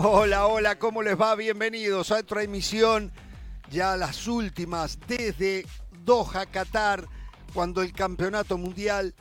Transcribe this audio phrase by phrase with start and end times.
[0.00, 1.34] Hola, hola, ¿cómo les va?
[1.34, 3.10] Bienvenidos a otra emisión,
[3.68, 5.66] ya las últimas desde
[6.04, 7.04] Doha, Qatar,
[7.52, 9.12] cuando el campeonato mundial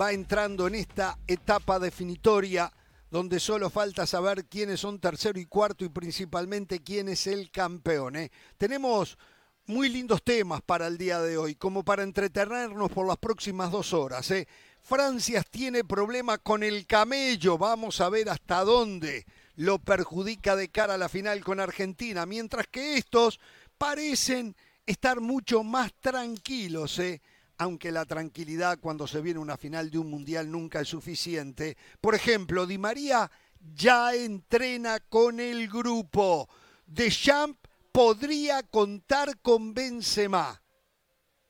[0.00, 2.72] va entrando en esta etapa definitoria
[3.10, 8.16] donde solo falta saber quiénes son tercero y cuarto y principalmente quién es el campeón.
[8.16, 8.30] ¿eh?
[8.56, 9.18] Tenemos
[9.66, 13.92] muy lindos temas para el día de hoy, como para entretenernos por las próximas dos
[13.92, 14.30] horas.
[14.30, 14.48] ¿eh?
[14.80, 20.94] Francia tiene problema con el camello, vamos a ver hasta dónde lo perjudica de cara
[20.94, 23.40] a la final con Argentina, mientras que estos
[23.78, 24.56] parecen
[24.86, 27.20] estar mucho más tranquilos, ¿eh?
[27.58, 31.76] aunque la tranquilidad cuando se viene una final de un mundial nunca es suficiente.
[32.00, 33.30] Por ejemplo, Di María
[33.60, 36.48] ya entrena con el grupo.
[36.86, 37.60] Deschamps
[37.92, 40.60] podría contar con Benzema.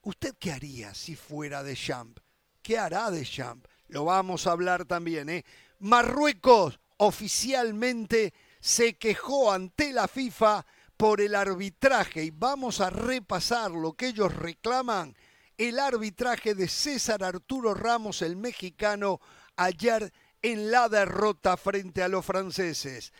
[0.02, 2.20] ¿Usted qué haría si fuera Deschamps?
[2.60, 3.68] ¿Qué hará Deschamps?
[3.88, 5.44] Lo vamos a hablar también, ¿eh?
[5.78, 10.64] Marruecos oficialmente se quejó ante la FIFA
[10.96, 15.16] por el arbitraje y vamos a repasar lo que ellos reclaman,
[15.58, 19.20] el arbitraje de César Arturo Ramos, el mexicano,
[19.56, 23.12] ayer en la derrota frente a los franceses.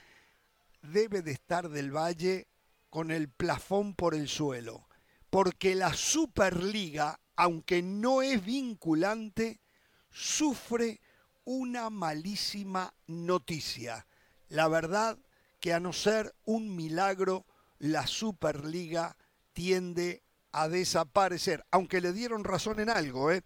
[0.80, 2.46] Debe de estar del Valle
[2.88, 4.86] con el plafón por el suelo,
[5.28, 9.60] porque la Superliga, aunque no es vinculante,
[10.08, 11.00] sufre
[11.44, 14.06] una malísima noticia.
[14.48, 15.18] La verdad
[15.60, 17.46] que a no ser un milagro,
[17.78, 19.16] la Superliga
[19.52, 23.30] tiende a desaparecer, aunque le dieron razón en algo.
[23.30, 23.42] ¿eh?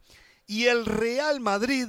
[0.47, 1.89] Y el Real Madrid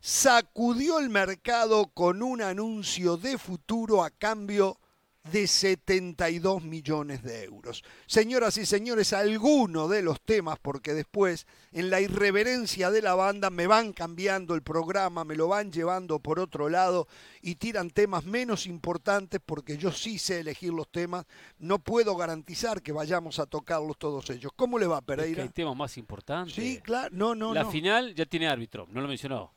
[0.00, 4.78] sacudió el mercado con un anuncio de futuro a cambio
[5.24, 7.84] de 72 millones de euros.
[8.06, 13.50] Señoras y señores, alguno de los temas, porque después en la irreverencia de la banda
[13.50, 17.06] me van cambiando el programa, me lo van llevando por otro lado
[17.42, 21.26] y tiran temas menos importantes porque yo sí sé elegir los temas,
[21.58, 24.52] no puedo garantizar que vayamos a tocarlos todos ellos.
[24.56, 25.30] ¿Cómo le va Pereira?
[25.30, 26.54] Es que hay temas más importantes.
[26.54, 27.54] Sí, claro, no, no.
[27.54, 29.52] La final ya tiene árbitro, no lo mencionó.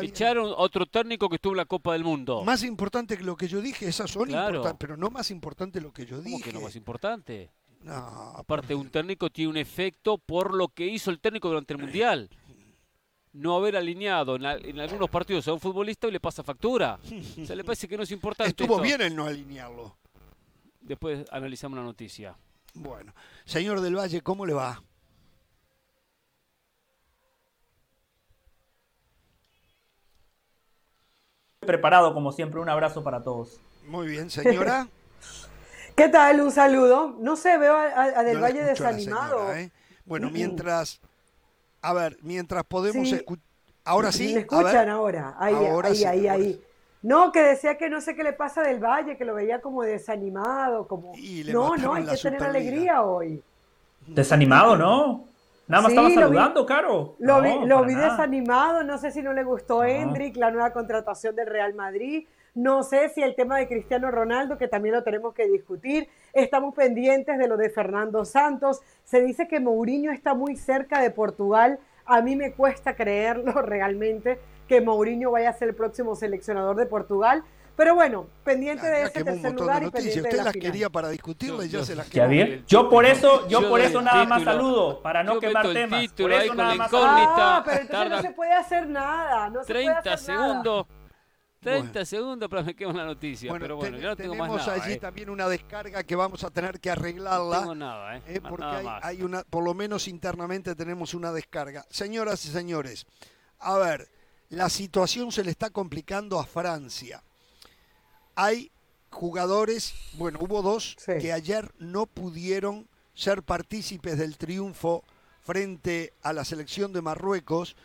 [0.00, 2.42] Echaron otro técnico que estuvo en la Copa del Mundo.
[2.44, 5.92] Más importante que lo que yo dije, esas son importantes, pero no más importante lo
[5.92, 6.30] que yo dije.
[6.30, 7.50] ¿Cómo que no más importante?
[7.82, 7.94] No,
[8.36, 12.28] Aparte, un técnico tiene un efecto por lo que hizo el técnico durante el Mundial.
[13.32, 14.44] No haber alineado en,
[14.80, 16.98] algunos partidos a un futbolista y le pasa factura.
[17.40, 18.50] O sea, le parece que no es importante.
[18.50, 19.96] Estuvo bien el no alinearlo.
[20.80, 22.36] Después analizamos la noticia.
[22.74, 24.82] Bueno, señor del Valle, ¿cómo le va?
[31.60, 33.60] Preparado como siempre, un abrazo para todos.
[33.86, 34.88] Muy bien, señora.
[35.94, 36.40] ¿Qué tal?
[36.40, 37.16] Un saludo.
[37.20, 39.52] No sé, veo a, Del Valle desanimado.
[39.54, 39.70] ¿eh?
[40.04, 41.00] Bueno, mientras,
[41.82, 43.44] a ver, mientras podemos escuchar.
[43.84, 44.34] Ahora sí.
[44.34, 45.34] Me escuchan ahora.
[45.38, 46.64] Ahí, ahí, ahí, ahí.
[47.02, 49.82] No, que decía que no sé qué le pasa del Valle, que lo veía como
[49.82, 51.12] desanimado, como.
[51.46, 53.42] no, no, hay que tener alegría hoy.
[54.06, 55.24] Desanimado, ¿no?
[55.66, 57.14] Nada más estaba saludando, Caro.
[57.20, 61.36] Lo vi, lo vi desanimado, no sé si no le gustó Hendrik, la nueva contratación
[61.36, 62.26] del Real Madrid.
[62.54, 66.08] No sé si el tema de Cristiano Ronaldo, que también lo tenemos que discutir.
[66.32, 68.80] Estamos pendientes de lo de Fernando Santos.
[69.04, 71.78] Se dice que Mourinho está muy cerca de Portugal.
[72.04, 76.86] A mí me cuesta creerlo realmente que Mourinho vaya a ser el próximo seleccionador de
[76.86, 77.44] Portugal.
[77.76, 81.64] Pero bueno, pendiente de ese tercer lugar y pendiente Usted de las quería para discutirla
[81.64, 82.28] y ya se las quedó.
[82.66, 86.08] Yo por eso, yo por eso nada más saludo, para no quemar temas.
[86.12, 89.48] Por eso nada más Ah, pero entonces no se puede hacer nada.
[89.48, 90.86] No 30 segundos.
[91.60, 94.64] 30 segundos para que me quede una noticia, pero bueno, yo no tengo más nada.
[94.64, 94.98] Tenemos allí eh.
[94.98, 97.56] también una descarga que vamos a tener que arreglarla.
[97.56, 98.22] No tengo nada, ¿eh?
[98.26, 98.64] eh porque
[99.02, 101.84] hay, una, por lo menos internamente tenemos una descarga.
[101.90, 103.06] Señoras y señores,
[103.58, 104.08] a ver,
[104.48, 107.22] la situación se le está complicando a Francia.
[108.36, 108.70] Hay
[109.10, 115.04] jugadores, bueno, hubo dos que ayer no pudieron ser partícipes del triunfo
[115.42, 117.76] frente a la selección de Marruecos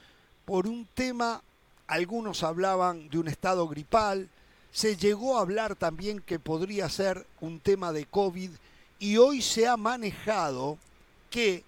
[0.46, 1.42] por un tema
[1.88, 4.30] algunos hablaban de un estado gripal,
[4.72, 8.52] se llegó a hablar también que podría ser un tema de COVID
[9.00, 10.78] y hoy se ha manejado
[11.30, 11.64] que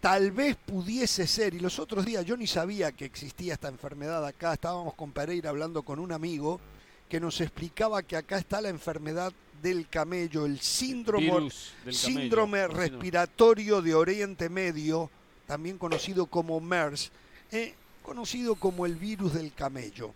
[0.00, 4.26] tal vez pudiese ser, y los otros días yo ni sabía que existía esta enfermedad
[4.26, 6.60] acá, estábamos con Pereira hablando con un amigo
[7.08, 9.32] que nos explicaba que acá está la enfermedad
[9.62, 11.50] del camello, el síndrome,
[11.90, 15.10] síndrome respiratorio de Oriente Medio,
[15.46, 17.10] también conocido como MERS.
[17.50, 20.14] Eh, conocido como el virus del camello.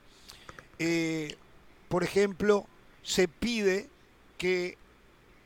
[0.79, 1.37] Eh,
[1.89, 2.67] por ejemplo,
[3.03, 3.89] se pide
[4.39, 4.77] que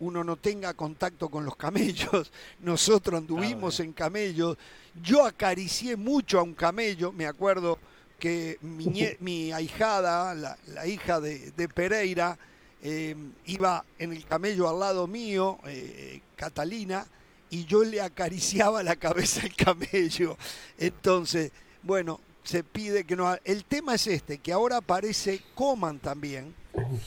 [0.01, 2.33] uno no tenga contacto con los camellos.
[2.61, 4.57] Nosotros anduvimos en camellos.
[5.03, 7.13] Yo acaricié mucho a un camello.
[7.13, 7.79] Me acuerdo
[8.19, 12.39] que mi, ahijada, la, hija de, Pereira,
[12.83, 13.15] eh,
[13.47, 17.07] iba en el camello al lado mío, eh, Catalina,
[17.51, 20.37] y yo le acariciaba la cabeza al camello.
[20.79, 21.53] Entonces,
[21.83, 23.37] bueno, se pide que no...
[23.45, 26.55] El tema es este, que ahora aparece Coman también,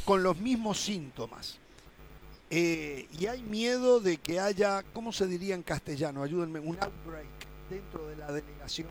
[0.05, 1.57] con los mismos síntomas.
[2.51, 6.21] Eh, y hay miedo de que haya, ¿cómo se diría en castellano?
[6.21, 7.25] Ayúdenme, un outbreak
[7.71, 8.89] dentro de la delegación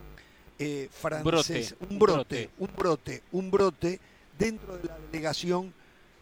[0.58, 1.76] eh, francesa.
[1.88, 4.00] Un brote, un brote, un brote
[4.36, 5.72] dentro de la delegación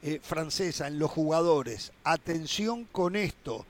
[0.03, 1.91] eh, francesa, en los jugadores.
[2.05, 3.65] Atención con esto.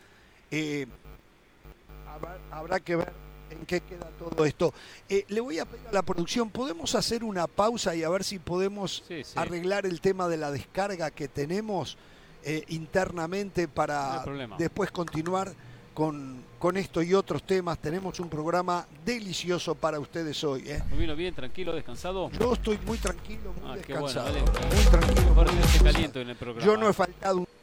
[2.51, 4.73] habrá que ver en qué queda todo esto.
[5.09, 8.25] Eh, le voy a pedir a la producción, ¿podemos hacer una pausa y a ver
[8.25, 9.05] si podemos
[9.35, 11.97] arreglar el tema de la descarga que tenemos
[12.45, 14.25] eh, internamente para
[14.59, 15.53] después continuar
[15.95, 17.79] con, con esto y otros temas?
[17.79, 20.65] Tenemos un programa delicioso para ustedes hoy.
[20.67, 20.83] ¿eh?
[20.97, 22.31] vino bien, tranquilo, descansado?
[22.31, 24.33] Yo estoy muy tranquilo, muy ah, descansado.
[24.33, 26.21] muy tranquilo.
[26.21, 26.67] en el programa.
[26.67, 27.58] Yo no he faltado un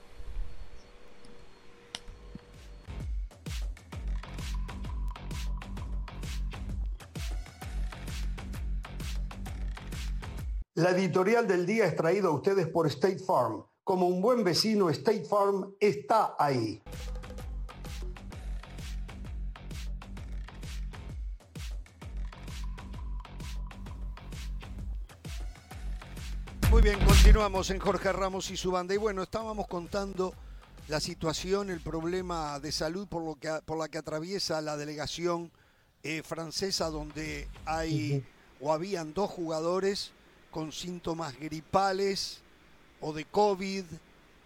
[10.77, 13.63] La editorial del día es traída a ustedes por State Farm.
[13.85, 16.83] Como un buen vecino, State Farm está ahí.
[26.69, 28.93] Muy bien, continuamos en Jorge Ramos y su banda.
[28.93, 30.33] Y bueno, estábamos contando
[30.89, 35.53] la situación, el problema de salud por, lo que, por la que atraviesa la delegación
[36.03, 38.25] eh, francesa, donde hay
[38.59, 40.11] o habían dos jugadores
[40.55, 42.39] con síntomas gripales
[43.01, 43.83] o de COVID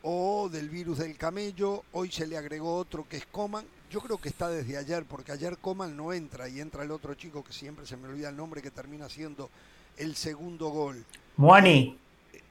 [0.02, 1.84] o del virus del camello.
[1.92, 3.64] Hoy se le agregó otro que es Coman.
[3.92, 7.14] Yo creo que está desde ayer, porque ayer Coman no entra y entra el otro
[7.14, 9.52] chico que siempre se me olvida el nombre, que termina siendo
[9.98, 11.06] el segundo gol.
[11.38, 11.96] Muani.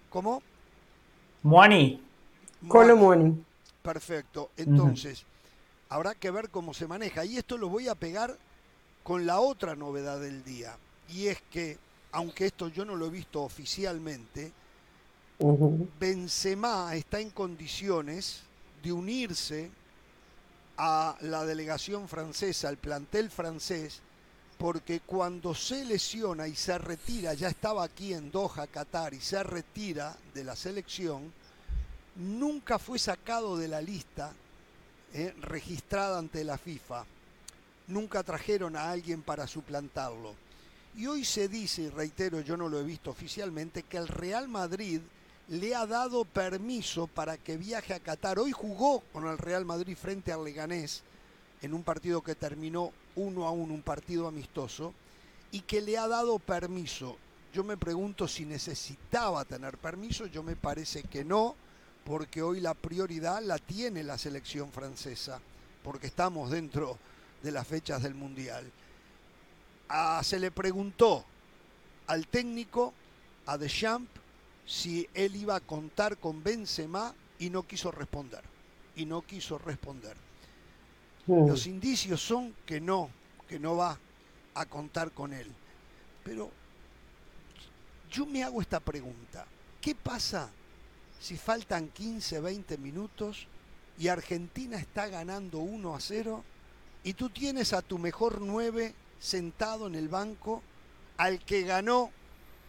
[0.09, 0.41] ¿Cómo?
[1.43, 2.01] Muani.
[2.69, 3.45] Colo Muani.
[3.83, 4.53] Perfecto.
[4.57, 5.25] Entonces,
[5.89, 7.25] habrá que ver cómo se maneja.
[7.25, 8.39] Y esto lo voy a pegar
[9.03, 10.77] con la otra novedad del día.
[11.09, 11.77] Y es que
[12.13, 14.53] aunque esto yo no lo he visto oficialmente,
[16.01, 18.41] Benzema está en condiciones
[18.83, 19.71] de unirse
[20.77, 24.01] a la delegación francesa, al plantel francés,
[24.59, 29.43] porque cuando se lesiona y se retira, ya estaba aquí en Doha, Qatar, y se
[29.43, 31.33] retira de la selección,
[32.17, 34.33] nunca fue sacado de la lista
[35.15, 37.05] eh, registrada ante la FIFA.
[37.87, 40.35] Nunca trajeron a alguien para suplantarlo.
[40.99, 44.49] Y hoy se dice, y reitero, yo no lo he visto oficialmente, que el Real
[44.49, 45.01] Madrid
[45.47, 48.41] le ha dado permiso para que viaje a Qatar.
[48.41, 51.05] Hoy jugó con el Real Madrid frente al Leganés
[51.63, 54.93] en un partido que terminó uno a uno, un partido amistoso,
[55.53, 57.17] y que le ha dado permiso.
[57.55, 61.55] Yo me pregunto si necesitaba tener permiso, yo me parece que no,
[62.05, 65.39] porque hoy la prioridad la tiene la selección francesa,
[65.85, 66.99] porque estamos dentro
[67.41, 68.69] de las fechas del Mundial
[70.23, 71.25] se le preguntó
[72.07, 72.93] al técnico,
[73.47, 74.11] a Deschamps,
[74.67, 78.43] si él iba a contar con Benzema y no quiso responder.
[78.97, 80.17] Y no quiso responder.
[81.27, 81.49] Mm.
[81.49, 83.11] Los indicios son que no,
[83.49, 83.99] que no va
[84.55, 85.47] a contar con él.
[86.25, 86.51] Pero
[88.11, 89.47] yo me hago esta pregunta.
[89.81, 90.51] ¿Qué pasa
[91.21, 93.47] si faltan 15, 20 minutos
[93.99, 96.45] y Argentina está ganando 1 a 0
[97.05, 100.63] y tú tienes a tu mejor 9 sentado en el banco
[101.17, 102.11] al que ganó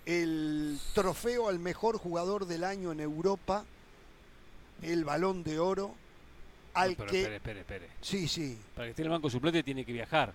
[0.06, 3.65] el trofeo al mejor jugador del año en Europa,
[4.82, 5.94] el balón de oro,
[6.74, 7.22] al que...
[7.22, 7.89] Espere, espere, espere.
[8.01, 8.58] Sí, sí.
[8.75, 10.34] Para que esté en el banco suplente tiene que viajar.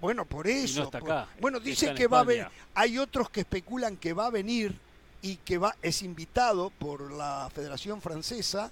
[0.00, 0.80] Bueno, por eso.
[0.80, 1.28] no está acá.
[1.40, 2.46] Bueno, dice que va a venir.
[2.74, 4.74] Hay otros que especulan que va a venir
[5.22, 8.70] y que va es invitado por la Federación Francesa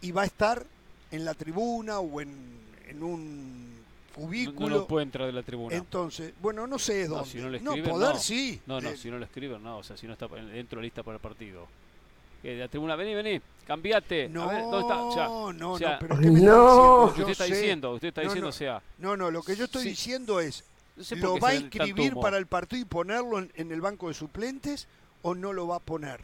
[0.00, 0.64] y va a estar
[1.10, 2.58] en la tribuna o en,
[2.88, 3.81] en un
[4.12, 4.80] cubículo.
[4.80, 5.74] No, puede entrar de la tribuna.
[5.76, 7.24] Entonces, bueno, no sé dónde.
[7.24, 8.60] No, si no, le escriben, no poder sí.
[8.66, 9.78] No, no, si no lo escriben, no.
[9.78, 11.66] O sea, si no está dentro de la lista para el partido.
[12.42, 14.28] de la tribuna, vení, vení, cambiate.
[14.28, 15.26] No, a ver, ¿dónde está?
[15.26, 17.04] no, no, pero ¿qué me no.
[17.04, 18.82] Usted está diciendo, usted está diciendo, o sea.
[18.98, 20.64] No, no, lo que yo estoy diciendo es,
[21.16, 24.86] ¿lo va a inscribir para el partido y ponerlo en el banco de suplentes
[25.22, 26.20] o no lo va a poner?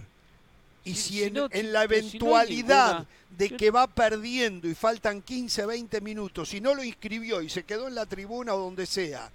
[0.88, 6.62] Y si, en, la eventualidad de que va perdiendo y faltan 15, 20 minutos, si
[6.62, 9.30] no lo inscribió y se quedó en la tribuna o donde sea,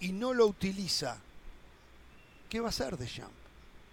[0.00, 1.16] y no lo utiliza,
[2.48, 3.30] ¿qué va a hacer de Champ?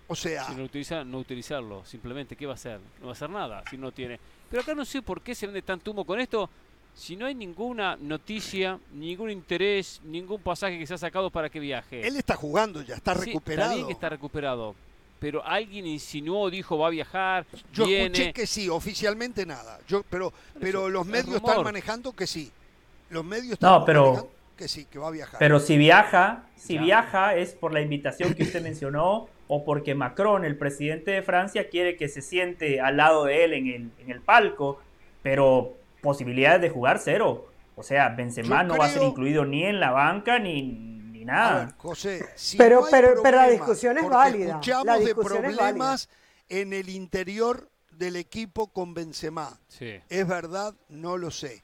[0.08, 0.46] O sea...
[0.46, 2.80] Si no utiliza, no utilizarlo, simplemente, ¿qué va a hacer?
[3.00, 4.20] No va a hacer nada si no tiene...
[4.50, 6.50] Pero acá no sé por qué se vende tanto humo con esto,
[6.96, 11.60] si no hay ninguna noticia, ningún interés, ningún pasaje que se ha sacado para que
[11.60, 12.08] viaje.
[12.08, 13.70] Él está jugando ya, está recuperado.
[13.70, 14.87] Está bien que está recuperado
[15.20, 18.06] pero alguien insinuó, dijo, va a viajar, Yo viene.
[18.06, 19.80] escuché que sí, oficialmente nada.
[19.88, 22.52] Yo, pero pero los medios están manejando que sí.
[23.10, 25.40] Los medios están no, pero, manejando que sí, que va a viajar.
[25.40, 30.44] Pero si viaja, si viaja es por la invitación que usted mencionó o porque Macron,
[30.46, 34.12] el presidente de Francia, quiere que se siente al lado de él en el, en
[34.12, 34.82] el palco,
[35.24, 37.48] pero posibilidades de jugar cero.
[37.76, 40.97] O sea, Benzema no va a ser incluido ni en la banca ni,
[41.28, 41.76] nada.
[41.78, 42.26] José,
[42.58, 44.50] pero, pero, pero la discusión es válida.
[44.50, 46.10] Escuchamos de problemas
[46.50, 49.60] en el interior del equipo con Benzema.
[49.80, 50.74] ¿Es verdad?
[50.90, 51.64] No lo sé.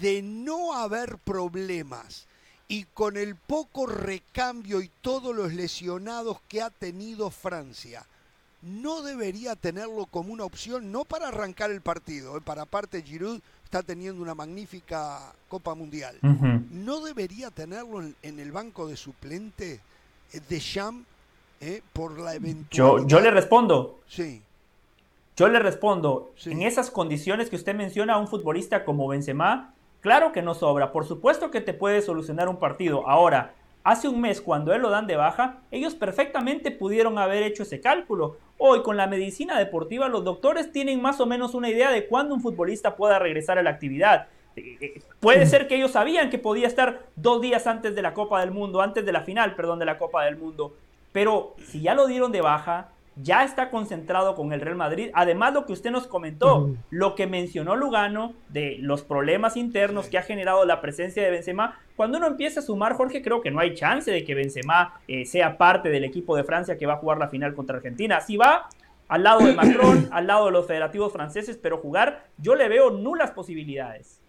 [0.00, 2.26] De no haber problemas
[2.68, 8.06] y con el poco recambio y todos los lesionados que ha tenido Francia,
[8.62, 12.40] no debería tenerlo como una opción, no para arrancar el partido, ¿eh?
[12.40, 13.42] para aparte Giroud
[13.74, 16.16] está teniendo una magnífica Copa Mundial.
[16.70, 19.80] ¿No debería tenerlo en, el banco de suplente
[20.32, 21.04] eh, de Sham
[21.60, 22.70] eh, por la eventualidad?
[22.70, 23.98] Yo, yo le respondo.
[24.06, 24.40] Sí.
[25.36, 30.40] Yo le respondo, en esas condiciones que usted menciona, un futbolista como Benzema, claro que
[30.40, 33.08] no sobra, por supuesto que te puede solucionar un partido.
[33.08, 37.64] Ahora, hace un mes cuando él lo dan de baja, ellos perfectamente pudieron haber hecho
[37.64, 38.36] ese cálculo.
[38.58, 42.34] Hoy con la medicina deportiva los doctores tienen más o menos una idea de cuándo
[42.34, 44.28] un futbolista pueda regresar a la actividad.
[44.56, 48.14] Eh, eh, puede ser que ellos sabían que podía estar dos días antes de la
[48.14, 50.74] Copa del Mundo, antes de la final, perdón, de la Copa del Mundo.
[51.12, 55.10] Pero si ya lo dieron de baja, ya está concentrado con el Real Madrid.
[55.14, 60.18] Además, lo que usted nos comentó, lo que mencionó Lugano de los problemas internos que
[60.18, 61.78] ha generado la presencia de Benzema.
[61.96, 65.24] Cuando uno empieza a sumar, Jorge, creo que no hay chance de que Benzema eh,
[65.24, 68.20] sea parte del equipo de Francia que va a jugar la final contra Argentina.
[68.20, 68.68] Si va
[69.08, 72.90] al lado de Macron, al lado de los federativos franceses, pero jugar, yo le veo
[72.90, 74.20] nulas posibilidades.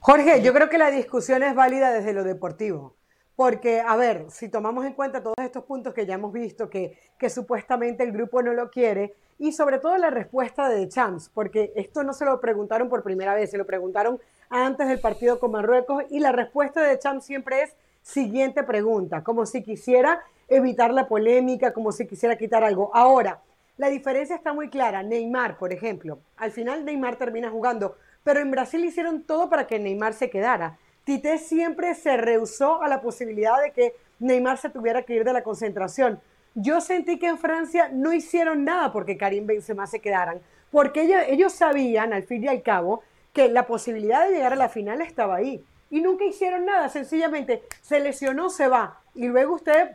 [0.00, 2.97] Jorge, yo creo que la discusión es válida desde lo deportivo.
[3.38, 6.98] Porque, a ver, si tomamos en cuenta todos estos puntos que ya hemos visto, que,
[7.16, 11.72] que supuestamente el grupo no lo quiere, y sobre todo la respuesta de Champs, porque
[11.76, 14.18] esto no se lo preguntaron por primera vez, se lo preguntaron
[14.50, 19.46] antes del partido con Marruecos, y la respuesta de Champs siempre es siguiente pregunta, como
[19.46, 22.90] si quisiera evitar la polémica, como si quisiera quitar algo.
[22.92, 23.40] Ahora,
[23.76, 25.04] la diferencia está muy clara.
[25.04, 29.78] Neymar, por ejemplo, al final Neymar termina jugando, pero en Brasil hicieron todo para que
[29.78, 30.76] Neymar se quedara.
[31.08, 35.32] Tite siempre se rehusó a la posibilidad de que Neymar se tuviera que ir de
[35.32, 36.20] la concentración.
[36.54, 41.54] Yo sentí que en Francia no hicieron nada porque Karim Benzema se quedaran, porque ellos,
[41.54, 45.36] sabían, al fin y al cabo, que la posibilidad de llegar a la final estaba
[45.36, 45.64] ahí.
[45.90, 49.00] Y nunca hicieron nada, sencillamente se lesionó, se va.
[49.14, 49.92] Y luego usted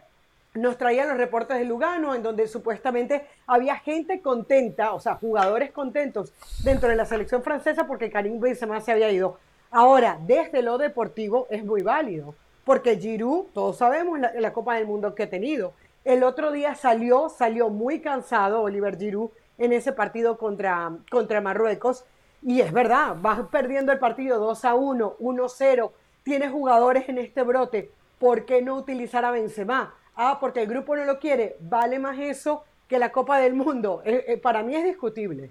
[0.56, 5.70] nos traía los reportes de Lugano, en donde supuestamente había gente contenta, o sea, jugadores
[5.70, 9.38] contentos dentro de la selección francesa porque Karim Benzema se había ido.
[9.76, 15.16] Ahora, desde lo deportivo es muy válido, porque Giroud, todos sabemos la, Copa del Mundo
[15.16, 15.74] que ha tenido.
[16.06, 22.06] El otro día salió, salió muy cansado Oliver Giroud en ese partido contra, contra Marruecos.
[22.44, 27.18] Y es verdad, vas perdiendo el partido 2 a 1, 1 0, tienes jugadores en
[27.18, 27.90] este brote,
[28.20, 29.96] ¿por qué no utilizar a Benzema?
[30.16, 34.04] Ah, porque el grupo no lo quiere, vale más eso que la Copa del Mundo.
[34.06, 35.50] Eh, eh, para mí es discutible.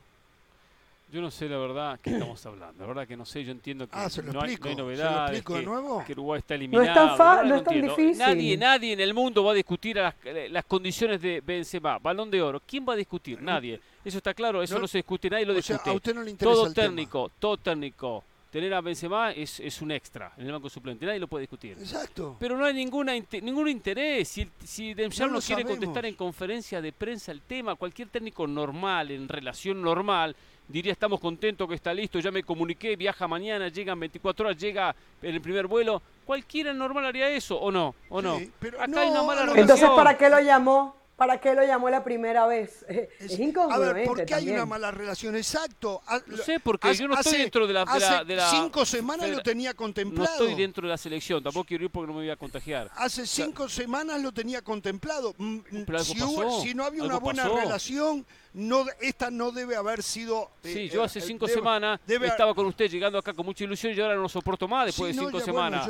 [1.13, 2.81] Yo no sé la verdad que estamos hablando.
[2.81, 3.45] La verdad que no sé.
[3.45, 5.45] Yo entiendo que ah, no, hay, no, hay, novedades.
[5.45, 6.03] que, nuevo?
[6.07, 6.87] que, Uruguay está eliminado.
[6.87, 8.17] No es tan, fa no es tan difícil.
[8.17, 10.15] Nadie, nadie en el mundo va a discutir las,
[10.49, 11.99] las, condiciones de Benzema.
[11.99, 12.63] Balón de oro.
[12.67, 13.43] ¿Quién va a discutir?
[13.43, 13.79] Nadie.
[14.03, 14.63] Eso está claro.
[14.63, 15.29] Eso no, se discute.
[15.29, 15.91] Nadie lo discute.
[15.91, 18.25] a usted no le interesa todo técnico, todo técnico.
[18.51, 21.05] Tener a Benzema es, es un extra en el banco suplente.
[21.05, 21.77] Nadie lo puede discutir.
[21.79, 22.37] Exacto.
[22.39, 24.29] Pero no hay ninguna ningún interés.
[24.29, 29.11] Si, si Dempsey no, quiere contestar en conferencia de prensa el tema, cualquier técnico normal,
[29.11, 30.37] en relación normal,
[30.73, 34.59] diría estamos contentos que está listo, ya me comuniqué, viaja mañana, llega en 24 horas,
[34.59, 36.03] llega en el primer vuelo.
[36.25, 37.95] Cualquiera normal haría eso, ¿o no?
[38.09, 38.37] ¿O no?
[38.81, 40.97] Acá hay una mala Entonces, ¿para qué lo llamó?
[41.15, 42.85] ¿Para qué lo llamó la primera vez?
[43.21, 43.91] Es, incongruente.
[43.91, 45.37] A ver, ¿por qué hay una mala relación?
[45.37, 46.03] Exacto.
[46.27, 49.75] No sé, porque yo no estoy dentro de la, de la, cinco semanas lo tenía
[49.75, 50.27] contemplado.
[50.27, 52.91] No estoy dentro de la selección, tampoco quiero ir porque no me voy a contagiar.
[52.97, 55.35] Hace cinco semanas lo tenía contemplado.
[55.39, 55.59] Mm,
[56.03, 56.19] si,
[56.63, 60.51] si, no había una buena relación, no, esta no debe haber sido...
[60.63, 63.95] Eh, sí, yo hace eh, cinco semanas estaba con usted llegando acá con mucha ilusión
[63.97, 65.89] y ahora no soporto más después de cinco semanas.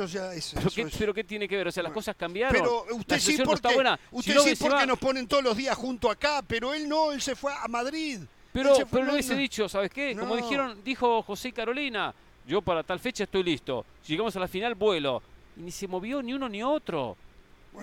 [0.97, 1.67] pero, qué, tiene que ver?
[1.67, 2.53] O sea, las cosas cambiaron.
[2.53, 3.99] Pero usted sí porque, está buena.
[4.11, 7.35] Usted sí porque nos ponen todos los días junto acá, pero él no, él se
[7.35, 8.19] fue a Madrid.
[8.53, 10.15] Pero, pero lo hubiese dicho, ¿sabes qué?
[10.15, 12.13] Como dijeron, dijo José Carolina,
[12.47, 13.85] yo para tal fecha estoy listo.
[14.07, 15.21] Llegamos a la final, vuelo.
[15.57, 17.17] Y ni se movió ni uno ni otro.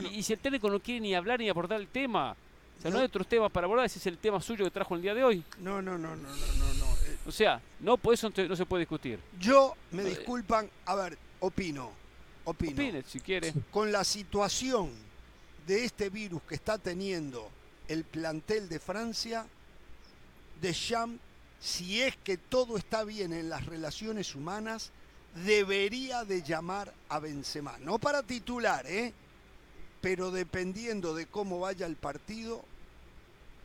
[0.01, 2.37] Y, y, si el técnico no quiere ni hablar ni abordar el tema.
[2.81, 4.95] O sea, no, hay otros temas para abordar, ese es el tema suyo que trajo
[4.95, 5.45] el día de hoy.
[5.59, 6.87] No, no, no, no, no, no.
[6.87, 9.21] Eh, o sea, no, por eso no se puede discutir.
[9.39, 11.91] Yo, me disculpan, a ver, opino,
[12.45, 12.73] opino.
[12.73, 13.53] Opine, si quiere.
[13.71, 14.91] Con la situación
[15.67, 17.51] de este virus que está teniendo
[17.87, 19.45] el plantel de Francia,
[20.63, 21.21] Deschamps,
[21.61, 24.91] si es que todo está bien en las relaciones humanas,
[25.45, 27.77] debería de llamar a Benzema.
[27.81, 29.13] No para titular, ¿eh?
[30.01, 32.65] pero dependiendo de cómo vaya el partido,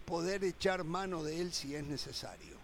[0.06, 2.56] poder echar mano de él si es necesario.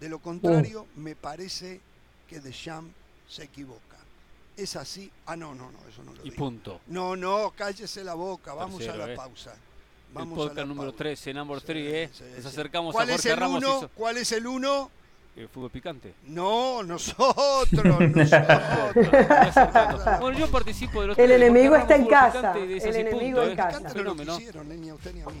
[0.00, 1.00] De lo contrario, oh.
[1.00, 1.80] me parece
[2.28, 2.92] que Deschamps
[3.28, 3.96] se equivoca.
[4.56, 5.10] Es así.
[5.26, 6.80] Ah, no, no, no, eso no lo Y punto.
[6.88, 8.54] No, no, cállese la boca.
[8.54, 9.16] Vamos a la ¿eh?
[9.16, 9.54] pausa.
[10.12, 12.10] Vamos el podcast número 13, Number 3, ¿eh?
[12.36, 13.90] Nos acercamos ¿Cuál a Jorge es el Uno?
[13.94, 14.90] ¿Cuál es el uno?
[15.36, 16.14] El fútbol picante.
[16.26, 19.06] No, nosotros, nosotros.
[20.20, 22.54] bueno, yo participo de los El enemigo está en casa.
[22.58, 23.78] El enemigo en casa.
[23.78, 24.32] Un fenómeno.
[24.32, 25.40] No hicieron, ni a usted ni a mí.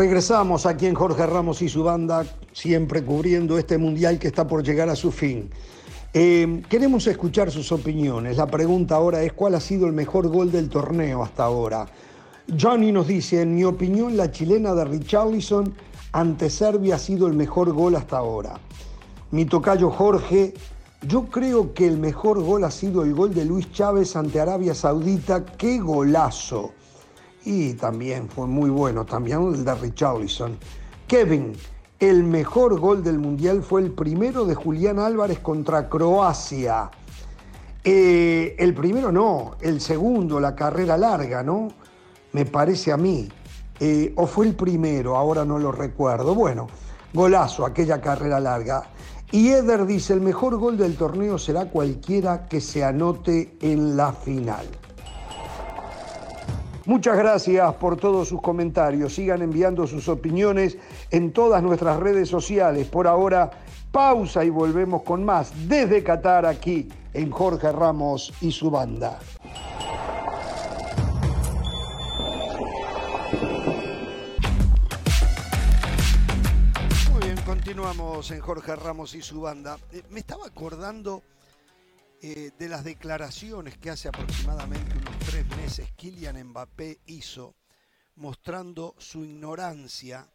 [0.00, 4.62] Regresamos aquí en Jorge Ramos y su banda, siempre cubriendo este mundial que está por
[4.62, 5.50] llegar a su fin.
[6.14, 8.38] Eh, queremos escuchar sus opiniones.
[8.38, 11.84] La pregunta ahora es cuál ha sido el mejor gol del torneo hasta ahora.
[12.58, 15.74] Johnny nos dice, en mi opinión, la chilena de Richarlison
[16.12, 18.58] ante Serbia ha sido el mejor gol hasta ahora.
[19.32, 20.54] Mi tocayo Jorge,
[21.02, 24.74] yo creo que el mejor gol ha sido el gol de Luis Chávez ante Arabia
[24.74, 25.44] Saudita.
[25.44, 26.72] ¡Qué golazo!
[27.44, 30.58] Y también fue muy bueno, también el de Richarlison.
[31.06, 31.52] Kevin,
[31.98, 36.90] el mejor gol del Mundial fue el primero de Julián Álvarez contra Croacia.
[37.82, 41.68] Eh, el primero no, el segundo, la carrera larga, ¿no?
[42.32, 43.28] Me parece a mí.
[43.78, 46.34] Eh, o fue el primero, ahora no lo recuerdo.
[46.34, 46.68] Bueno,
[47.14, 48.90] golazo, aquella carrera larga.
[49.32, 54.12] Y Eder dice, el mejor gol del torneo será cualquiera que se anote en la
[54.12, 54.66] final.
[56.90, 59.14] Muchas gracias por todos sus comentarios.
[59.14, 60.76] Sigan enviando sus opiniones
[61.12, 62.88] en todas nuestras redes sociales.
[62.88, 63.48] Por ahora,
[63.92, 69.20] pausa y volvemos con más desde Qatar aquí en Jorge Ramos y su banda.
[77.12, 79.78] Muy bien, continuamos en Jorge Ramos y su banda.
[79.92, 81.22] Eh, me estaba acordando
[82.22, 87.54] eh, de las declaraciones que hace aproximadamente unos tres meses Kylian Mbappé hizo
[88.16, 90.28] mostrando su ignorancia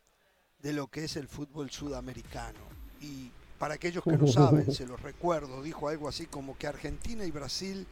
[0.60, 2.60] de lo que es el fútbol sudamericano.
[3.02, 7.24] Y para aquellos que no saben, se los recuerdo, dijo algo así como que Argentina
[7.24, 7.86] y Brasil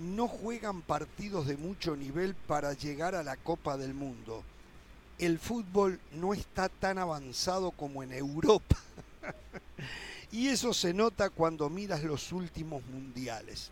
[0.00, 4.44] no juegan partidos de mucho nivel para llegar a la Copa del Mundo.
[5.18, 8.76] El fútbol no está tan avanzado como en Europa.
[10.36, 13.70] Y eso se nota cuando miras los últimos mundiales.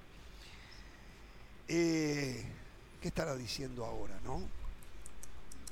[1.68, 2.42] Eh,
[3.02, 4.40] ¿Qué estará diciendo ahora, no?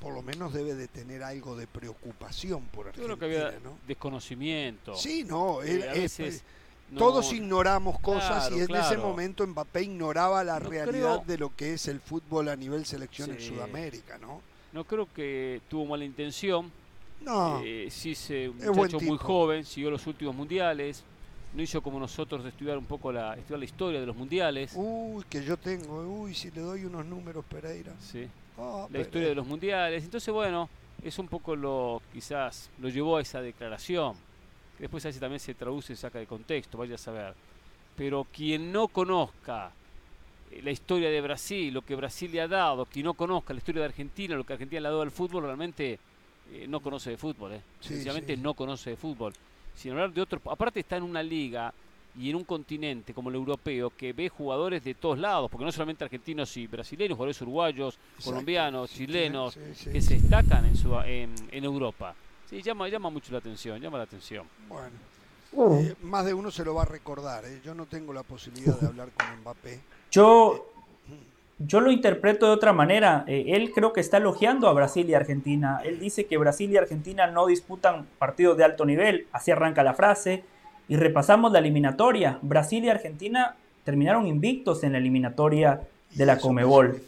[0.00, 3.08] Por lo menos debe de tener algo de preocupación por Argentina.
[3.08, 4.94] Yo creo que había desconocimiento.
[4.94, 6.40] Sí, no, él, eh,
[6.98, 11.88] todos ignoramos cosas y en ese momento Mbappé ignoraba la realidad de lo que es
[11.88, 14.42] el fútbol a nivel selección en Sudamérica, ¿no?
[14.74, 16.70] No creo que tuvo mala intención
[17.22, 17.60] no.
[17.64, 21.04] Eh, sí, se, un muchacho muy joven, siguió los últimos mundiales.
[21.54, 24.72] No hizo como nosotros de estudiar un poco la, estudiar la historia de los mundiales.
[24.74, 26.00] Uy, que yo tengo.
[26.02, 27.92] Uy, si le doy unos números, Pereira.
[28.00, 28.26] Sí.
[28.58, 30.02] Ah, la historia de los mundiales.
[30.02, 30.68] Entonces, bueno,
[31.02, 34.14] es un poco lo, quizás, lo llevó a esa declaración.
[34.76, 37.34] Que después a veces también se traduce y saca de contexto, vaya a saber.
[37.96, 39.72] Pero quien no conozca
[40.50, 43.58] eh, la historia de Brasil, lo que Brasil le ha dado, quien no conozca la
[43.58, 45.98] historia de Argentina, lo que Argentina le ha dado al fútbol, realmente
[46.52, 47.62] eh, no conoce de fútbol, eh.
[47.80, 49.32] sencillamente no conoce de fútbol.
[49.74, 51.72] Sin hablar de otro, aparte está en una liga
[52.14, 55.72] y en un continente como el europeo que ve jugadores de todos lados, porque no
[55.72, 62.14] solamente argentinos y brasileños, jugadores uruguayos, colombianos, chilenos, que se destacan en, su, en, Europa.
[62.50, 64.46] Sí, llama, llama mucho la atención, llama la atención.
[64.68, 67.44] Bueno, eh, más de uno se lo va a recordar.
[67.64, 69.80] Yo no tengo la posibilidad de hablar con Mbappé.
[70.10, 70.71] Yo
[71.66, 73.24] yo lo interpreto de otra manera.
[73.26, 75.80] Eh, él creo que está elogiando a Brasil y Argentina.
[75.84, 79.26] Él dice que Brasil y Argentina no disputan partidos de alto nivel.
[79.32, 80.44] Así arranca la frase.
[80.88, 82.38] Y repasamos la eliminatoria.
[82.42, 85.80] Brasil y Argentina terminaron invictos en la eliminatoria
[86.14, 87.00] de la Comebol.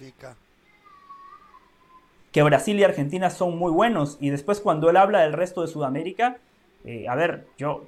[2.32, 4.18] Que Brasil y Argentina son muy buenos.
[4.20, 6.38] Y después cuando él habla del resto de Sudamérica,
[6.84, 7.86] eh, a ver, yo,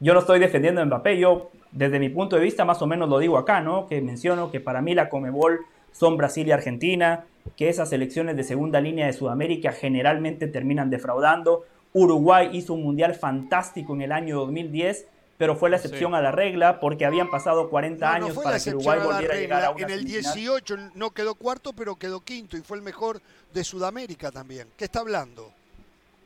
[0.00, 1.18] yo no estoy defendiendo a Mbappé.
[1.18, 3.86] Yo desde mi punto de vista, más o menos lo digo acá, ¿no?
[3.86, 5.60] Que menciono que para mí la Comebol
[5.92, 11.64] son Brasil y Argentina, que esas selecciones de segunda línea de Sudamérica generalmente terminan defraudando.
[11.92, 16.32] Uruguay hizo un mundial fantástico en el año 2010, pero fue la excepción a la
[16.32, 19.90] regla porque habían pasado 40 años para que Uruguay volviera a, llegar a una En
[19.90, 23.20] el 18 no quedó cuarto, pero quedó quinto y fue el mejor
[23.52, 24.66] de Sudamérica también.
[24.78, 25.52] ¿Qué está hablando?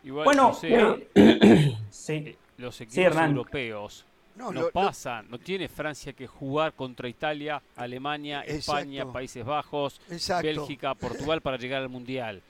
[0.04, 2.36] bueno, eh, sí.
[2.56, 4.06] los equipos europeos
[4.40, 10.00] no, pasa, no tiene Francia que jugar contra Italia, Alemania, España, Países Bajos,
[10.42, 12.42] Bélgica, Portugal para llegar al Mundial.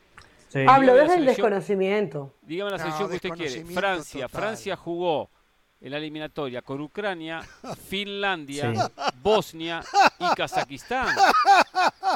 [0.67, 2.35] Hablo desde el desconocimiento.
[2.43, 3.65] Dígame la selección que usted quiere.
[3.65, 5.31] Francia, Francia jugó
[5.81, 7.41] en la eliminatoria con Ucrania,
[7.89, 8.91] Finlandia,
[9.23, 9.83] Bosnia
[10.19, 11.09] y Kazajistán.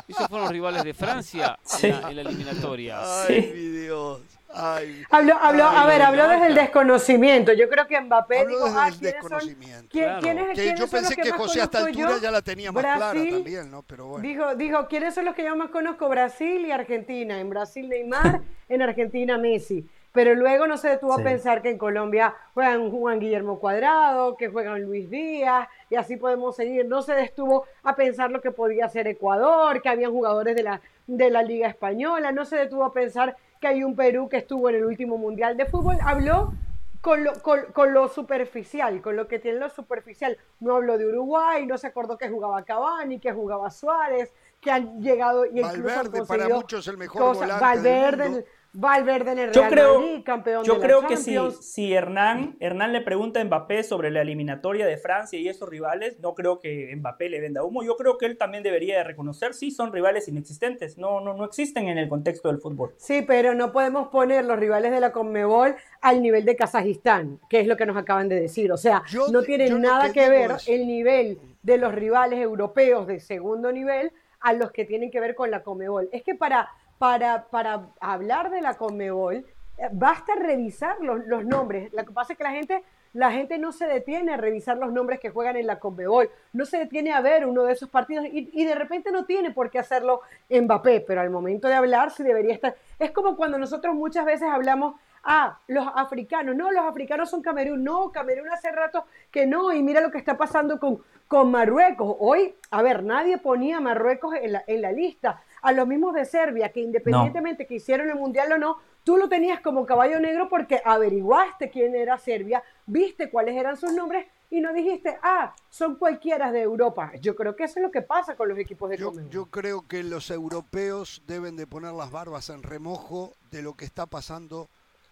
[0.06, 3.24] Esos fueron los rivales de Francia en, la, eliminatoria.
[3.24, 4.20] Ay, mi Dios.
[4.54, 7.52] Hablo, hablo, a ver, habló desde el desconocimiento.
[7.52, 9.88] Yo creo que Mbappé habló desde ah, el desconocimiento.
[9.90, 13.82] que yo pensé que José a esta altura ya la tenía más clara también, ¿no?
[13.82, 14.26] Pero bueno.
[14.26, 16.08] Dijo, dijo, ¿quiénes son los que yo más conozco?
[16.08, 17.40] Brasil y Argentina.
[17.40, 19.88] En Brasil Neymar, en Argentina Messi.
[20.12, 24.46] Pero luego no se detuvo a pensar que en Colombia juegan Juan Guillermo Cuadrado, que
[24.46, 26.86] juegan Luis Díaz, y así podemos seguir.
[26.86, 30.80] No se detuvo a pensar lo que podía ser Ecuador, que habían jugadores de la,
[31.08, 34.68] de la Liga Española, no se detuvo a pensar que hay un Perú que estuvo
[34.68, 36.52] en el último Mundial de Fútbol, habló
[37.00, 40.38] con lo, con, lo, superficial, con lo que tiene lo superficial.
[40.60, 45.02] No habló de Uruguay, no se acordó que jugaba Cavani, que jugaba Suárez, que han
[45.02, 50.00] llegado y incluso para muchos el mejor volante Valverde, Valverde en el Real yo creo,
[50.00, 54.20] Madrid, campeón Yo creo que si, si Hernán, Hernán le pregunta a Mbappé sobre la
[54.22, 57.84] eliminatoria de Francia y esos rivales, no creo que Mbappé le venda humo.
[57.84, 61.44] Yo creo que él también debería de reconocer, sí, son rivales inexistentes, no, no, no
[61.44, 62.94] existen en el contexto del fútbol.
[62.96, 67.60] Sí, pero no podemos poner los rivales de la Conmebol al nivel de Kazajistán, que
[67.60, 68.72] es lo que nos acaban de decir.
[68.72, 73.70] O sea, no tiene nada que, ver el nivel de los rivales europeos de segundo
[73.70, 74.10] nivel
[74.40, 76.08] a los que tienen que ver con la Conmebol.
[76.12, 79.44] Es que para para, para hablar de la Conmebol,
[79.76, 81.92] eh, basta revisar los, los, nombres.
[81.92, 84.92] Lo que pasa es que la gente, la gente no se detiene a revisar los
[84.92, 88.26] nombres que juegan en la Conmebol, no se detiene a ver uno de esos partidos
[88.30, 92.22] y, de repente no tiene por qué hacerlo Mbappé, pero al momento de hablar sí
[92.22, 92.76] debería estar.
[92.98, 97.82] Es como cuando nosotros muchas veces hablamos, ah, los africanos, no, los africanos son Camerún,
[97.82, 102.14] no, Camerún hace rato que no, y mira lo que está pasando con, con Marruecos.
[102.20, 106.26] Hoy, a ver, nadie ponía Marruecos en la, en la lista a los mismos de
[106.26, 110.46] Serbia, que independientemente que hicieron el mundial o no, tú lo tenías como caballo negro
[110.50, 115.96] porque averiguaste quién era Serbia, viste cuáles eran sus nombres y no dijiste, ah, son
[115.96, 117.12] cualquiera de Europa.
[117.18, 119.88] Yo creo que eso es lo que pasa con los equipos de yo, yo creo
[119.88, 124.68] que los europeos deben de poner las barbas en remojo de lo que está pasando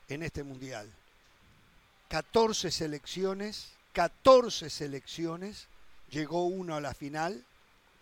[0.08, 0.86] en este mundial.
[2.08, 5.66] 14 selecciones, 14 selecciones,
[6.10, 7.42] llegó uno a la final,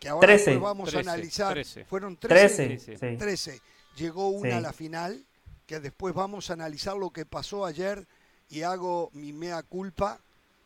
[0.00, 1.62] que ahora 13, vamos a analizar.
[1.86, 2.68] Fueron 13.
[2.78, 3.60] 13, 13.
[3.96, 5.22] Llegó una a la final,
[5.66, 8.06] que después vamos a analizar lo que pasó ayer
[8.48, 10.18] y hago mi mea culpa.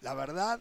[0.02, 0.60] La verdad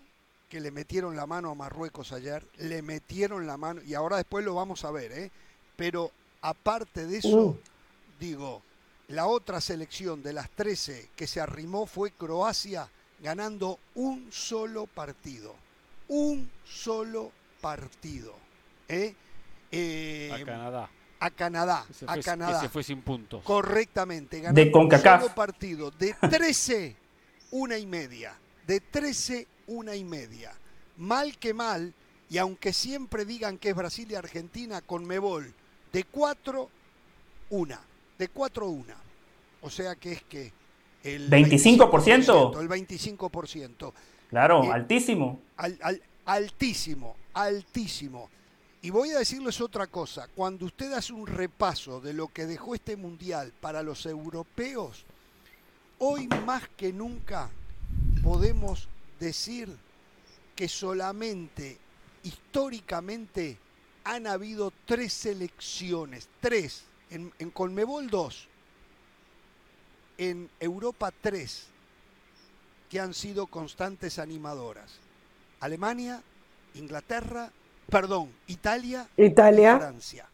[0.49, 4.43] que le metieron la mano a Marruecos ayer, le metieron la mano, y ahora después
[4.43, 5.31] lo vamos a ver, ¿eh?
[5.75, 7.59] Pero aparte de eso, uh.
[8.19, 8.61] digo,
[9.07, 12.89] la otra selección de las 13 que se arrimó fue Croacia,
[13.21, 15.55] ganando un solo partido.
[16.07, 17.31] Un solo
[17.61, 18.42] partido.
[18.87, 19.15] ¿Eh?
[19.71, 20.89] Eh, a Canadá.
[21.19, 22.59] A Canadá, a Canadá.
[22.59, 23.43] Se fue sin puntos.
[23.43, 24.41] Correctamente.
[24.41, 26.95] Ganó de un solo partido de 13,
[27.51, 28.35] una y media.
[28.67, 30.51] De 13, una y media.
[30.97, 31.93] Mal que mal,
[32.29, 35.53] y aunque siempre digan que es Brasil y Argentina, con Mebol,
[35.91, 36.69] de 4,
[37.51, 37.79] una.
[38.17, 38.97] De 4, una.
[39.61, 40.51] O sea que es que
[41.03, 42.59] el 25%.
[42.59, 43.93] el 25%.
[44.29, 45.39] Claro, eh, altísimo.
[46.25, 48.29] altísimo, altísimo.
[48.83, 52.75] Y voy a decirles otra cosa, cuando usted hace un repaso de lo que dejó
[52.75, 55.05] este mundial para los europeos,
[55.99, 57.49] hoy más que nunca
[58.21, 58.89] podemos
[59.21, 59.73] decir
[60.53, 61.77] que solamente
[62.23, 63.57] históricamente
[64.03, 68.49] han habido tres selecciones, tres, en, en Colmebol dos,
[70.17, 71.67] en Europa tres,
[72.89, 74.91] que han sido constantes animadoras.
[75.61, 76.21] Alemania,
[76.73, 77.49] Inglaterra
[77.93, 79.75] Perdón, Italia, Italia.
[79.75, 80.27] Y Francia.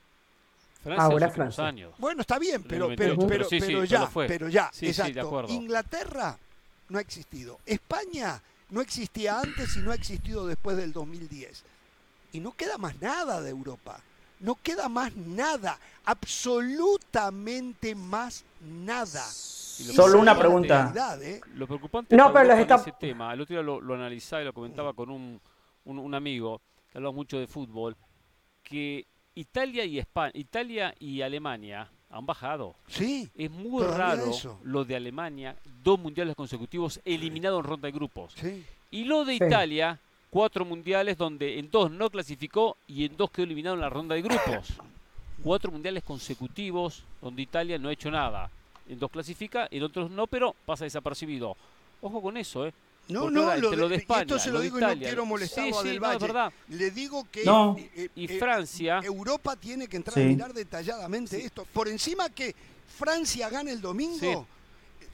[0.81, 1.67] Francia Ahora Francia.
[1.67, 1.93] Años.
[1.97, 5.45] Bueno, está bien, pero, pero, pero, pero, ya, pero ya, exacto.
[5.49, 6.37] Inglaterra
[6.87, 7.59] no ha existido.
[7.65, 11.65] España no existía antes y no ha existido después del 2010.
[12.31, 13.99] Y no queda más nada de Europa.
[14.39, 19.25] No queda más nada, absolutamente más nada.
[19.25, 20.93] Solo una pregunta.
[21.21, 21.41] ¿eh?
[21.55, 24.93] Lo preocupante no, pero ese tema, el otro día lo, lo analizaba y lo comentaba
[24.93, 25.41] con un
[25.97, 27.95] un, amigo que habla mucho de fútbol,
[28.63, 32.75] que Italia y España, Italia y Alemania han bajado.
[32.87, 33.29] Sí.
[33.35, 34.31] Es muy raro
[34.63, 38.33] lo de Alemania, dos mundiales consecutivos eliminados en ronda de grupos.
[38.35, 38.65] Sí.
[38.91, 39.99] Y lo de Italia,
[40.29, 44.15] cuatro mundiales donde en dos no clasificó y en dos quedó eliminado en la ronda
[44.15, 44.73] de grupos.
[45.41, 48.51] Cuatro mundiales consecutivos donde Italia no ha hecho nada.
[48.89, 51.55] En dos clasifica, en otros no, pero pasa desapercibido.
[52.01, 52.73] Ojo con eso, ¿eh?
[53.09, 55.99] No, no, lo de, España, esto se lo, digo y no quiero molestar a del
[55.99, 56.19] Valle.
[56.19, 56.53] verdad.
[56.67, 61.65] Le digo que eh, y eh, Francia Europa tiene que entrar a mirar detalladamente esto.
[61.73, 62.55] Por encima que
[62.97, 64.47] Francia gane el domingo.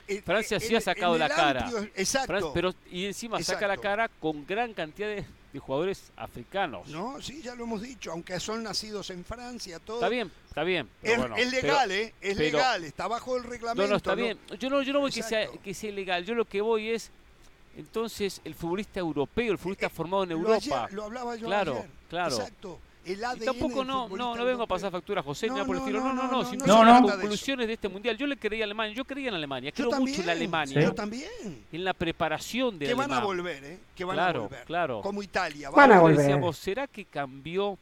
[0.07, 1.71] Eh, Francia sí ha sacado la cara.
[1.95, 2.51] exacto.
[2.53, 5.25] pero y encima saca la cara con gran cantidad de,
[5.57, 6.89] jugadores africanos.
[6.89, 9.99] No, sí, ya lo hemos dicho, aunque son nacidos en Francia, todo.
[9.99, 10.89] Está bien, está bien.
[11.01, 12.13] es, legal, ¿eh?
[12.19, 13.83] Es legal, está bajo el reglamento.
[13.83, 14.37] No, no, está bien.
[14.59, 16.25] Yo no, yo no voy que sea, que sea ilegal.
[16.25, 17.09] Yo lo que voy es
[17.75, 20.87] entonces el futbolista europeo, el futbolista eh, formado en Europa.
[20.91, 21.89] Lo, hablaba yo claro, ayer.
[22.09, 22.79] Claro, Exacto.
[23.05, 25.75] El ADN y tampoco no, no, no vengo a pasar factura a José, no, por
[25.77, 28.17] el No, no, no, sino no, las conclusiones de, este mundial.
[28.17, 30.81] Yo le creía a Alemania, yo creía en Alemania, creo mucho en Alemania.
[30.81, 31.29] Yo también.
[31.71, 33.79] En la preparación de Que van a volver, ¿eh?
[33.95, 34.65] Que van claro, a volver.
[34.65, 35.01] Claro.
[35.01, 35.69] Como Italia.
[35.69, 36.17] Van, a volver.
[36.17, 37.77] Decíamos, ¿será que cambió?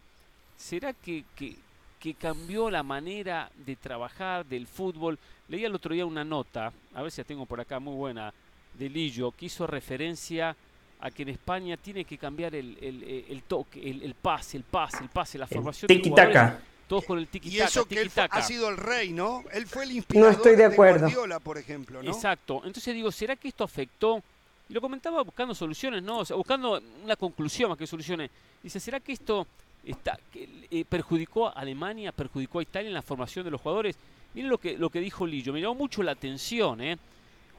[0.57, 1.55] ¿Será que, que,
[1.99, 5.17] que cambió la manera de trabajar del fútbol?
[5.47, 8.33] Leía el otro día una nota, a ver si la tengo por acá, muy buena,
[8.77, 10.55] de Lillo, que hizo referencia
[10.99, 14.63] a que en España tiene que cambiar el, el, el toque, el, el, pase, el
[14.63, 16.53] pase, el pase, la formación de jugadores,
[16.87, 19.43] todos con el tiki Y eso que él ha sido el rey, ¿no?
[19.51, 20.99] Él fue el inspirador no estoy de, acuerdo.
[21.01, 22.09] Guardiola, por ejemplo, ¿no?
[22.09, 22.61] Exacto.
[22.65, 24.23] Entonces digo, ¿será que esto afectó?
[24.69, 26.19] Y lo comentaba buscando soluciones, ¿no?
[26.19, 28.31] O sea, buscando una conclusión más que soluciones.
[28.61, 29.45] Dice, ¿será que esto
[29.83, 33.97] está, que, eh, perjudicó a Alemania, perjudicó a Italia en la formación de los jugadores?
[34.33, 36.97] Miren lo que, lo que dijo Lillo, me llamó mucho la atención, ¿eh?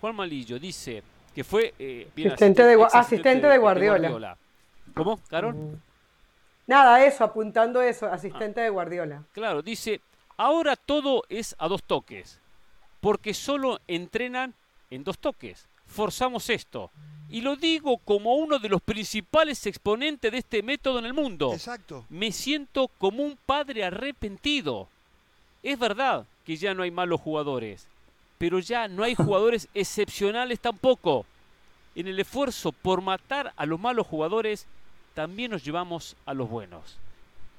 [0.05, 1.03] Juan Malillo dice,
[1.35, 4.37] que fue eh, asistente, de, asistente, de, Guardiola.
[4.93, 5.55] ¿Cómo, Carol?
[5.55, 5.81] Mm.
[6.67, 9.23] Nada, eso, apuntando eso, asistente de Guardiola.
[9.33, 10.03] Claro, dice,
[10.37, 12.38] ahora todo es a dos toques,
[13.01, 14.53] porque solo entrenan
[14.90, 15.67] en dos toques.
[15.87, 16.90] Forzamos esto.
[17.31, 21.55] Y lo digo como uno de los principales exponentes de este método en el mundo.
[21.55, 22.05] Exacto.
[22.11, 24.87] Me siento como un padre arrepentido.
[25.62, 27.88] Es verdad que ya no hay malos jugadores,
[28.38, 31.27] pero ya no hay jugadores excepcionales tampoco.
[31.94, 34.66] En el esfuerzo por matar a los malos jugadores,
[35.14, 36.97] también nos llevamos a los buenos.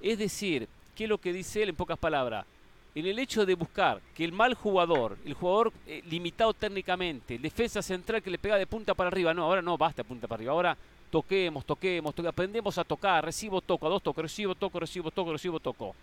[0.01, 2.45] Es decir, ¿qué es lo que dice él en pocas palabras?
[2.93, 7.41] En el hecho de buscar que el mal jugador, el jugador eh, limitado técnicamente, el
[7.41, 10.27] defensa central que le pega de punta para arriba, no, ahora no basta de punta
[10.27, 10.77] para arriba, ahora
[11.09, 15.31] toquemos, toquemos, toquemos aprendemos a tocar, recibo, toco, a dos toco, recibo, toco, recibo, toco,
[15.31, 15.95] recibo, toco.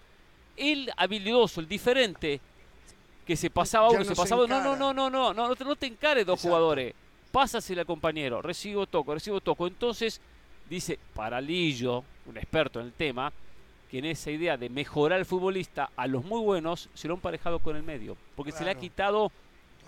[0.56, 2.40] El habilidoso, el diferente,
[3.26, 6.26] que se pasaba uno, se pasaba no, no, no, no, no, no, no te encares
[6.26, 6.94] dos jugadores.
[7.30, 9.66] Pásasele al compañero, recibo toco, recibo toco.
[9.66, 10.20] Entonces,
[10.68, 13.32] dice Paralillo, un experto en el tema,
[13.90, 17.20] que en esa idea de mejorar el futbolista a los muy buenos se lo han
[17.20, 19.30] parejado con el medio, porque se le ha quitado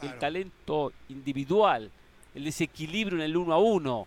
[0.02, 1.90] el talento individual,
[2.34, 4.06] el desequilibrio en el uno a uno.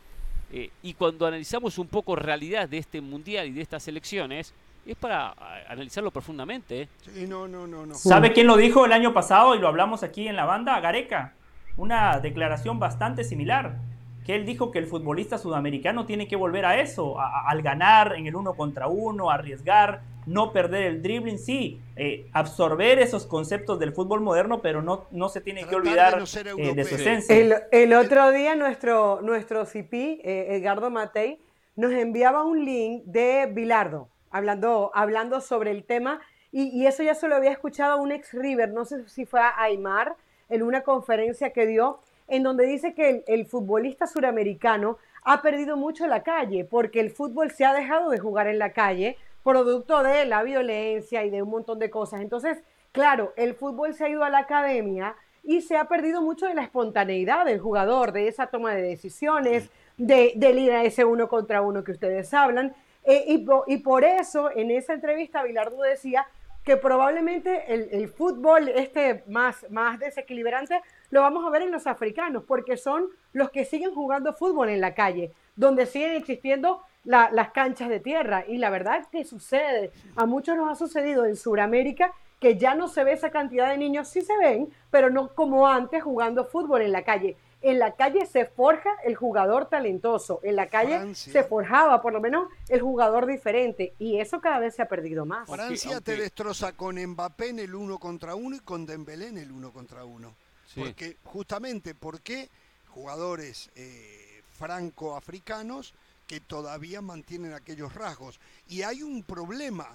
[0.51, 4.53] Eh, y cuando analizamos un poco realidad de este mundial y de estas elecciones,
[4.91, 5.36] es para
[5.67, 6.84] analizarlo profundamente.
[6.84, 6.89] ¿eh?
[7.02, 7.95] Sí, no, no, no, no.
[7.95, 10.80] ¿Sabe quién lo dijo el año pasado y lo hablamos aquí en la banda?
[10.80, 11.34] Gareca.
[11.76, 13.78] Una declaración bastante similar.
[14.26, 18.28] Que él dijo que el futbolista sudamericano tiene que volver a eso, al ganar en
[18.28, 23.93] el uno contra uno, arriesgar, no perder el dribbling, sí, eh, absorber esos conceptos del
[23.93, 27.67] fútbol moderno, pero no, no se tiene que olvidar de, eh, su esencia.
[27.71, 30.19] El, otro día nuestro, nuestro CP,
[30.58, 31.39] Edgardo Matei,
[31.78, 36.19] nos enviaba un link de Bilardo hablando, hablando sobre el tema.
[36.51, 39.41] Y, eso ya se lo había escuchado a un ex River, no sé si fue
[39.41, 40.15] a Aymar,
[40.49, 46.07] en una conferencia que dio, en donde dice que el, futbolista suramericano ha perdido mucho
[46.07, 50.25] la calle, porque el fútbol se ha dejado de jugar en la calle, producto de
[50.25, 52.21] la violencia y de un montón de cosas.
[52.21, 56.45] Entonces, claro, el fútbol se ha ido a la academia y se ha perdido mucho
[56.45, 61.05] de la espontaneidad del jugador, de esa toma de decisiones, de, del ir a ese
[61.05, 62.73] uno contra uno que ustedes hablan.
[63.09, 66.27] Eh, y, por eso en esa entrevista Bilardo decía
[66.65, 72.43] que probablemente el, fútbol este más, más desequilibrante lo vamos a ver en los africanos,
[72.45, 77.87] porque son los que siguen jugando fútbol en la calle, donde siguen existiendo las canchas
[77.87, 78.43] de tierra.
[78.45, 82.89] Y la verdad que sucede, a muchos nos ha sucedido en Sudamérica que ya no
[82.89, 86.81] se ve esa cantidad de niños, sí se ven, pero no como antes jugando fútbol
[86.81, 91.43] en la calle en la calle se forja el jugador talentoso, en la calle se
[91.43, 95.49] forjaba por lo menos el jugador diferente y eso cada vez se ha perdido más.
[95.49, 99.51] Francia te destroza con Mbappé en el uno contra uno y con Dembélé en el
[99.51, 100.33] uno contra uno.
[100.75, 102.49] Porque justamente porque
[102.89, 105.93] jugadores eh, franco-africanos
[106.27, 108.39] que todavía mantienen aquellos rasgos.
[108.67, 109.87] Y hay un problema.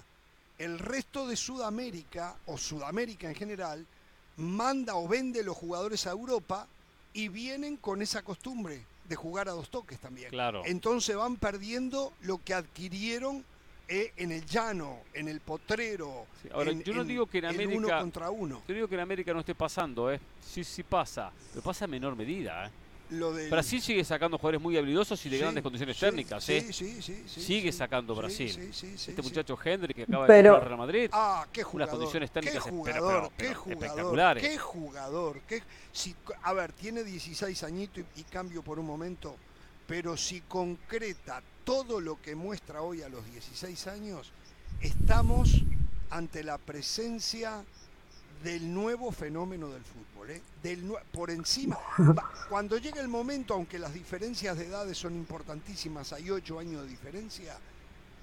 [0.57, 3.85] El resto de Sudamérica, o Sudamérica en general,
[4.37, 6.67] manda o vende los jugadores a Europa
[7.13, 10.29] y vienen con esa costumbre de jugar a dos toques también.
[10.29, 10.63] Claro.
[10.65, 13.43] Entonces van perdiendo lo que adquirieron
[13.87, 16.25] eh, en el llano, en el potrero.
[16.53, 17.77] Ahora, yo no digo que en América.
[17.77, 18.61] Uno contra uno.
[18.67, 20.19] Yo digo que en América no esté pasando, ¿eh?
[20.41, 21.31] Sí, sí pasa.
[21.51, 22.71] Pero pasa en menor medida, ¿eh?
[23.49, 26.47] Brasil sigue sacando jugadores muy habilidosos y de grandes condiciones técnicas.
[26.49, 26.71] ¿eh?
[27.27, 28.71] sigue sacando Brasil.
[28.71, 31.09] este muchacho Hendry que acaba de jugar Real Madrid.
[31.11, 31.81] Ah, qué jugador.
[31.81, 34.43] Unas condiciones técnicas qué jugador, qué jugador, espectaculares.
[34.43, 35.41] Qué jugador.
[35.91, 39.35] si, a ver, tiene 16 añitos y, y cambio por un momento,
[39.87, 44.31] pero si concreta todo lo que muestra hoy a los 16 años,
[44.81, 45.63] estamos
[46.09, 47.63] ante la presencia
[48.43, 50.31] del nuevo fenómeno del fútbol.
[50.31, 50.41] ¿eh?
[50.61, 51.77] Del, por encima,
[52.49, 56.89] cuando llegue el momento, aunque las diferencias de edades son importantísimas, hay ocho años de
[56.89, 57.55] diferencia,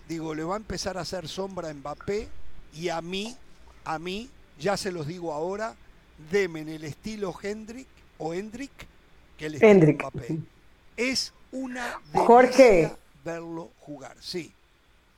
[0.08, 2.28] digo, le va a empezar a hacer sombra a Mbappé
[2.74, 3.36] y a mí,
[3.84, 5.74] a mí, ya se los digo ahora,
[6.30, 8.86] deme en el estilo Hendrick o Hendrick
[9.38, 10.38] que el estilo Mbappé.
[10.96, 12.92] Es una Jorge
[13.24, 14.52] verlo jugar, sí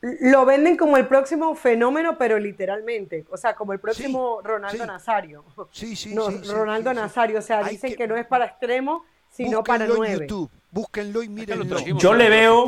[0.02, 5.44] lo venden como el próximo fenómeno, pero literalmente, o sea, como el próximo Ronaldo Nazario.
[5.70, 9.86] Sí, sí, no, Ronaldo Nazario, o sea, dicen que, no es para extremo, sino para
[9.86, 10.26] nueve.
[10.26, 10.50] YouTube.
[10.72, 11.78] Búsquenlo y mírenlo.
[11.98, 12.66] Yo le veo,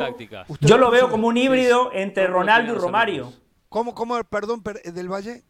[0.61, 3.33] yo lo veo como un híbrido entre Ronaldo y Romario.
[3.67, 5.43] ¿Cómo, cómo, perdón, del Valle?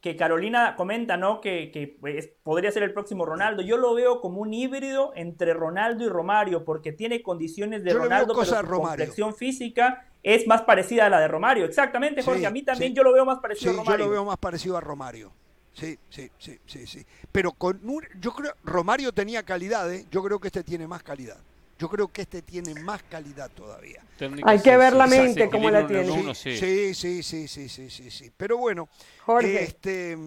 [0.00, 1.40] que Carolina comenta, ¿no?
[1.40, 3.62] Que, pues, podría ser el próximo Ronaldo.
[3.62, 8.34] Yo lo veo como un híbrido entre Ronaldo y Romario, porque tiene condiciones de Ronaldo,
[8.38, 11.64] pero su complexión física es más parecida a la de Romario.
[11.64, 12.44] Exactamente, Jorge.
[12.44, 13.96] a mí también yo lo veo más parecido a Romario.
[13.96, 15.32] Yo lo veo más parecido a Romario.
[15.72, 17.06] Sí, sí, sí, sí, sí.
[17.30, 17.80] Pero con
[18.18, 20.04] yo creo, Romario tenía calidad, ¿eh?
[20.10, 21.36] Yo creo que este tiene más calidad.
[21.78, 24.02] Yo creo que este tiene más calidad todavía.
[24.42, 26.34] Hay que ver la mente cómo la tiene.
[26.34, 26.56] Sí,
[26.92, 28.88] sí, sí, sí, sí, sí, sí, Pero bueno,
[29.26, 29.62] Jorge.
[29.62, 30.18] Este,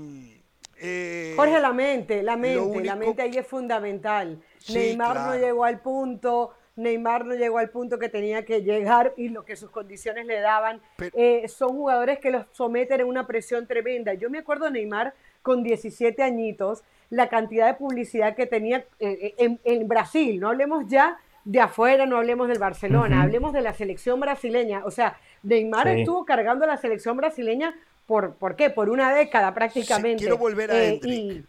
[0.77, 4.41] eh, Jorge, la mente, la mente, la mente ahí es fundamental.
[4.69, 9.29] Neymar no llegó al punto, Neymar no llegó al punto que tenía que llegar y
[9.29, 10.81] lo que sus condiciones le daban.
[11.13, 14.13] Eh, son jugadores que los someten a una presión tremenda.
[14.13, 19.35] Yo me acuerdo de Neymar con 17 añitos, la cantidad de publicidad que tenía eh,
[19.37, 23.73] en, en Brasil, no hablemos ya de afuera, no hablemos del Barcelona, hablemos de la
[23.73, 24.83] selección brasileña.
[24.85, 28.69] O sea, Neymar estuvo cargando la selección brasileña por, ¿por qué?
[28.69, 30.23] Por una década prácticamente.
[30.23, 31.43] quiero volver a eh, y,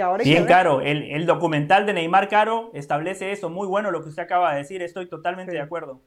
[0.00, 4.08] ahora Bien, Caro, el, el, documental de Neymar Caro establece eso, muy bueno lo que
[4.08, 6.00] usted acaba de decir, estoy totalmente de acuerdo.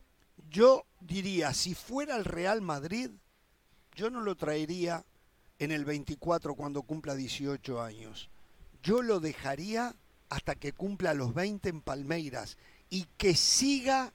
[0.49, 3.11] Yo diría, si fuera el Real Madrid,
[3.95, 5.03] yo no lo traería
[5.59, 8.29] en el 24 cuando cumpla 18 años.
[8.83, 9.95] Yo lo dejaría
[10.29, 12.57] hasta que cumpla los 20 en Palmeiras
[12.89, 14.11] y que siga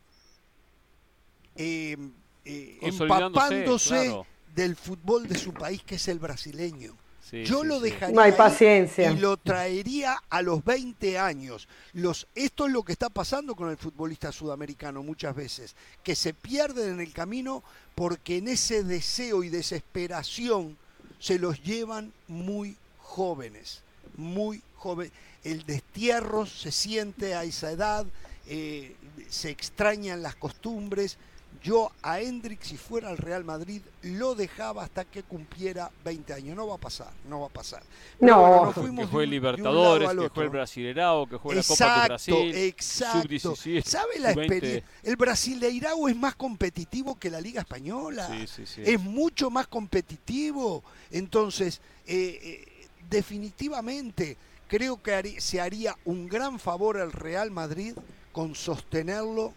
[1.57, 1.97] eh,
[2.45, 4.17] eh, empapándose
[4.55, 6.97] del fútbol de su país, que es el brasileño.
[7.33, 9.11] Yo lo dejaría no hay paciencia.
[9.11, 11.69] y lo traería a los 20 años.
[11.93, 16.35] Los, esto es lo que está pasando con el futbolista sudamericano muchas veces, que se
[16.35, 17.63] pierden en el camino
[17.95, 20.77] porque en ese deseo y desesperación
[21.19, 23.83] se los llevan muy jóvenes,
[24.17, 25.13] muy jóvenes
[25.45, 28.07] el destierro se siente a esa edad,
[28.47, 28.95] eh,
[29.29, 31.17] se extrañan las costumbres.
[31.63, 36.57] Yo a Hendrix, si fuera al Real Madrid, lo dejaba hasta que cumpliera 20 años.
[36.57, 37.83] No va a pasar, no va a pasar.
[38.19, 42.55] no, que fue el Libertadores, que fue el Brasileirao, que fue la Copa de Brasil.
[42.55, 44.85] Exacto, ¿Sabe la experiencia?
[45.03, 48.27] El Brasileirao es más competitivo que la Liga Española.
[48.27, 48.83] Sí, sí, sí.
[48.85, 50.83] Es mucho más competitivo.
[51.11, 57.95] Entonces, eh, eh, definitivamente creo que se haría un gran favor al Real Madrid
[58.33, 59.53] con sostenerlo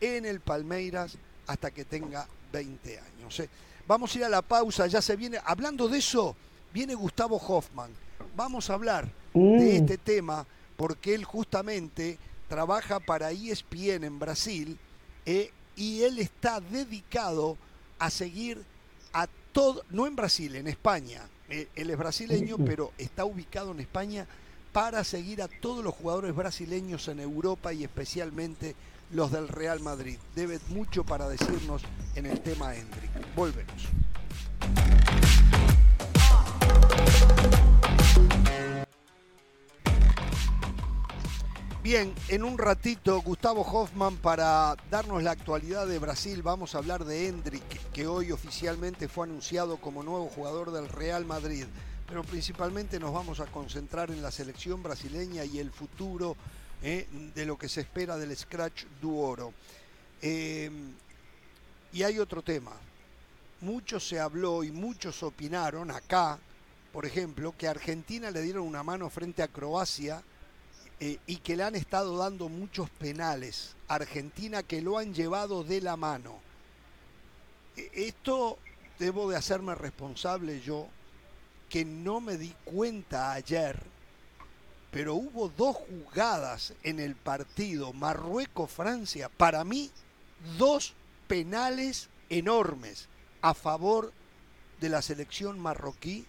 [0.00, 3.40] en el Palmeiras hasta que tenga 20 años.
[3.40, 3.48] ¿eh?
[3.86, 6.36] Vamos a ir a la pausa, ya se viene, hablando de eso,
[6.72, 7.90] viene Gustavo Hoffman.
[8.36, 9.82] Vamos a hablar de mm.
[9.82, 12.18] este tema porque él justamente
[12.48, 14.78] trabaja para ESPN en Brasil
[15.26, 15.50] ¿eh?
[15.76, 17.56] y él está dedicado
[17.98, 18.62] a seguir
[19.12, 21.22] a todo, no en Brasil, en España.
[21.48, 24.26] Eh, él es brasileño, pero está ubicado en España
[24.72, 28.74] para seguir a todos los jugadores brasileños en Europa y especialmente
[29.12, 30.18] los del Real Madrid.
[30.34, 31.82] Debe mucho para decirnos
[32.14, 33.10] en el tema Hendrik.
[33.34, 33.88] Volvemos.
[41.82, 46.40] Bien, en un ratito Gustavo Hoffman para darnos la actualidad de Brasil.
[46.42, 51.24] Vamos a hablar de Hendrik, que hoy oficialmente fue anunciado como nuevo jugador del Real
[51.24, 51.66] Madrid
[52.12, 56.36] pero principalmente nos vamos a concentrar en la selección brasileña y el futuro
[56.82, 59.54] eh, de lo que se espera del Scratch Duoro.
[60.20, 60.92] Em,
[61.92, 62.72] y hay otro tema.
[63.60, 66.38] Mucho se habló y muchos opinaron acá,
[66.92, 70.22] por ejemplo, que a Argentina le dieron una mano frente a Croacia
[70.98, 73.74] eh, y que le han estado dando muchos penales.
[73.88, 76.40] Argentina que lo han llevado de la mano.
[77.76, 78.58] E, esto
[78.98, 80.88] debo de hacerme responsable yo,
[81.68, 83.91] que no me di cuenta ayer,
[84.92, 89.90] pero hubo dos jugadas en el partido Marruecos-Francia, para mí
[90.58, 90.92] dos
[91.26, 93.08] penales enormes
[93.40, 94.12] a favor
[94.80, 96.26] de la selección marroquí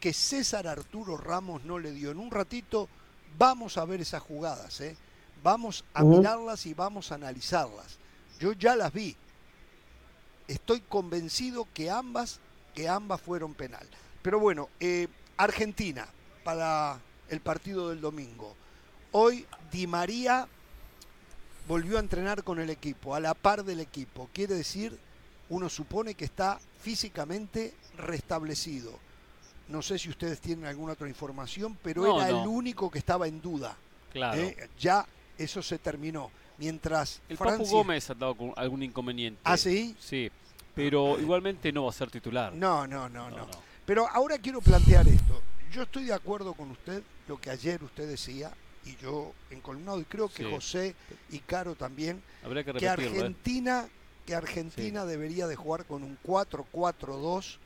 [0.00, 2.10] que César Arturo Ramos no le dio.
[2.10, 2.88] En un ratito
[3.38, 4.96] vamos a ver esas jugadas, ¿eh?
[5.44, 7.98] vamos a mirarlas y vamos a analizarlas.
[8.40, 9.16] Yo ya las vi.
[10.48, 12.40] Estoy convencido que ambas,
[12.74, 13.86] que ambas fueron penal.
[14.22, 16.08] Pero bueno, eh, Argentina
[16.42, 16.98] para
[17.32, 18.54] el partido del domingo.
[19.12, 20.46] Hoy Di María
[21.66, 24.28] volvió a entrenar con el equipo, a la par del equipo.
[24.34, 24.98] Quiere decir,
[25.48, 28.92] uno supone que está físicamente restablecido.
[29.68, 33.40] No sé si ustedes tienen alguna otra información, pero era el único que estaba en
[33.40, 33.76] duda.
[34.12, 34.38] Claro.
[34.38, 34.68] ¿eh?
[34.78, 35.06] Ya
[35.38, 36.30] eso se terminó.
[36.58, 39.40] Mientras el Papu Gómez ha dado algún inconveniente.
[39.44, 39.96] ¿Ah, sí?
[39.98, 40.30] Sí,
[40.74, 42.52] pero igualmente no va a ser titular.
[42.52, 43.30] no, no, no.
[43.30, 43.48] no.
[43.86, 45.40] Pero ahora quiero plantear esto.
[45.72, 48.52] Yo estoy de acuerdo con usted, lo que ayer usted decía,
[48.84, 50.94] y yo encolumnado, y creo que José
[51.30, 52.22] y Caro también,
[52.78, 52.88] que, ¿eh?
[52.88, 53.88] Argentina,
[54.26, 57.58] que Argentina debería de jugar con un 4-4-2.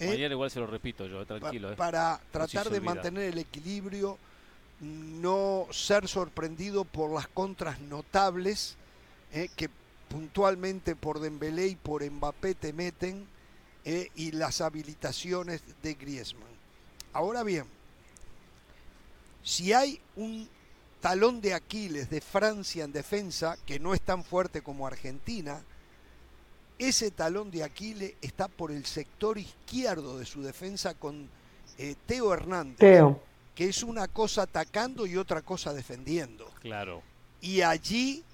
[0.00, 0.08] ¿eh?
[0.08, 1.72] Mañana igual se lo repito yo, tranquilo.
[1.72, 1.76] ¿eh?
[1.76, 4.18] Para tratar de mantener el equilibrio,
[4.80, 8.76] no ser sorprendido por las contras notables
[9.56, 9.70] que
[10.08, 13.26] puntualmente por Dembélé y por Mbappé te meten
[13.84, 16.44] y las habilitaciones de Griezmann.
[17.12, 17.64] Ahora bien,
[19.46, 20.48] si hay un
[21.00, 25.62] talón de Aquiles de Francia en defensa, que no es tan fuerte como Argentina,
[26.80, 31.30] ese talón de Aquiles está por el sector izquierdo de su defensa con
[31.78, 33.04] eh, Teo Hernández,
[33.54, 36.50] que es una cosa atacando y otra cosa defendiendo.
[36.60, 37.02] Claro.
[37.40, 38.24] Y allí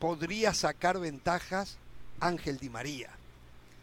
[0.00, 1.78] podría sacar ventajas
[2.18, 3.10] Ángel Di María.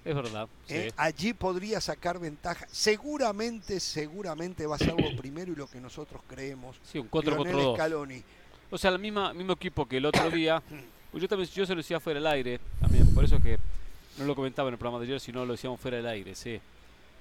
[0.07, 0.47] Es verdad.
[0.69, 2.65] Eh, allí podría sacar ventaja.
[2.71, 6.77] Seguramente, seguramente va a ser lo primero y lo que nosotros creemos.
[6.89, 7.79] Sí, un 4 contra 2.
[8.71, 10.63] O sea, el mismo, mismo equipo que el otro día.
[11.13, 13.11] Yo también yo se lo decía fuera del aire también.
[13.15, 13.57] Por eso que
[14.19, 16.59] no lo comentaba en el programa de ayer, sino lo decíamos fuera del aire, sí.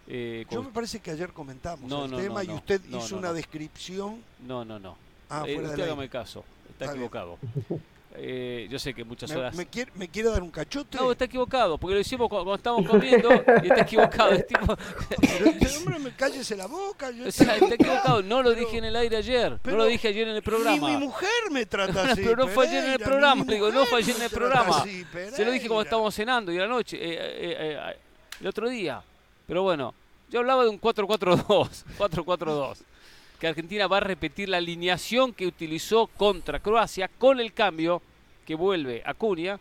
[0.08, 4.22] Eh, yo me parece que ayer comentamos el tema y usted hizo una descripción.
[4.46, 4.98] No, no, no.
[5.30, 7.38] Ah, eh, usted hágame caso, está, equivocado.
[8.18, 9.54] Eh, yo sé que muchas horas.
[9.54, 10.96] Me, quiere, ¿Me, quiere, dar un cachote?
[10.98, 13.30] No, está equivocado, porque lo hicimos cuando, estábamos comiendo
[13.62, 14.32] y está equivocado.
[14.32, 14.76] Es tipo...
[15.20, 17.10] Pero este hombre me cállese la boca.
[17.10, 18.22] Yo o sea, está equivocado.
[18.22, 19.58] No lo dije en el aire ayer.
[19.64, 20.90] no lo dije ayer en el programa.
[20.90, 22.22] Y mi mujer me trata así.
[22.22, 23.44] pero no fue ayer en el programa.
[23.44, 24.84] Digo, no fue ayer en el programa.
[25.32, 26.96] se lo dije cuando estábamos cenando y la noche.
[27.00, 27.96] Eh, eh,
[28.40, 29.02] el otro día.
[29.46, 29.94] Pero bueno,
[30.30, 31.84] yo hablaba de un 4-4-2.
[31.98, 32.78] 4-4-2
[33.38, 38.02] que Argentina va a repetir la alineación que utilizó contra Croacia con el cambio
[38.46, 39.58] que vuelve Acuña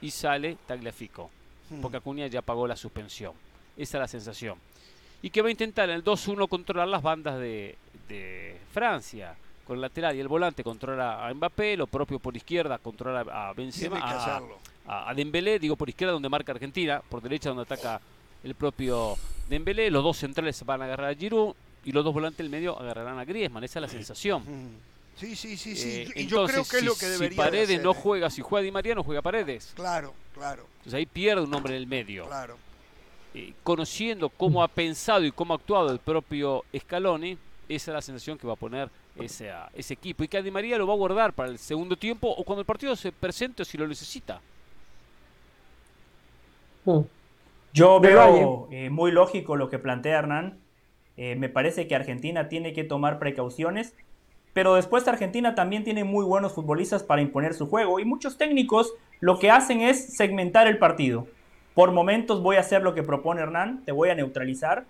[0.00, 1.30] y sale Tagliafico,
[1.68, 1.80] hmm.
[1.80, 3.32] porque Acuña ya pagó la suspensión.
[3.76, 4.58] Esa es la sensación.
[5.22, 7.76] Y que va a intentar en el 2-1 controlar las bandas de,
[8.72, 9.36] Francia.
[9.66, 13.52] Con el lateral y el volante controla a Mbappé, lo propio por izquierda controla a
[13.52, 18.00] Benzema, a, a, Dembélé, digo por izquierda donde marca Argentina, por derecha donde ataca
[18.42, 19.16] el propio
[19.48, 21.54] Dembélé, los dos centrales van a agarrar a Giroud,
[21.84, 24.42] y los dos volantes del medio agarrarán a Griezmann, esa es la sensación.
[25.16, 26.10] Sí, sí, sí, sí.
[26.14, 28.70] Eh, yo creo que es lo que debería Si Paredes no juega, si juega Di
[28.70, 29.72] María, no juega Paredes.
[29.74, 30.66] Claro, claro.
[30.78, 32.26] Entonces ahí pierde un hombre en el medio.
[32.26, 32.56] Claro.
[33.34, 37.36] Eh, conociendo cómo ha pensado y cómo ha actuado el propio Scaloni,
[37.68, 40.24] esa es la sensación que va a poner ese, ese equipo.
[40.24, 42.60] Y que a Di María lo va a guardar para el segundo tiempo o cuando
[42.60, 44.40] el partido se presente o si lo necesita.
[47.72, 50.58] Yo veo eh, muy lógico lo que plantea Hernán
[51.22, 53.94] eh, me parece que Argentina tiene que tomar precauciones,
[54.54, 58.94] pero después Argentina también tiene muy buenos futbolistas para imponer su juego y muchos técnicos
[59.20, 61.26] lo que hacen es segmentar el partido.
[61.74, 64.86] Por momentos voy a hacer lo que propone Hernán, te voy a neutralizar,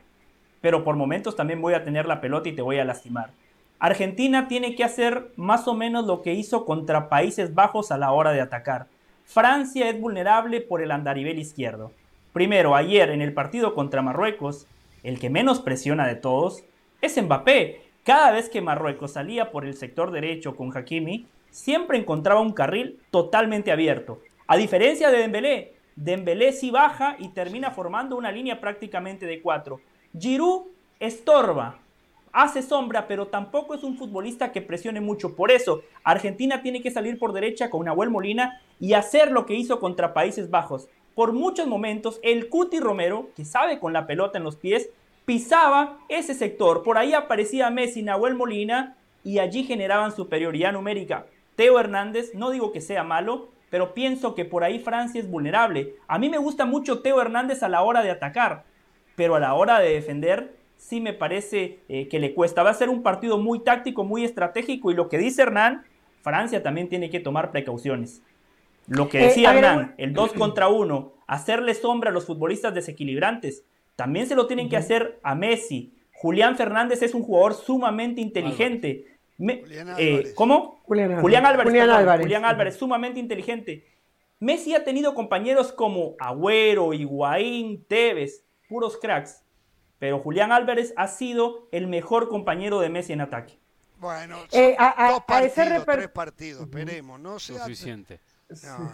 [0.60, 3.32] pero por momentos también voy a tener la pelota y te voy a lastimar.
[3.80, 8.12] Argentina tiene que hacer más o menos lo que hizo contra Países Bajos a la
[8.12, 8.86] hora de atacar.
[9.24, 11.90] Francia es vulnerable por el andarivel izquierdo.
[12.32, 14.68] Primero, ayer en el partido contra Marruecos,
[15.02, 16.64] el que menos presiona de todos
[17.00, 17.82] es Mbappé.
[18.04, 22.98] Cada vez que Marruecos salía por el sector derecho con Hakimi, siempre encontraba un carril
[23.10, 24.20] totalmente abierto.
[24.46, 29.80] A diferencia de Dembélé, Dembélé sí baja y termina formando una línea prácticamente de cuatro.
[30.18, 30.62] Giroud
[30.98, 31.78] estorba.
[32.32, 35.34] hace sombra, pero tampoco es un futbolista que presione mucho.
[35.34, 39.54] Por eso, Argentina tiene que salir por derecha con Nahuel Molina y hacer lo que
[39.54, 40.88] hizo contra Países Bajos.
[41.14, 44.90] Por muchos momentos, el Cuti Romero, que sabe con la pelota en los pies,
[45.24, 46.82] pisaba ese sector.
[46.82, 51.26] Por ahí aparecía Messi, Nahuel Molina y allí generaban superioridad numérica.
[51.56, 55.94] Teo Hernández, no digo que sea malo, pero pienso que por ahí Francia es vulnerable.
[56.08, 58.64] A mí me gusta mucho Teo Hernández a la hora de atacar,
[59.14, 62.62] pero a la hora de defender sí me parece eh, que le cuesta.
[62.62, 65.84] Va a ser un partido muy táctico, muy estratégico y lo que dice Hernán,
[66.22, 68.22] Francia también tiene que tomar precauciones.
[68.90, 73.64] Lo que eh, decía Hernán, el 2 contra 1, hacerle sombra a los futbolistas desequilibrantes,
[73.96, 75.94] también se lo tienen que hacer a Messi.
[76.12, 79.06] Julián Fernández es un jugador sumamente inteligente.
[79.38, 80.80] Eh, ¿Cómo?
[80.84, 81.64] Julián Álvarez.
[81.64, 82.26] Julián Álvarez.
[82.26, 83.86] Julián Álvarez, sumamente inteligente.
[84.38, 89.44] Messi ha tenido compañeros como Agüero, Higuaín, Tevez, puros cracks
[90.00, 93.60] pero Julián Álvarez ha sido el mejor compañero de Messi en ataque.
[93.98, 97.58] Bueno, eh, dos partidos, tres partidos, esperemos, no sea...
[97.58, 98.18] Suficiente.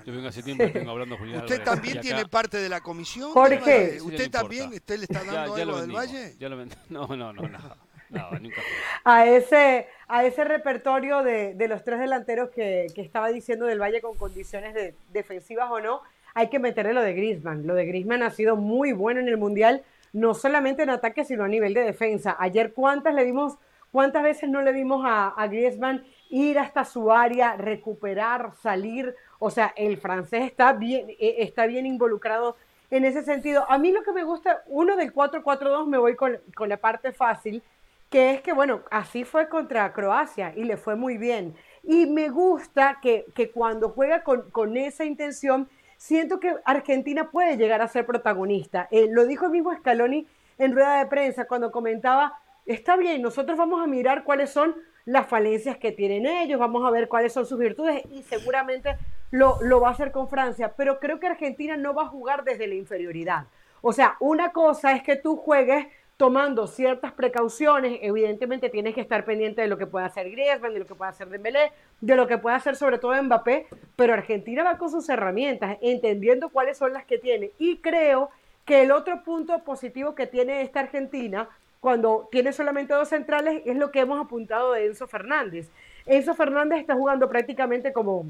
[0.05, 3.31] Yo vengo hace tiempo vengo hablando Julián ¿Usted también tiene parte de la comisión?
[3.33, 4.01] Jorge.
[4.03, 4.73] ¿Usted también?
[4.73, 6.37] ¿Usted le está dando algo del Valle?
[6.39, 6.57] Ya lo
[6.89, 7.87] no, no, no, no.
[8.09, 8.61] No, nunca
[9.05, 13.81] a ese a ese repertorio de, de los tres delanteros que, que, estaba diciendo del
[13.81, 16.03] Valle con condiciones de, defensivas o no,
[16.35, 17.67] hay que meterle lo de Griezmann.
[17.67, 19.83] Lo de Griezmann ha sido muy bueno en el Mundial,
[20.13, 22.37] no solamente en ataque, sino a nivel de defensa.
[22.39, 23.59] Ayer, ¿cuántas le dimos,
[23.91, 29.15] cuántas veces no le dimos a, a Griezmann ir hasta su área, recuperar, salir?
[29.39, 32.57] O sea, el francés está bien, eh, está bien involucrado
[32.91, 33.65] en ese sentido.
[33.69, 37.13] A mí lo que me gusta, uno del 4-4-2, me voy con, con la parte
[37.13, 37.63] fácil,
[38.11, 41.55] que es que, bueno, así fue contra Croacia y le fue muy bien.
[41.83, 47.57] Y me gusta que, que cuando juega con, con esa intención, siento que Argentina puede
[47.57, 48.89] llegar a ser protagonista.
[48.91, 50.27] Eh, lo dijo el mismo Scaloni
[50.59, 52.35] en rueda de prensa cuando comentaba,
[52.65, 54.75] está bien, nosotros vamos a mirar cuáles son
[55.05, 58.97] las falencias que tienen ellos, vamos a ver cuáles son sus virtudes y seguramente
[59.31, 62.67] lo, va a hacer con Francia, pero creo que Argentina no va a jugar desde
[62.67, 63.47] la inferioridad.
[63.83, 69.25] O sea, una cosa es que tú juegues tomando ciertas precauciones, evidentemente tienes que estar
[69.27, 72.27] pendiente de lo que pueda hacer Griezmann, de lo que pueda hacer Dembélé, de lo
[72.27, 73.67] que pueda hacer sobre todo Mbappé,
[73.97, 77.51] pero Argentina va con sus herramientas, entendiendo cuáles son las que tiene.
[77.59, 78.31] Y creo
[78.65, 81.51] que el otro punto positivo que tiene esta Argentina,
[81.81, 85.71] cuando tiene solamente dos centrales, es lo que hemos apuntado de Enzo Fernández.
[86.07, 88.27] Enzo Fernández está jugando prácticamente como,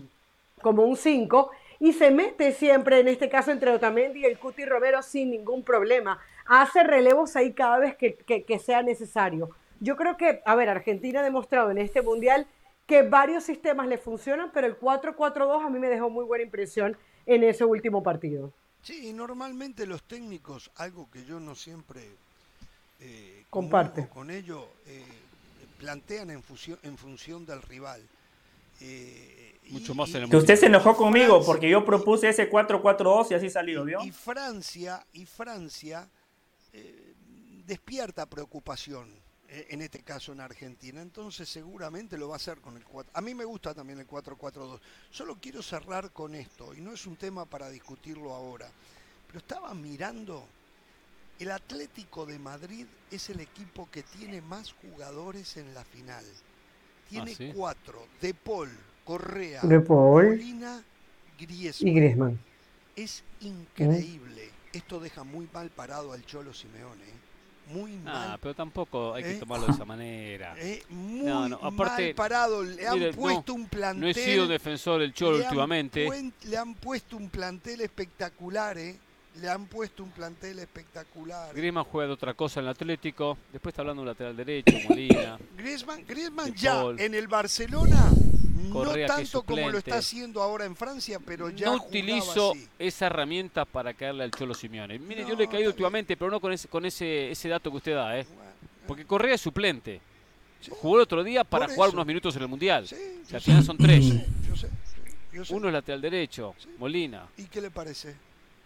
[0.66, 4.64] como un 5 y se mete siempre, en este caso, entre Otamendi y el Cuti
[4.64, 6.18] Romero sin ningún problema.
[6.44, 9.50] Hace relevos ahí cada vez que, que, sea necesario.
[9.78, 12.48] Yo creo que, a ver, Argentina ha demostrado en este Mundial
[12.84, 16.96] que varios sistemas le funcionan, pero el 4-4-2 a mí me dejó muy buena impresión
[17.26, 18.52] en ese último partido.
[18.82, 22.00] Sí, normalmente los técnicos, algo que yo no siempre
[22.98, 25.04] eh, comparte con ellos, eh,
[25.78, 28.02] plantean en, función, en función del rival.
[28.80, 33.50] Eh, mucho más Que usted se enojó conmigo porque yo propuse ese 4-4-2 y así
[33.50, 34.02] salió, ¿vio?
[34.04, 36.08] Y Francia, y Francia
[36.72, 37.14] eh,
[37.66, 39.10] despierta preocupación,
[39.48, 41.02] eh, en este caso en Argentina.
[41.02, 43.12] Entonces seguramente lo va a hacer con el 4.
[43.14, 44.78] A mí me gusta también el 4-4-2.
[45.10, 48.70] Solo quiero cerrar con esto, y no es un tema para discutirlo ahora,
[49.26, 50.46] pero estaba mirando,
[51.40, 56.24] el Atlético de Madrid es el equipo que tiene más jugadores en la final.
[57.08, 58.06] Tiene ¿Ah, cuatro.
[58.20, 58.70] De Paul,
[59.04, 60.84] Correa, de Paul, Griezmann.
[61.38, 62.38] y Griezmann.
[62.96, 64.50] Es increíble.
[64.72, 67.04] Esto deja muy mal parado al Cholo Simeone.
[67.04, 67.72] ¿eh?
[67.72, 68.30] Muy mal.
[68.32, 69.38] Ah, pero tampoco hay que ¿Eh?
[69.38, 70.54] tomarlo de esa manera.
[70.58, 72.62] Eh, muy mal parado.
[72.62, 74.00] Le han puesto un plantel.
[74.00, 76.08] No he sido defensor del Cholo últimamente.
[76.44, 78.96] le han puesto un plantel espectacular, ¿eh?
[79.40, 81.54] Le han puesto un plantel espectacular.
[81.54, 83.36] Griezmann juega de otra cosa en el Atlético.
[83.52, 85.38] Después está hablando de lateral derecho, Molina.
[85.56, 88.10] Griezmann, Griezmann ya en el Barcelona
[88.84, 93.64] no tanto como lo está haciendo ahora en Francia, pero ya no utilizo esa herramienta
[93.64, 94.98] para caerle al Cholo Simeone.
[94.98, 97.76] Mire, yo le he caído últimamente, pero no con ese, con ese, ese dato que
[97.76, 98.26] usted da, ¿eh?
[98.86, 100.00] Porque Correa es suplente.
[100.70, 102.86] Jugó el otro día para jugar unos minutos en el Mundial.
[103.32, 104.12] al final son tres.
[105.50, 107.26] Uno es lateral derecho, Molina.
[107.36, 108.16] ¿Y qué le parece?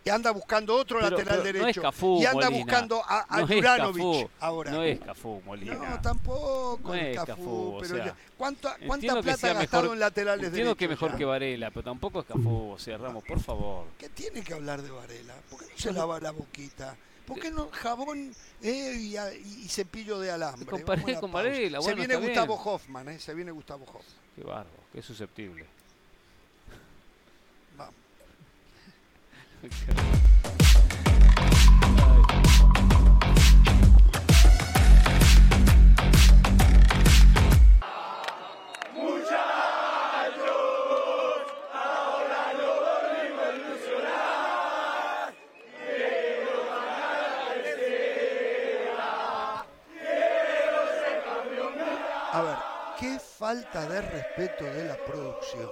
[0.05, 1.63] Y anda buscando otro lateral derecho.
[1.63, 4.71] No es Cafú, y anda buscando a, a no ahora.
[4.71, 5.75] No es Cafú, Molina.
[5.75, 7.79] No, tampoco no es Cafú.
[7.81, 10.79] pero ya, ¿Cuánta, cuánta plata ha gastado en laterales entiendo derechos?
[10.79, 12.71] que mejor que Varela, pero tampoco es Cafú.
[12.73, 13.87] O sea, Ramos, por favor.
[13.99, 15.35] ¿Qué tiene que hablar de Varela?
[15.51, 16.97] ¿Por qué no se lava la boquita?
[17.27, 18.33] ¿Por qué no jabón
[18.63, 20.67] eh, y, y, cepillo de alambre?
[20.67, 21.79] Comparé con Varela.
[21.79, 23.19] Bueno, se viene Gustavo Hoffman, ¿eh?
[23.21, 24.03] Se viene Gustavo Hoffman.
[24.35, 25.67] Qué barro, qué susceptible.
[29.63, 29.67] A
[52.43, 52.57] ver,
[52.99, 55.71] qué falta de respeto de la producción.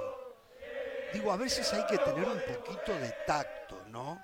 [1.15, 3.58] Digo, a veces hay que tener un poquito de tacto.
[3.89, 4.21] ¿No?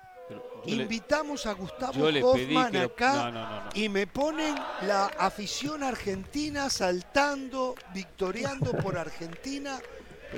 [0.65, 9.79] Invitamos a Gustavo Hoffman acá y me ponen la afición argentina saltando, victoriando por Argentina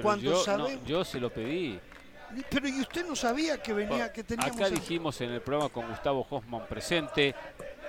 [0.01, 0.85] cuando yo, sabemos...
[0.85, 1.79] yo se lo pedí.
[2.49, 4.57] Pero y usted no sabía que venía, que teníamos...
[4.57, 7.33] Acá dijimos en el programa con Gustavo Hoffman presente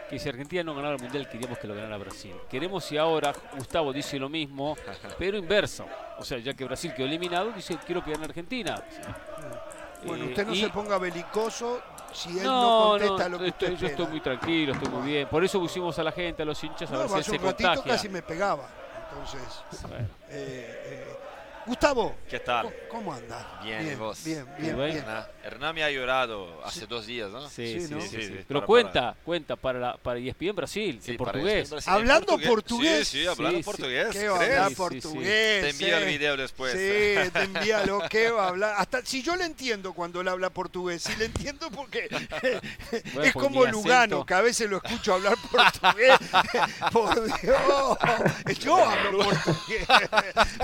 [0.08, 2.34] que si Argentina no ganara el Mundial queríamos que lo ganara Brasil.
[2.48, 4.76] Queremos y ahora Gustavo dice lo mismo,
[5.18, 5.86] pero inverso.
[6.18, 8.82] O sea, ya que Brasil quedó eliminado, dice quiero que gane Argentina.
[10.04, 11.80] Bueno, usted no se ponga belicoso
[12.12, 15.28] si él no, contesta lo que estoy, Yo estoy muy tranquilo, estoy muy bien.
[15.28, 17.82] Por eso pusimos a la gente, a los hinchas, a ver si se contagia.
[17.82, 18.68] casi me pegaba.
[19.10, 21.17] Entonces, eh, eh,
[21.68, 22.16] Gustavo.
[22.30, 22.74] ¿Qué tal?
[22.88, 23.60] ¿Cómo anda?
[23.62, 24.24] Bien, bien, vos?
[24.24, 25.04] Bien, bien, bien.
[25.44, 27.46] Hernán me ha llorado hace dos días, ¿no?
[27.50, 28.38] Sí, sí, sí.
[28.48, 31.70] Pero cuenta, cuenta para, la, para ESPN Brasil, en portugués.
[31.86, 33.06] ¿Hablando portugués?
[33.06, 34.08] Sí, sí, hablando portugués.
[34.12, 35.62] ¿Qué va a hablar portugués?
[35.62, 36.72] Te envío el video después.
[36.72, 38.02] Sí, te envíalo.
[38.08, 38.74] ¿Qué va a hablar?
[38.78, 42.08] Hasta si yo le entiendo cuando él habla portugués, si le entiendo porque
[43.22, 46.16] es como Lugano, que a veces lo escucho hablar portugués.
[46.92, 49.86] Por Dios, yo hablo portugués.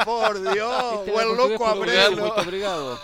[0.05, 2.17] Por Dios, o el loco Abrelo.
[2.17, 3.01] Muito obrigado.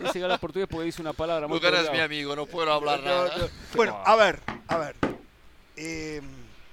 [0.00, 1.46] Dice que habla portugués porque dice una palabra.
[1.48, 3.48] Muy es mi amigo, no puedo hablar nada.
[3.74, 4.96] Bueno, a ver, a ver.
[5.76, 6.20] Eh,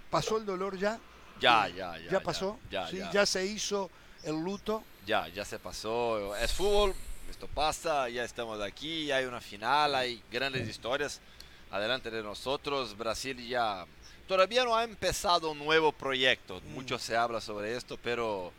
[0.10, 1.00] ¿Pasó el dolor ya?
[1.39, 2.12] Ya, ya, ya.
[2.12, 2.60] ¿Ya pasó?
[2.70, 2.97] Ya, ¿Sí?
[2.97, 3.12] ya.
[3.12, 3.26] ya.
[3.26, 3.89] se hizo
[4.24, 4.84] el luto?
[5.06, 6.36] Ya, ya se pasó.
[6.36, 6.93] Es fútbol,
[7.30, 11.22] esto pasa, ya estamos aquí, hay una final, hay grandes historias
[11.72, 12.97] adelante de nosotros.
[12.97, 13.86] Brasil ya
[14.28, 16.62] todavía no ha empezado un nuevo proyecto.
[16.62, 16.74] Mm.
[16.74, 18.52] Mucho se habla sobre esto, pero,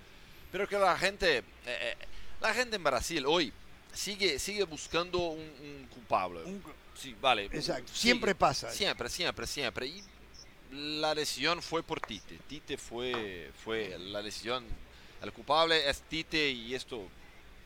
[0.50, 1.96] pero que la gente, eh, eh,
[2.40, 3.52] la gente en Brasil hoy
[3.92, 6.40] sigue, sigue buscando un, culpable.
[6.94, 7.44] sí, vale.
[7.46, 8.70] Exacto, siempre pasa.
[8.70, 9.86] Siempre, siempre, siempre.
[9.86, 10.02] Y
[10.72, 12.38] la lesión fue por Tite.
[12.48, 14.64] Tite fue, fue la lesión.
[15.22, 17.06] El culpable es Tite y esto...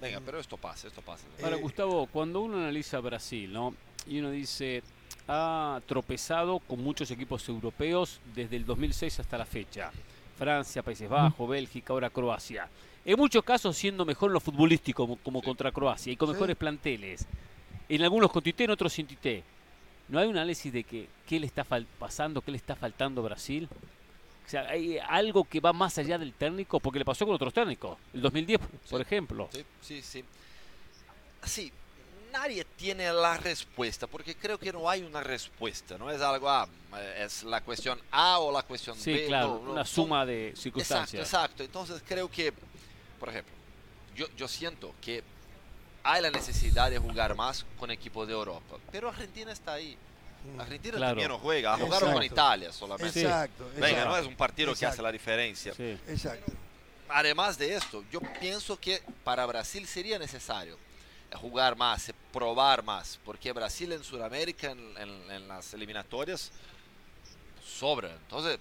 [0.01, 1.25] Venga, pero esto pasa, esto pasa.
[1.43, 3.75] Ahora, Gustavo, cuando uno analiza Brasil, ¿no?
[4.07, 4.83] Y uno dice,
[5.29, 9.93] ha tropezado con muchos equipos europeos desde el 2006 hasta la fecha.
[10.35, 12.69] Francia, Países Bajos, Bélgica, ahora Croacia
[13.05, 17.27] en muchos casos siendo mejor en lo futbolístico como, contra Croacia y con mejores planteles.
[17.89, 19.45] En algunos con Tite, en otros sin Tite.
[20.09, 21.65] ¿No hay un análisis de que qué le está
[21.99, 23.69] pasando, qué le está faltando a Brasil?
[24.47, 27.53] O sea, hay algo que va más allá del técnico, porque le pasó con otros
[27.53, 27.99] técnicos.
[28.13, 28.61] El 2010,
[28.91, 29.49] por ejemplo.
[29.53, 30.25] Sí, sí, sí.
[31.43, 31.73] Sí,
[32.35, 36.69] nadie tiene la respuesta, porque creo que no hay una respuesta, no es algo, ah,
[37.19, 39.03] es la cuestión A o la cuestión B.
[39.03, 41.23] Sí, claro, una suma de circunstancias.
[41.23, 41.65] Exacto, exacto.
[41.65, 42.53] Entonces creo que
[43.25, 43.55] por ejemplo,
[44.15, 45.23] yo, yo siento que
[46.03, 49.97] hay la necesidad de jugar más con equipos de Europa, pero Argentina está ahí.
[50.45, 53.23] Mm, Argentina también no juega, jugaron con Italia solamente.
[53.23, 55.73] Exacto, Venga, no es un partido que hace la diferencia.
[56.07, 56.53] Exacto.
[57.09, 60.77] Además de esto, yo pienso que para Brasil sería necesario
[61.37, 66.53] jugar más, probar más, porque Brasil en Sudamérica, en, en las eliminatorias,
[67.65, 68.11] sobra.
[68.11, 68.59] Entonces,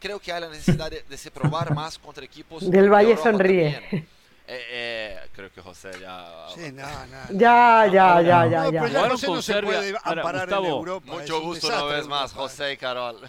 [0.00, 2.68] creo que hay la necesidad de, se probar más contra equipos.
[2.70, 4.06] Del Valle sonríe.
[4.48, 6.46] Eh, eh, creo que José ya.
[6.54, 8.86] Sí, no, no, ya, ya, ya, ya, ya.
[8.86, 11.12] ya José no se puede amparar en Europa.
[11.14, 13.28] Mucho gusto una vez más, José y Carol.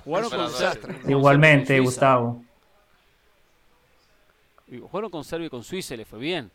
[1.07, 2.43] Igualmente, Gustavo.
[4.69, 6.51] Jugaron con Serbia y con Suiza, le fue bien.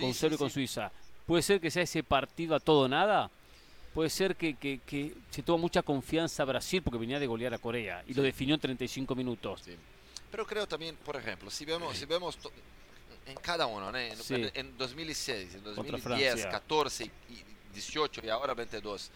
[0.00, 0.90] con Serbia y con Suiza.
[1.28, 3.30] ¿Puede ser que sea ese partido a todo nada?
[3.98, 8.04] puede ser que, que, se tuvo mucha confianza Brasil porque venía de golear a Corea
[8.06, 9.64] y lo definió en 35 minutos.
[10.30, 12.38] Pero creo también, por ejemplo, si vemos, si vemos
[13.26, 14.16] en cada uno, en,
[14.54, 17.10] en, 2006, en 2010, 14 y
[17.74, 19.10] 18 y ahora 22,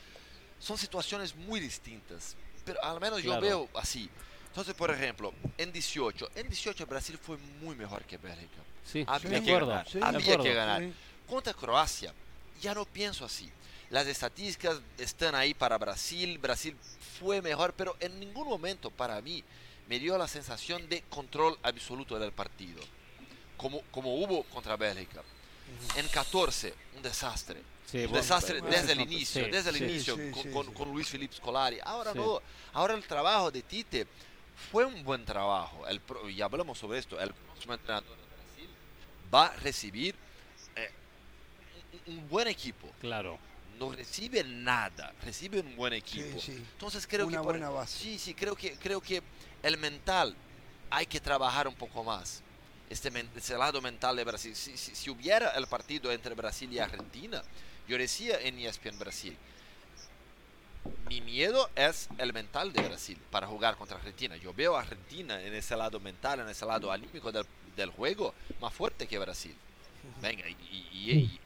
[0.59, 4.11] son situaciones muy distintas, pero al menos yo veo así.
[4.49, 8.59] Entonces, por ejemplo, en 18, en 18 Brasil fue muy mejor que Bélgica.
[8.85, 9.87] Sí, había que ganar.
[10.03, 10.83] había que ganar.
[11.29, 12.13] Contra Croacia,
[12.61, 13.51] ya no pienso así.
[13.91, 16.39] Las estadísticas están ahí para Brasil.
[16.39, 16.77] Brasil
[17.19, 19.45] fue mejor, pero en ningún momento para mí
[19.89, 22.83] me dio la sensación de control absoluto del partido,
[23.57, 25.23] como, como hubo contra Bélgica.
[25.97, 27.61] En 14, un desastre.
[27.93, 30.17] un desastre desde el inicio, desde el inicio
[30.53, 31.79] con, con, Luis Felipe Scolari.
[31.85, 32.41] Ahora no,
[32.73, 34.07] ahora el trabajo de Tite
[34.71, 35.87] fue un buen trabajo.
[35.87, 36.01] El,
[36.31, 37.21] y hablamos sobre esto.
[37.21, 38.71] El próximo entrenador de Brasil
[39.33, 40.15] va a recibir
[40.77, 40.91] eh,
[42.07, 42.89] un buen equipo.
[43.01, 43.39] Claro
[43.79, 46.39] no recibe nada, recibe un buen equipo.
[46.47, 47.99] Entonces creo Una que buena base.
[47.99, 49.23] sí, sí, creo que creo que
[49.63, 50.37] el mental
[50.91, 52.43] hay que trabajar un poco más.
[52.91, 54.55] Este, ese lado mental de Brasil.
[54.55, 57.43] Si, si, hubiera el partido entre Brasil y Argentina,
[57.89, 59.35] yo decía en ESPN Brasil,
[61.09, 64.37] mi miedo es el mental de Brasil para jugar contra Argentina.
[64.37, 68.35] Yo veo a Argentina en ese lado mental, en ese lado anímico del, del juego
[68.61, 69.57] más fuerte que Brasil.
[70.21, 71.41] Venga, y,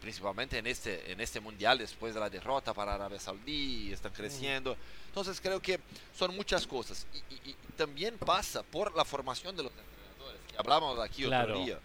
[0.00, 4.76] principalmente en este, en este mundial, después de la derrota para Arabia Saudí, están creciendo.
[5.06, 5.80] Entonces creo que
[6.16, 7.06] son muchas cosas.
[7.44, 11.78] Y, también pasa por la formación de los entrenadores, que hablamos aquí otro día.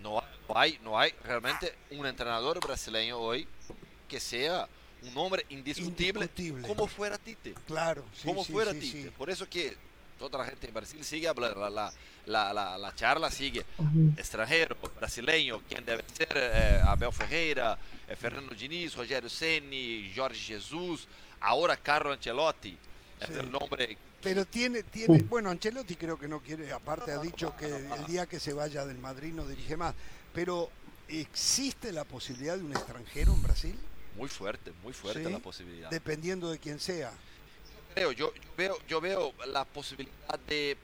[0.00, 0.22] No
[0.54, 3.48] hay, no hay realmente un entrenador brasileño hoy
[4.08, 4.68] que sea
[5.02, 6.28] un hombre indiscutible,
[6.66, 7.54] como fuera Tite.
[7.66, 9.10] Claro, como fuera Tite.
[9.12, 9.76] Por eso que
[10.18, 11.92] toda la gente en Brasil sigue hablando, la,
[12.26, 13.64] la, la, la charla sigue.
[14.16, 21.06] Extranjero, brasileño, quien debe ser eh, Abel Ferreira, eh, Fernando Diniz, Rogério Ceni, Jorge Jesus,
[21.40, 22.76] ahora Carlo Ancelotti.
[23.20, 23.96] Es el nombre
[24.26, 28.26] pero tiene, tiene, bueno, Ancelotti creo que no quiere, aparte ha dicho que el día
[28.26, 29.94] que se vaya del Madrid no dirige más,
[30.34, 30.68] pero
[31.06, 33.78] ¿existe la posibilidad de un extranjero en Brasil?
[34.16, 35.90] Muy fuerte, muy fuerte la posibilidad.
[35.90, 37.12] Dependiendo de quién sea.
[37.96, 40.76] Yo creo, yo, veo, yo veo la posibilidad de,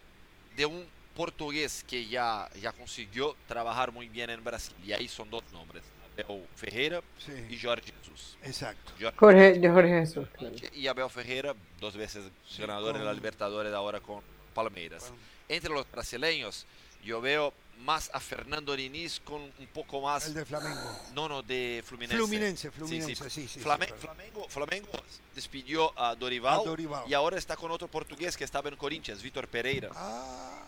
[0.57, 4.75] de un portugués que ya, ya consiguió trabajar muy bien en Brasil.
[4.83, 5.83] Y ahí son dos nombres.
[6.15, 7.03] Abel Ferreira
[7.51, 8.39] y Jorge Jesus.
[8.43, 8.93] Exacto.
[9.19, 10.27] Jorge, Jesús.
[10.75, 12.25] Y Abel Ferreira, dos veces
[12.59, 14.23] ganador en la Libertadores ahora con
[14.55, 15.13] Palmeiras.
[15.49, 16.67] Entre los brasileños,
[17.05, 17.53] yo veo
[17.83, 20.27] más a Fernando Diniz con un poco más.
[20.27, 21.01] El de Flamengo.
[21.15, 22.17] No, no, de Fluminense.
[22.17, 23.61] Fluminense, Fluminense, sí, sí.
[23.61, 24.91] Flamengo, Flamengo,
[25.35, 26.63] despidió a Dorival,
[27.07, 29.91] y ahora está con otro portugués que estaba en Corinthians, Víctor Pereira.
[29.95, 30.63] Ah,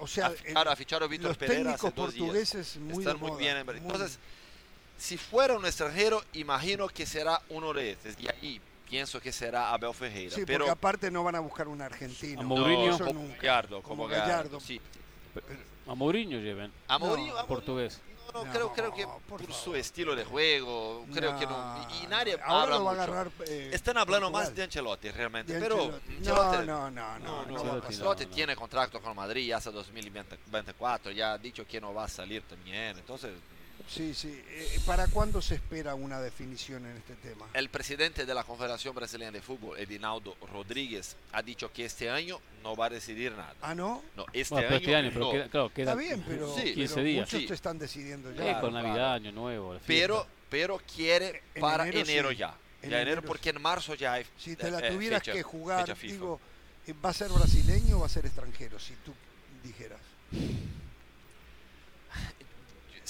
[0.00, 0.30] o sea,
[0.76, 3.56] fichado, a Víctor Pereira hace dos portugueses Muy Están muy bien.
[3.58, 4.18] Entonces,
[4.98, 8.14] si fuera un extranjero, imagino que será uno de estos.
[8.18, 10.34] Y ahí pienso que será Abel Ferreira.
[10.34, 12.40] Sí, pero porque aparte no van a buscar un argentino.
[12.40, 12.98] A Mourinho.
[12.98, 14.60] como Gallardo, como, Gallardo.
[14.60, 14.80] Sí.
[15.90, 16.70] A Mourinho lleven.
[16.86, 18.00] A Mourinho, portugués.
[18.32, 21.88] No, no, creo, creo que por, su estilo de juego, creo que no.
[22.00, 23.30] Y, nadie Ahora habla lo va a agarrar.
[23.48, 29.02] Eh, Están hablando más de Ancelotti realmente, pero no, no, no, no, Ancelotti tiene contrato
[29.02, 33.32] con Madrid hasta 2024, ya ha dicho que no va a salir también, entonces
[33.88, 34.42] Sí, sí.
[34.48, 37.46] Eh, ¿Para cuándo se espera una definición en este tema?
[37.54, 42.40] El presidente de la Confederación Brasileña de Fútbol, Edinaldo Rodríguez, ha dicho que este año
[42.62, 43.54] no va a decidir nada.
[43.62, 44.02] ¿Ah, no?
[44.16, 47.32] No, este, este año, pero Queda, claro, queda Está bien, pero, 15 días.
[47.32, 48.60] muchos están decidiendo ya.
[48.60, 49.76] con Navidad, Año Nuevo.
[49.86, 52.54] Pero, pero quiere para enero, ya.
[52.82, 55.96] En ya enero, porque en marzo ya hay Si te la eh, tuvieras que jugar,
[56.00, 56.40] digo,
[57.04, 58.78] ¿va a ser brasileño o va a ser extranjero?
[58.78, 59.12] Si tú
[59.62, 60.00] dijeras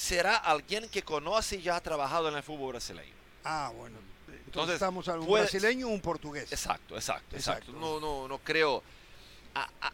[0.01, 3.13] será alguien que conoce y ya ha trabajado en el fútbol brasileño.
[3.45, 3.99] Ah, bueno.
[4.47, 6.51] Entonces, estamos hablando un brasileño o un portugués.
[6.51, 7.73] Exacto, exacto, exacto.
[7.73, 8.83] No, no, no creo.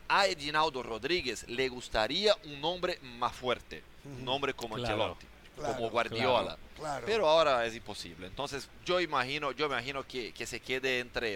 [0.09, 5.26] A, Edinaldo Rodríguez le gustaría un nombre más fuerte, un nombre como Ancelotti,
[5.57, 6.57] como Guardiola.
[7.04, 8.28] Pero ahora es imposible.
[8.28, 11.34] Entonces, yo imagino, yo imagino que, que se quede entre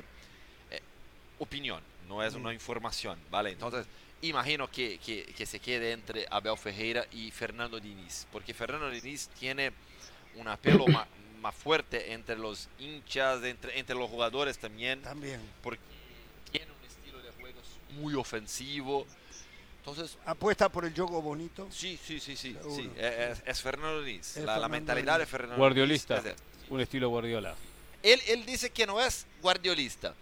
[0.70, 0.80] eh,
[1.38, 3.50] opinión, no es una información, ¿vale?
[3.50, 3.86] Entonces,
[4.22, 9.72] imagino que, que, se quede entre Abel Ferreira y Fernando Diniz, porque Fernando Diniz tiene
[10.36, 10.84] un apelo
[11.40, 15.80] más, fuerte entre los hinchas, entre, entre los jugadores también, también, porque
[16.52, 17.60] tiene un estilo de juego
[17.92, 19.06] muy ofensivo.
[19.78, 21.66] Entonces, ¿Apuesta por el juego bonito?
[21.70, 22.54] Sí, sí, sí, sí.
[22.70, 22.90] sí.
[23.46, 24.36] Es, Fernando Diniz.
[24.36, 26.22] La, mentalidad de Fernando Guardiolista.
[26.68, 27.54] un estilo Guardiola.
[28.02, 30.14] Él, él dice que no es guardiolista,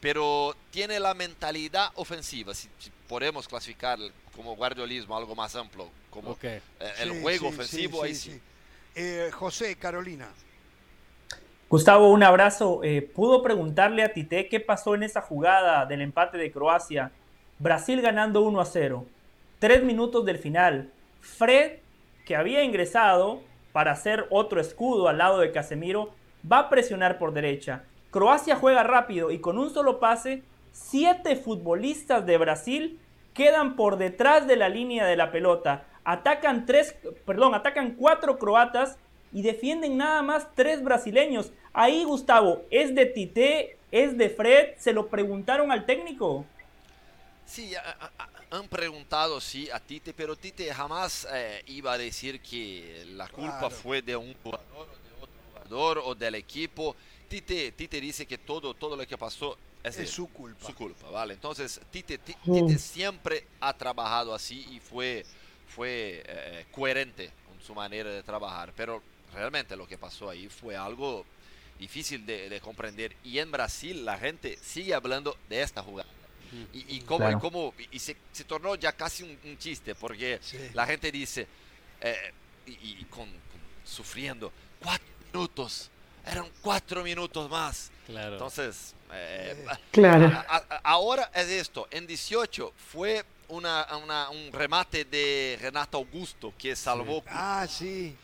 [0.00, 2.54] pero tiene la mentalidad ofensiva.
[2.54, 2.68] Si,
[3.14, 3.96] podemos clasificar
[4.34, 6.60] como guardiolismo algo más amplio, como eh,
[6.98, 8.40] el juego ofensivo, ahí sí.
[8.96, 10.26] Eh, José, Carolina.
[11.68, 12.80] Gustavo, un abrazo.
[12.82, 17.12] Eh, ¿Pudo preguntarle a Tite qué pasó en esa jugada del empate de Croacia?
[17.60, 19.06] Brasil ganando 1 a 0.
[19.60, 20.90] Tres minutos del final.
[21.20, 21.78] Fred,
[22.26, 26.12] que había ingresado para hacer otro escudo al lado de Casemiro,
[26.50, 27.84] va a presionar por derecha.
[28.10, 30.42] Croacia juega rápido y con un solo pase,
[30.72, 32.98] siete futbolistas de Brasil
[33.34, 35.84] quedan por detrás de la línea de la pelota.
[36.04, 36.94] Atacan tres,
[37.26, 38.96] perdón, atacan cuatro croatas
[39.32, 41.52] y defienden nada más tres brasileños.
[41.72, 43.76] Ahí, Gustavo, ¿es de Tite?
[43.90, 44.74] ¿Es de Fred?
[44.78, 46.46] ¿Se lo preguntaron al técnico?
[47.44, 47.74] Sí,
[48.50, 53.68] han preguntado sí a Tite, pero Tite jamás eh, iba a decir que la culpa
[53.70, 56.94] fue de un jugador o de otro jugador o del equipo.
[57.28, 60.66] Tite, Tite dice que todo, todo lo que pasó es, su culpa.
[60.66, 61.34] Su culpa, ¿vale?
[61.34, 65.24] Entonces, Tite, Tite, siempre ha trabajado así y fue,
[65.68, 68.72] fue eh, coherente con su manera de trabajar.
[68.76, 69.02] Pero
[69.34, 71.26] realmente lo que pasó ahí fue algo
[71.78, 73.14] difícil de, comprender.
[73.24, 76.08] Y en Brasil la gente sigue hablando de esta jugada.
[76.72, 80.38] Y, y, como, y, se, se, tornó ya casi un, chiste, porque
[80.72, 81.48] la gente dice,
[82.00, 82.32] eh,
[82.66, 83.28] y, con,
[83.84, 85.90] sufriendo, cuatro minutos
[86.26, 87.90] eran cuatro minutos más.
[88.06, 88.32] Claro.
[88.32, 90.32] Entonces, eh, claro.
[90.82, 93.86] ahora es esto, en 18 fue una,
[94.30, 97.22] un remate de Renato Augusto que salvó.
[97.28, 98.14] Ah, sí.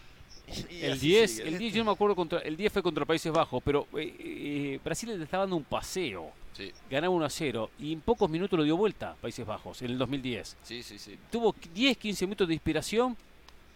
[0.70, 3.62] el 10, el 10 yo no me acuerdo contra, el 10 fue contra Países Bajos,
[3.64, 6.32] pero eh, eh, Brasil le estaba dando un paseo.
[6.53, 6.72] Sí.
[6.90, 9.98] Ganaba 1 a 0 y en pocos minutos lo dio vuelta Países Bajos en el
[9.98, 10.57] 2010.
[10.62, 11.16] Sí, sí, sí.
[11.30, 13.16] Tuvo 10, 15 minutos de inspiración,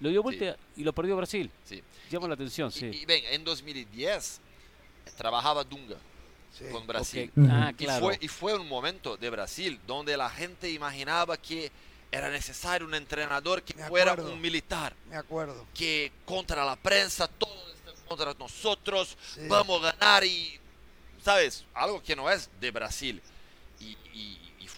[0.04, 1.50] lo dio vuelta y lo perdió Brasil.
[1.64, 1.82] Sí.
[2.10, 2.86] Llama la atención, sí.
[2.86, 4.40] Y, ven, en 2010
[5.16, 5.96] trabajaba Dunga
[6.70, 7.32] con Brasil.
[7.48, 8.10] Ah, claro.
[8.20, 11.72] y, fue, un momento de Brasil donde la gente imaginaba que
[12.12, 14.94] era necesario un entrenador que fuera un militar.
[15.08, 15.66] Me acuerdo.
[15.72, 19.16] Que contra la prensa, todos están contra nosotros,
[19.48, 20.60] vamos a ganar y,
[21.24, 21.64] ¿sabes?
[21.72, 23.22] Algo que no es de Brasil.
[23.80, 23.96] Y,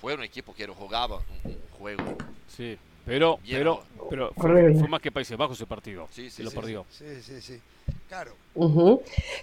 [0.01, 2.18] fue un equipo que jugaba un, juego.
[2.55, 6.09] Sí, pero, pero, pero fue, más que Países Bajos ese partido.
[6.11, 6.84] Sí, sí, lo perdió.
[6.90, 7.61] Sí, sí, sí.
[8.09, 8.32] Claro.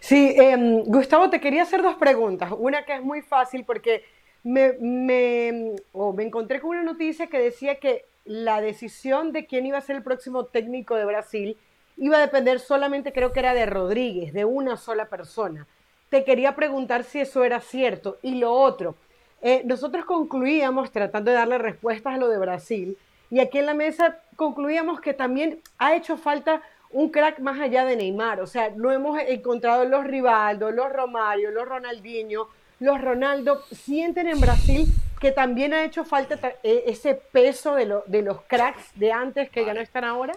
[0.01, 2.51] Sí, em, Gustavo, te quería hacer dos preguntas.
[2.57, 4.03] Una que es muy fácil porque
[4.43, 5.76] me, me,
[6.14, 9.95] me encontré con una noticia que decía que la decisión de quién iba a ser
[9.95, 11.57] el próximo técnico de Brasil
[11.97, 15.68] iba a depender solamente, creo que era de Rodríguez, de una sola persona.
[16.09, 18.18] Te quería preguntar si eso era cierto.
[18.22, 18.95] Y lo otro,
[19.41, 22.97] eh, nosotros concluíamos tratando de darle respuestas a lo de Brasil
[23.34, 26.62] y aquí en la mesa concluíamos que también ha hecho falta
[26.92, 28.40] un crack más allá de Neymar.
[28.40, 32.48] O sea, no hemos encontrado los Rivaldo, los Romario, los Ronaldinho,
[32.80, 33.66] los Ronaldo.
[33.72, 34.86] Sienten en Brasil
[35.20, 39.66] que también ha hecho falta eh, ese peso de, de los cracks de antes que
[39.66, 40.34] ya no están ahora.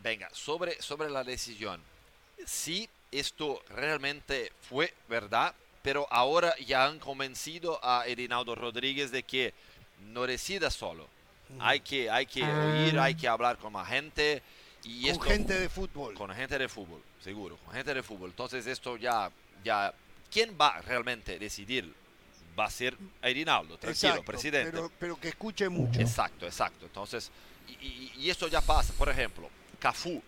[0.00, 1.80] Venga, sobre, sobre la decisión.
[2.44, 9.54] Sí, esto realmente fue verdad, pero ahora ya han convencido a Edinaldo Rodríguez de que
[10.00, 11.14] no resida solo.
[11.58, 12.84] Hay que, hay que ah.
[12.84, 14.42] oír, hay que hablar con más gente
[15.12, 16.14] con gente de fútbol.
[16.14, 18.30] Con gente de fútbol, seguro, con gente de fútbol.
[18.30, 19.30] Entonces esto ya,
[19.64, 19.92] ya,
[20.30, 21.92] ¿quién va realmente a decidir?
[22.58, 24.78] Va a ser Rinaldo, tranquilo, presidente.
[24.98, 26.00] Pero, que escuche mucho.
[26.00, 26.86] Exacto, exacto.
[26.86, 27.30] Entonces,
[27.68, 28.94] y, y, esto ya pasa.
[28.94, 30.22] Por ejemplo, Cafú.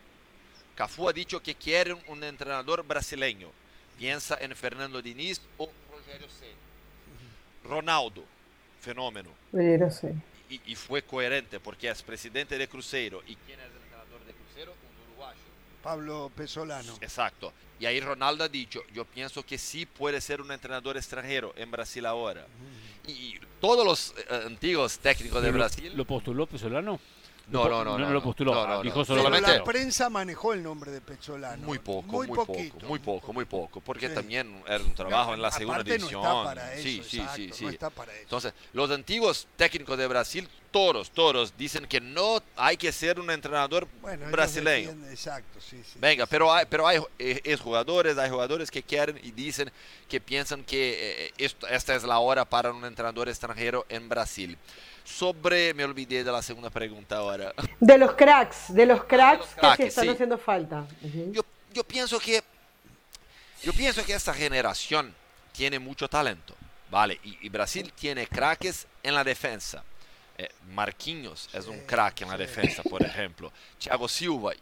[0.75, 3.51] Cafú ha dicho que quiere un entrenador brasileño.
[3.97, 6.53] Piensa en Fernando Diniz o Rogério Ceni.
[7.65, 8.25] Ronaldo,
[8.81, 9.31] fenómeno.
[10.51, 13.23] Y, y, fue coherente porque es presidente de Cruzeiro.
[13.27, 13.79] ¿Y quién es
[15.83, 16.99] Pablo Pesolano.
[17.01, 17.53] Exacto.
[17.81, 21.71] Y ahí Ronaldo ha dicho, yo pienso que sí puede ser un entrenador extranjero en
[21.71, 22.47] Brasil ahora.
[23.07, 25.93] Y todos los eh, antiguos técnicos de Brasil...
[25.97, 27.01] ¿Lo postuló Pesolano?
[27.51, 28.83] No, no, no, no, lo postuló.
[28.83, 29.57] dijo solamente.
[29.59, 31.65] la prensa manejó el nombre de Pesolano.
[31.65, 32.55] Muy poco, muy, poco,
[32.87, 36.23] muy poco, muy poco, porque también era un trabajo en la segunda división.
[36.77, 37.67] sí, sí, sí, sí.
[37.67, 38.23] está para eso.
[38.23, 43.31] Entonces, los antiguos técnicos de Brasil, todos, todos dicen que no hay que ser un
[43.31, 43.89] entrenador
[44.31, 44.91] brasileño.
[45.11, 45.99] exacto, sí, sí.
[45.99, 49.71] Venga, pero hay, pero hay eh, jugadores, hay jugadores que quieren y dicen
[50.09, 54.59] que piensan que eh, esta es la hora para un entrenador extranjero en Brasil
[55.09, 57.55] sobre, me olvidé de la segunda pregunta ahora.
[57.81, 59.47] De los cracks, de los cracks,
[59.77, 60.87] que sí están haciendo falta.
[61.33, 61.43] yo,
[61.73, 62.43] yo, pienso que,
[63.63, 65.15] yo pienso que esta generación
[65.53, 66.55] tiene mucho talento,
[66.91, 67.19] ¿vale?
[67.23, 69.83] Y, Brasil tiene cracks en la defensa.
[70.37, 73.51] Eh, Marquinhos es un crack en la defensa, por ejemplo.
[73.79, 74.53] Thiago Silva,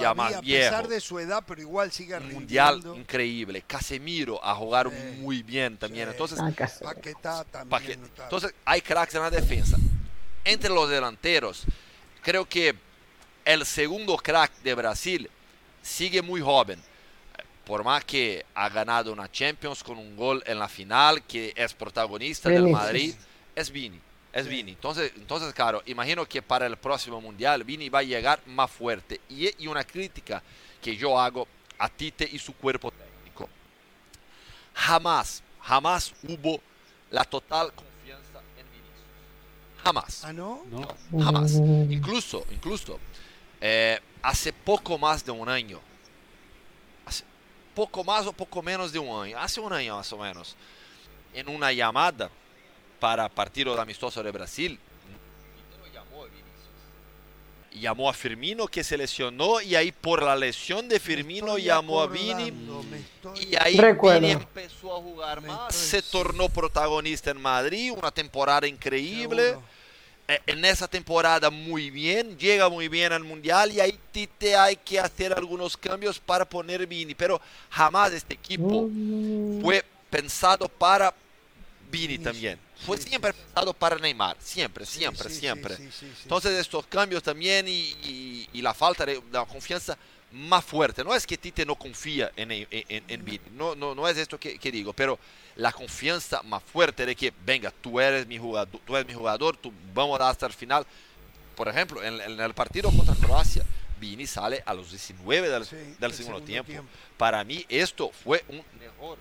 [0.00, 0.66] ya más viejo.
[0.66, 3.62] A pesar de su edad, pero igual sigue Un mundial increíble.
[3.66, 6.08] Casemiro a jugar muy bien también.
[6.08, 6.38] Entonces,
[6.80, 8.00] Paquetá también.
[8.18, 9.76] Entonces, hay cracks en la defensa
[10.46, 11.64] entre los delanteros,
[12.22, 12.74] creo que
[13.44, 15.30] el segundo crack de Brasil
[15.82, 16.80] sigue muy joven.
[17.64, 21.74] Por más que ha ganado una Champions con un gol en la final, que es
[21.74, 23.14] protagonista del Madrid,
[23.56, 24.00] es Vini.
[24.32, 24.72] Es Vini.
[24.72, 29.20] Entonces, entonces, claro, imagino que para el próximo Mundial Vini va a llegar más fuerte.
[29.28, 30.42] Y, y una crítica
[30.80, 33.48] que yo hago a Tite y su cuerpo técnico.
[34.74, 36.60] Jamás, jamás hubo
[37.10, 37.72] la total
[39.86, 40.24] Jamás.
[40.24, 40.64] ¿Ah, no?
[41.12, 41.52] jamás.
[41.52, 42.98] Incluso, incluso,
[43.60, 45.80] eh, hace poco más de un año,
[47.04, 47.22] hace
[47.72, 50.56] poco más o poco menos de un año, hace un año más o menos,
[51.32, 52.28] en una llamada
[52.98, 54.80] para partido de amistoso de Brasil,
[57.78, 62.06] llamó a Firmino que se lesionó y ahí por la lesión de Firmino llamó a
[62.06, 62.52] Vini
[63.40, 69.50] y ahí Vini empezó a jugar más, se tornó protagonista en Madrid, una temporada increíble.
[69.50, 69.75] Eh,
[70.28, 73.98] en esa temporada muy bien, llega muy bien al Mundial y ahí
[74.38, 78.88] te hay que hacer algunos cambios para poner Vini, pero jamás este equipo
[79.62, 81.14] fue pensado para
[81.90, 82.58] Vini también.
[82.84, 85.76] Fue siempre pensado para Neymar, siempre, siempre, siempre.
[86.22, 87.96] Entonces estos cambios también y,
[88.62, 89.96] la falta de, confianza
[90.32, 91.04] más fuerte.
[91.04, 94.58] No es que Tite no confía en, en, Vini, no, no, no es esto que,
[94.70, 95.18] digo, pero
[95.56, 99.56] la confianza más fuerte de que, venga, tú eres mi jugador, tú eres mi jugador,
[99.56, 100.86] tú vamos a dar hasta el final.
[101.54, 103.64] Por ejemplo, en, el partido contra Croacia,
[103.98, 106.72] Vini sale a los 19 del, segundo, tiempo.
[107.16, 109.18] Para mí esto fue un error.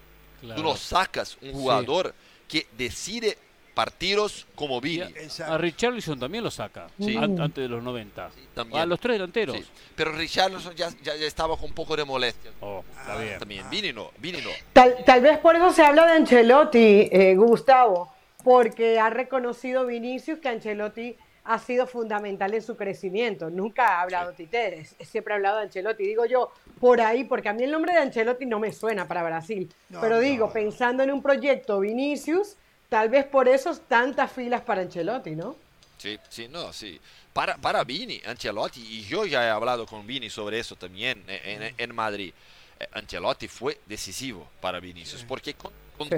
[0.56, 2.14] Tú no sacas un jugador
[2.48, 3.38] que decide
[3.76, 5.04] partidos como Vini.
[5.46, 8.32] A, Richarlison también lo saca, antes de los 90.
[8.74, 9.58] a los tres delanteros.
[9.96, 12.52] Pero Richarlison ya, ya, estaba con un poco de molestia.
[12.62, 14.10] Oh, también, Vini no.
[14.18, 14.50] Vini no.
[14.74, 18.12] Tal, vez por eso se habla de Ancelotti, eh, Gustavo,
[18.44, 23.50] porque ha reconocido Vinicius que Ancelotti ha sido fundamental en su crecimiento.
[23.50, 26.04] Nunca ha hablado Titeres, siempre ha hablado de Ancelotti.
[26.04, 29.22] Digo yo, por ahí, porque a mí el nombre de Ancelotti no me suena para
[29.22, 29.72] Brasil.
[30.02, 32.56] pero digo, pensando en un proyecto Vinicius,
[32.90, 35.56] tal vez por eso tantas filas para Ancelotti, ¿no?
[35.98, 37.00] Sí, sí, no, sí.
[37.34, 41.96] Para, para Vini, Ancelotti, y yo ya he hablado con Vini sobre eso también en,
[41.96, 42.34] Madrid,
[42.80, 46.10] eh, Ancelotti fue decisivo para Vinicius, porque con, con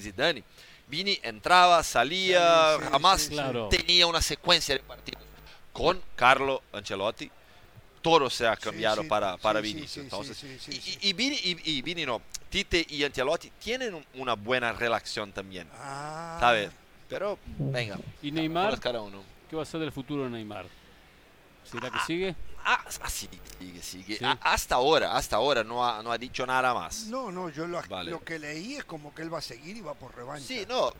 [0.00, 0.42] Zidane,
[0.88, 3.30] Vini entraba, salía, jamás
[3.70, 5.22] tenía una secuencia de partidos.
[5.72, 7.30] Con Carlo Ancelotti,
[8.00, 10.04] todo se ha cambiado para, para Vinicius.
[10.04, 10.44] Entonces,
[11.02, 12.22] y, Vini, y, Vini no,
[12.56, 15.68] Tite y Ancelotti tienen una buena relación también.
[15.74, 16.38] Ah.
[16.40, 16.70] ¿Sabes?
[17.06, 17.98] Pero, venga.
[18.22, 18.80] ¿Y Neymar?
[18.80, 19.22] Cada uno.
[19.50, 20.64] ¿Qué va a ser del futuro de Neymar?
[21.70, 22.34] ¿Será que sigue?
[22.64, 23.38] Ah, ah, sigue,
[23.82, 24.18] sigue.
[24.40, 27.04] hasta ahora, hasta ahora no ha, no ha dicho nada más.
[27.08, 29.82] No, no, yo lo, lo, que leí es como que él va a seguir y
[29.82, 30.46] va por revancha.
[30.46, 30.92] Sí, no,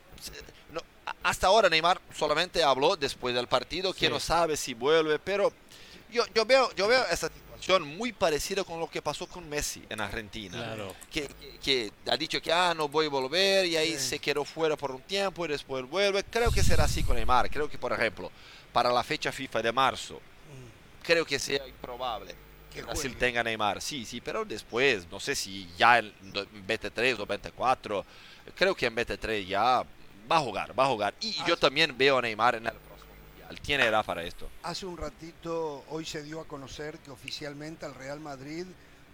[1.23, 5.53] hasta ahora Neymar solamente habló después del partido, que no sabe si vuelve, pero
[6.11, 9.83] yo, yo, veo, yo veo esa situación muy parecida con lo que pasó con Messi
[9.89, 10.57] en Argentina.
[10.57, 10.95] Claro.
[11.11, 11.29] Que,
[11.63, 14.91] que, ha dicho que ah, no voy a volver y ahí se quedó fuera por
[14.91, 16.25] un tiempo y después vuelve.
[16.25, 17.51] Creo que será así con Neymar.
[17.51, 18.31] Creo que, por ejemplo,
[18.73, 20.21] para la fecha FIFA de marzo,
[21.03, 22.35] creo que sea improbable
[22.73, 23.81] que Brasil tenga Neymar.
[23.81, 26.13] Sí, sí, pero después, no sé si ya en
[26.67, 28.05] BT3 o BT4,
[28.55, 29.85] creo que en BT3 ya
[30.31, 31.15] va a jugar, va a jugar.
[31.21, 32.75] Y yo también veo a Neymar en el
[33.63, 34.49] Tiene edad para esto.
[34.63, 38.67] Hace un ratito, hoy se dio a conocer que oficialmente el Real Madrid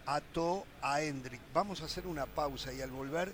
[0.06, 1.40] ató a Hendrik.
[1.52, 3.32] Vamos a hacer una pausa y al volver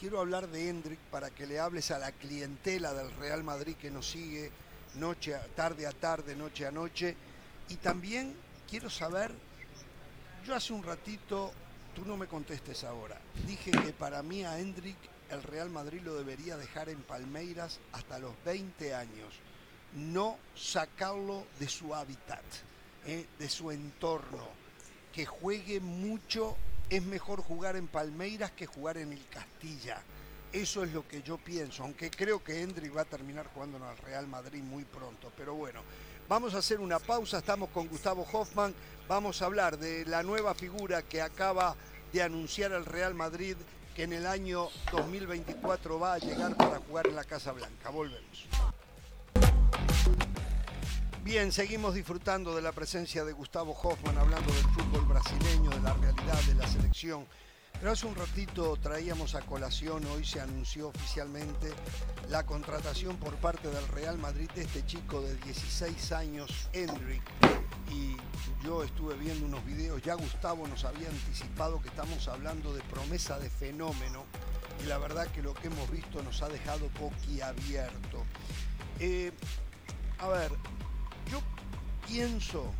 [0.00, 3.90] quiero hablar de Hendrik para que le hables a la clientela del Real Madrid que
[3.90, 4.50] nos sigue
[4.94, 7.14] noche a, tarde a tarde, noche a noche
[7.68, 8.34] y también
[8.68, 9.30] quiero saber,
[10.46, 11.52] yo hace un ratito,
[11.94, 14.96] tú no me contestes ahora, dije que para mí a Hendrik
[15.30, 19.34] el Real Madrid lo debería dejar en Palmeiras hasta los 20 años,
[19.94, 22.44] no sacarlo de su hábitat,
[23.06, 24.48] eh, de su entorno,
[25.12, 26.56] que juegue mucho,
[26.88, 30.02] es mejor jugar en Palmeiras que jugar en el Castilla.
[30.52, 33.84] Eso es lo que yo pienso, aunque creo que Hendrik va a terminar jugando en
[33.84, 35.32] el Real Madrid muy pronto.
[35.36, 35.80] Pero bueno,
[36.30, 38.72] Vamos a hacer una pausa, estamos con Gustavo Hoffman,
[39.08, 41.74] vamos a hablar de la nueva figura que acaba
[42.12, 43.56] de anunciar el Real Madrid
[43.96, 47.90] que en el año 2024 va a llegar para jugar en la Casa Blanca.
[47.90, 48.46] Volvemos.
[51.30, 55.94] Bien, seguimos disfrutando de la presencia de Gustavo Hoffman hablando del fútbol brasileño, de la
[55.94, 57.24] realidad de la selección
[57.78, 61.70] pero hace un ratito traíamos a colación, hoy se anunció oficialmente
[62.28, 67.22] la contratación por parte del Real Madrid de este chico de 16 años, Hendrik.
[67.90, 68.16] Y
[68.62, 73.38] yo estuve viendo unos videos, ya Gustavo nos había anticipado que estamos hablando de promesa
[73.38, 74.24] de fenómeno.
[74.84, 78.24] Y la verdad que lo que hemos visto nos ha dejado boquiabierto.
[78.98, 79.32] Eh,
[80.18, 80.52] a ver,
[81.30, 81.40] yo
[82.06, 82.72] pienso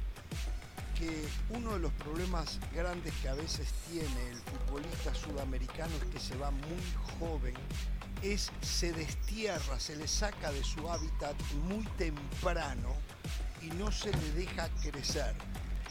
[0.98, 6.20] que uno de los problemas grandes que a veces tiene el futbolista sudamericano es que
[6.20, 7.54] se va muy joven,
[8.22, 11.34] es se destierra, se le saca de su hábitat
[11.68, 12.94] muy temprano
[13.62, 15.34] y no se le deja crecer.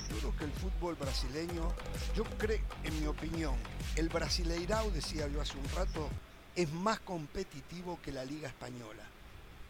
[0.10, 1.72] Yo creo que el fútbol brasileño,
[2.16, 3.56] yo creo, en mi opinión,
[3.96, 6.10] el Brasileirao, decía yo hace un rato,
[6.56, 9.04] es más competitivo que la Liga Española.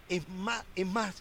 [0.07, 1.15] Es más, es más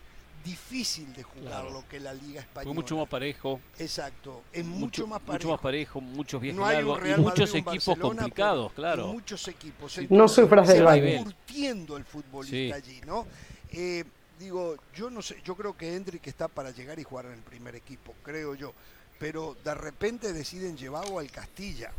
[0.44, 2.74] difícil de jugar lo que la Liga Española.
[2.74, 3.60] mucho más parejo.
[3.78, 5.32] Exacto, es mucho, más parejo.
[5.32, 9.08] Mucho más parejo, muchos viajes largos y muchos equipos complicados, claro.
[9.08, 9.98] Muchos equipos.
[10.10, 11.22] no sufras del baile.
[11.22, 13.26] curtiendo el futbolista allí, ¿no?
[13.70, 14.04] Eh,
[14.38, 17.42] digo, yo no sé, yo creo que Hendrik está para llegar y jugar en el
[17.42, 18.72] primer equipo, creo yo.
[19.18, 21.92] Pero de repente deciden llevarlo al Castilla.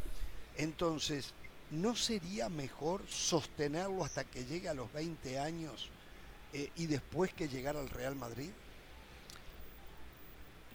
[0.58, 1.34] Entonces,
[1.72, 5.90] ¿no sería mejor sostenerlo hasta que llegue a los 20 años?
[6.54, 8.50] Eh, y después que llegar al Real Madrid?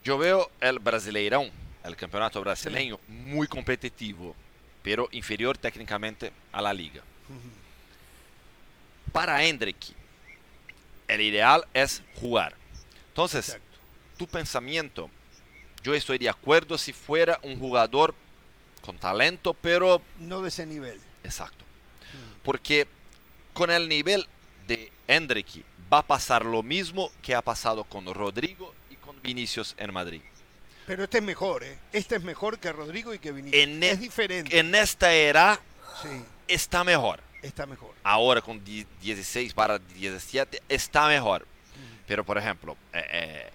[0.05, 1.51] Yo veo el Brasileirão,
[1.83, 4.37] el campeonato brasileño, muy competitivo,
[4.83, 7.03] pero inferior técnicamente a la liga.
[9.13, 9.79] Para Hendrik,
[11.09, 12.55] el ideal es jugar.
[13.09, 13.59] Entonces,
[14.19, 15.09] tu pensamiento
[15.85, 18.15] yo estoy de acuerdo si fuera un jugador
[18.81, 20.01] con talento, pero...
[20.19, 20.99] No de ese nivel.
[21.23, 21.63] Exacto.
[22.43, 22.89] Porque
[23.53, 24.27] con el nivel
[25.07, 29.93] Hendrick va a pasar lo mismo que ha pasado con Rodrigo y con Vinicius en
[29.93, 30.23] Madrid.
[30.87, 31.79] Pero este es mejor, ¿eh?
[31.93, 33.63] Este es mejor que Rodrigo y que Vinicius.
[33.63, 34.59] En es e- diferente.
[34.59, 35.59] En esta era
[36.47, 37.21] está mejor.
[37.43, 37.95] Está mejor.
[38.03, 41.47] Ahora con 16 para 17 está mejor.
[42.07, 43.51] Pero por ejemplo, eh, eh,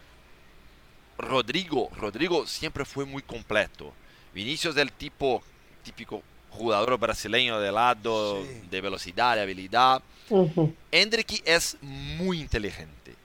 [1.18, 3.94] Rodrigo, Rodrigo siempre fue muy completo.
[4.34, 5.44] Vinicius es el tipo
[5.84, 10.02] típico jugador brasileño de lado, de velocidad, de habilidad.
[10.30, 10.72] Uh
[11.46, 13.16] es muy inteligente.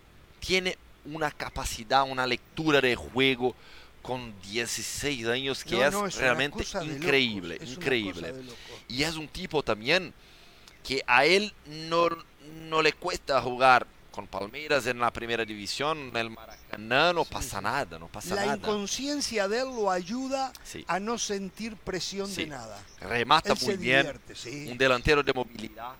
[0.40, 3.54] Tiene una capacidad, una lectura de juego
[4.02, 8.34] con 16 años que es, realmente increíble, increíble.
[8.88, 10.12] Y es un tipo también
[10.82, 11.52] que a él
[11.88, 12.08] no,
[12.68, 17.60] no le cuesta jugar con Palmeiras en la primera división, en el Maracaná, no pasa
[17.60, 18.46] nada, no pasa la nada.
[18.52, 20.52] La inconsciencia de él lo ayuda
[20.86, 22.80] a no sentir presión de nada.
[23.00, 24.16] Remata muy bien,
[24.70, 25.94] un delantero de movilidad.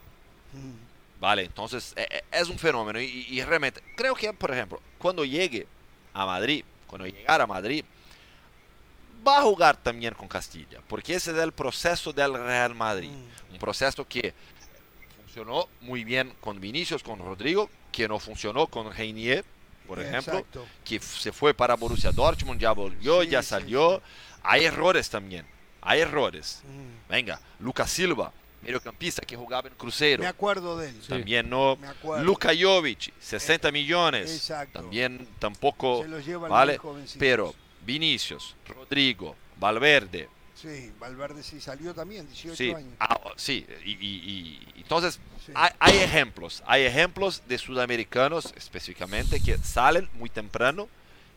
[0.52, 1.20] Mm.
[1.20, 5.24] Vale, entonces eh, eh, es un fenómeno y, y, realmente creo que, por ejemplo, cuando
[5.24, 5.66] llegue
[6.12, 7.84] a Madrid, cuando llegara a Madrid,
[9.26, 13.54] va a jugar también con Castilla, porque ese es el proceso del Real Madrid, mm.
[13.54, 14.32] un proceso que
[15.34, 19.44] funcionó muy bien con Vinicius, con Rodrigo, que no funcionó con Reinier,
[19.88, 20.46] por ejemplo,
[20.84, 24.00] que se fue para Borussia Dortmund, ya volvió, ya salió.
[24.44, 25.44] Hay errores también,
[25.82, 26.62] hay errores.
[26.64, 27.10] Mm.
[27.10, 28.32] Venga, Lucas Silva,
[28.62, 30.22] mediocampista que jugaba en Cruzeiro.
[30.22, 31.00] Me acuerdo de él.
[31.08, 31.78] También no.
[32.22, 34.52] Luka Jovic, 60 millones.
[34.72, 36.02] También tampoco.
[36.02, 36.78] Se los lleva vale.
[37.18, 37.52] Pero
[37.84, 40.28] Vinicius, Rodrigo, Valverde,
[40.64, 42.94] Sí, Valverde sí salió también, 18 años.
[42.98, 45.20] Ah, sí, y, entonces
[45.54, 50.88] hay, ejemplos, hay ejemplos de sudamericanos específicamente que salen muy temprano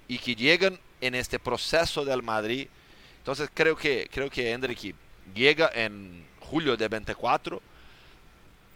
[0.08, 2.70] y que llegan en este proceso del Madrid.
[3.18, 4.96] Entonces creo que creo que Hendrick
[5.36, 7.62] llega en julio de 24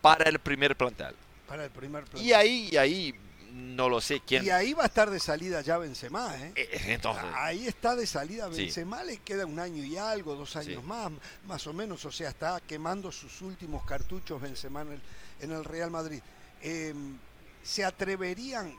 [0.01, 1.15] para el primer plantel.
[1.47, 2.27] Para el primer plantel.
[2.27, 3.15] Y ahí, y ahí
[3.51, 4.45] no lo sé quién.
[4.45, 6.53] Y ahí va a estar de salida ya Benzema, ¿eh?
[6.55, 10.83] eh entonces, ahí está de salida Benzema, le queda un año y algo, dos años
[10.83, 11.11] más,
[11.47, 15.01] más o menos, o sea, está quemando sus últimos cartuchos Benzema en el,
[15.41, 16.21] en el Real Madrid.
[16.61, 17.17] Em,
[17.63, 18.73] ¿Se atreverían,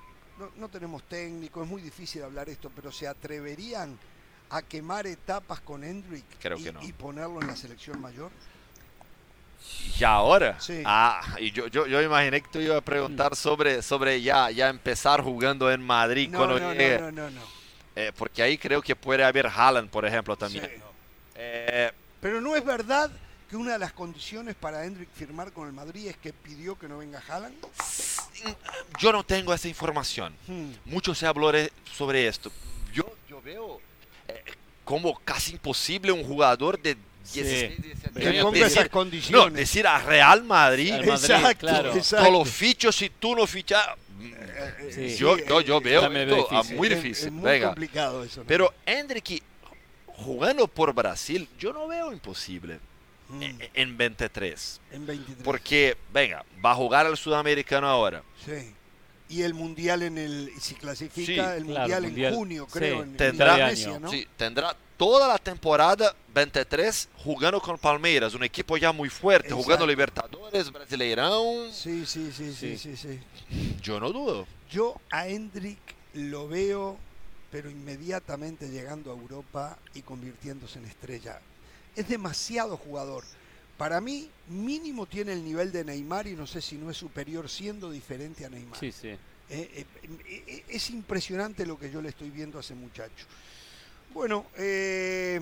[0.56, 3.96] no, tenemos técnico, es muy difícil hablar esto, pero se atreverían
[4.50, 6.82] a quemar etapas con Hendrick Creo que no.
[6.82, 8.30] y ponerlo en la selección mayor?
[9.98, 10.58] ¿Y ahora?
[10.84, 14.68] Ah, y yo, yo, yo imaginé que tú ibas a preguntar sobre, sobre ya, ya
[14.68, 17.40] empezar jugando en Madrid no, cuando no, No, no, no.
[17.94, 20.70] Eh, porque ahí creo que puede haber Haaland, por ejemplo, también.
[21.34, 21.90] Eh,
[22.20, 23.10] Pero no es verdad
[23.50, 26.88] que una de las condiciones para Hendrik firmar con el Madrid es que pidió que
[26.88, 27.54] no venga Haaland.
[28.98, 30.34] Yo no tengo esa información.
[30.46, 30.70] Hmm.
[30.86, 31.52] Mucho se habló
[31.84, 32.50] sobre esto.
[32.94, 33.80] Yo, yo veo
[34.28, 34.42] eh,
[34.84, 36.96] como casi imposible un jugador de
[37.32, 39.52] que ponga esas condiciones.
[39.52, 43.84] No, decir a Real Madrid, exacto, todos los fichos, si tú no fichas.
[45.18, 47.26] Yo, yo, yo, veo muy difícil.
[47.26, 48.44] Es, muy complicado eso.
[48.46, 49.42] Pero Hendrick
[50.06, 52.78] jugando por Brasil, yo no veo imposible.
[53.28, 53.42] Mm.
[53.74, 54.80] En, 23.
[54.92, 55.38] En 23.
[55.42, 58.22] Porque, venga, va a jugar al sudamericano ahora.
[58.44, 58.74] Sí
[59.32, 64.28] y el mundial en el si clasifica el, mundial en junio creo en, tendrá, sí,
[64.36, 70.70] tendrá toda la temporada 23 jugando con Palmeiras, un equipo ya muy fuerte, jugando Libertadores,
[70.70, 71.72] Brasileirão.
[71.72, 73.18] Sí, sí, sí, sí, sí, sí,
[73.82, 74.46] Yo no dudo.
[74.70, 75.80] Yo a Hendrik
[76.14, 76.96] lo veo,
[77.50, 81.40] pero inmediatamente llegando a Europa y convirtiéndose en estrella.
[81.96, 83.24] Es demasiado jugador.
[83.76, 87.50] Para mí, mínimo tiene el nivel de Neymar y no sé si no es superior
[87.50, 88.78] siendo diferente a Neymar.
[88.78, 89.08] Sí, sí.
[89.08, 89.18] Eh,
[89.50, 93.26] eh, es impresionante lo que yo le estoy viendo a ese muchacho.
[94.12, 95.40] Bueno, eh,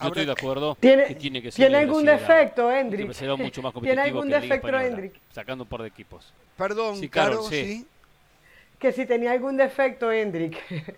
[0.00, 3.06] yo estoy de acuerdo ¿Tiene, que tiene que ser ¿Tiene algún defecto, Hendrik?
[3.38, 5.14] mucho más ¿Tiene algún defecto, Hendrik?
[5.32, 6.32] Sacando un par de equipos.
[6.56, 7.86] Perdón, sí, Caro, sí.
[8.78, 10.56] Que si tenía algún defecto, Hendrik.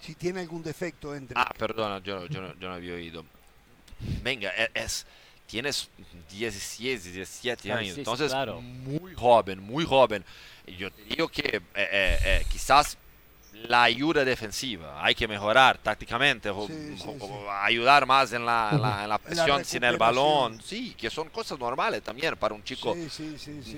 [0.00, 1.38] si tiene algún defecto, Hendrik.
[1.38, 3.24] Ah, perdona, yo, yo, no, había oído.
[4.22, 5.06] Venga, e, es,
[5.46, 5.88] tienes
[6.30, 10.24] 17, 17 años, entonces muy joven, muy joven.
[10.66, 12.98] Yo te digo que eh, eh, eh, quizás
[13.68, 15.04] la ayuda defensiva.
[15.04, 16.52] Hay que mejorar tácticamente,
[17.62, 20.60] ayudar más en la, presión sin el balón.
[20.62, 22.96] Sí, que son cosas normales también para un chico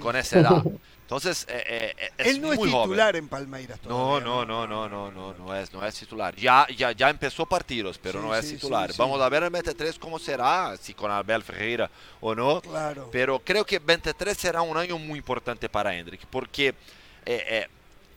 [0.00, 0.62] con esa edad.
[1.09, 4.90] Entonces, eh, eh, eh, es Él no es titular en Palmeiras No, no, no, no,
[4.90, 6.36] no, no, no es, no es titular.
[6.36, 8.90] Ya, ya, ya empezó partidos, pero no es titular.
[8.94, 11.90] Vamos a ver el 23 cómo será, si con Abel Ferreira
[12.20, 12.60] o no.
[12.60, 13.09] Claro.
[13.10, 16.74] Pero creo que 23 será un año muy importante para Hendrik, porque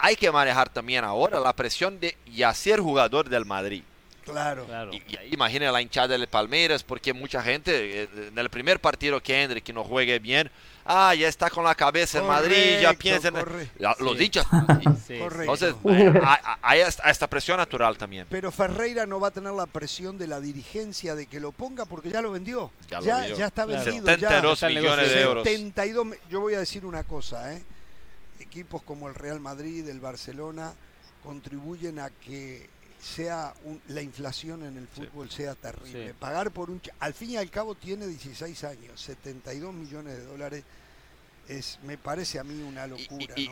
[0.01, 3.83] hay que manejar también ahora la presión de ya ser jugador del Madrid.
[4.23, 4.65] Claro.
[4.91, 9.21] Y, y imagina la hinchada del Palmeiras, porque mucha gente, eh, en el primer partido
[9.21, 10.51] que entre, que no juegue bien,
[10.85, 13.35] ah, ya está con la cabeza en Madrid, ya piensa en...
[13.99, 14.45] Los dichos.
[15.09, 15.75] Entonces,
[16.61, 18.27] hay, esta, presión natural también.
[18.29, 21.85] Pero Ferreira no va a tener la presión de la dirigencia de que lo ponga
[21.85, 22.71] porque ya lo vendió.
[22.89, 24.05] Ya, ya, está vendido.
[24.05, 25.43] 72 millones de euros.
[25.43, 27.63] 72, yo voy a decir una cosa, ¿eh?
[28.51, 30.73] Equipos como el Real Madrid, el Barcelona,
[31.23, 32.69] contribuyen a que
[33.01, 33.53] sea
[33.87, 36.13] la inflación en el fútbol sea terrible.
[36.13, 36.81] Pagar por un...
[36.99, 40.63] Al fin y al cabo tiene 16 años, 72 millones de dólares.
[41.47, 43.33] Es, me parece a mí una locura.
[43.35, 43.49] Y,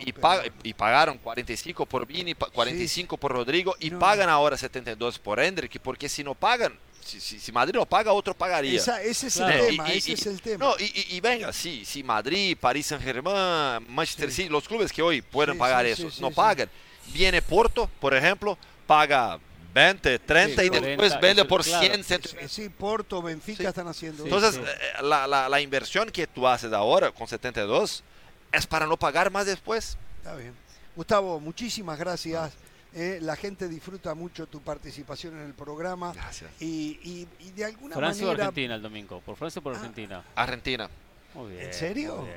[0.63, 6.07] y, pagaron 45 por Vini, 45 por Rodrigo y pagan ahora 72 por Hendrick, porque
[6.07, 8.79] si no pagan, si, si, Madrid no paga, otro pagaría.
[8.79, 10.65] ese es el tema, ese es el tema.
[10.65, 15.57] No, y, venga, sí, si Madrid, París Saint-Germain, Manchester City, los clubes que hoy pueden
[15.57, 16.69] pagar eso, no pagan.
[17.13, 19.39] Viene Porto, por ejemplo, paga
[19.73, 22.03] 20, 30 y después vende por 100.
[22.47, 27.11] Sí, Porto, Benfica están haciendo Entonces, eh, la, la, la, inversión que tú haces ahora
[27.11, 28.03] con 72
[28.51, 29.97] es para no pagar más después.
[30.17, 30.53] Está bien.
[30.95, 32.51] Gustavo, muchísimas gracias.
[32.93, 36.11] Eh, la gente disfruta mucho tu participación en el programa.
[36.13, 36.49] Gracias.
[36.59, 38.45] Y, y, de alguna Francia manera.
[38.45, 39.21] o Argentina el domingo?
[39.21, 39.77] ¿Por Francia o por ah.
[39.77, 40.23] Argentina?
[40.35, 40.89] Argentina.
[41.35, 42.27] Muy bien, ¿En serio?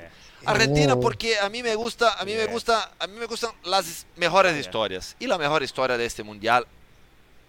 [0.45, 4.07] Argentina porque a mí me gusta, a mí me gusta, a mí me gustan las
[4.16, 6.66] mejores historias y la mejor historia de este mundial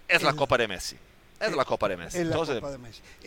[0.08, 0.96] es la Copa de Messi.
[1.40, 2.20] Es la Copa de Messi.
[2.20, 2.62] Entonces,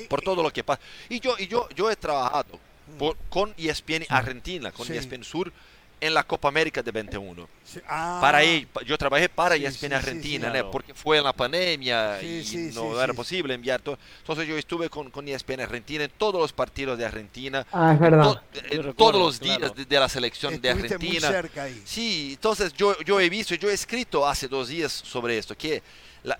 [0.08, 0.80] por todo lo que pasa.
[1.08, 2.58] Y yo, y yo, yo he trabajado
[2.98, 3.10] mm.
[3.28, 5.52] con ESPN Argentina, con ESPN Sur,
[6.00, 7.48] en la Copa América de 21.
[7.88, 8.18] Ah.
[8.20, 13.14] Para ahí, yo trabajé para ESPN Argentina, porque fue en la pandemia y no era
[13.14, 13.98] posible enviar todo.
[14.18, 17.66] Entonces yo estuve con, con ESPN Argentina en todos los partidos de Argentina.
[17.72, 18.42] Ah, es verdad.
[18.70, 21.42] en todos los días de, la selección de Argentina.
[21.84, 25.82] Sí, entonces yo, yo he visto, yo he escrito hace dos días sobre esto, que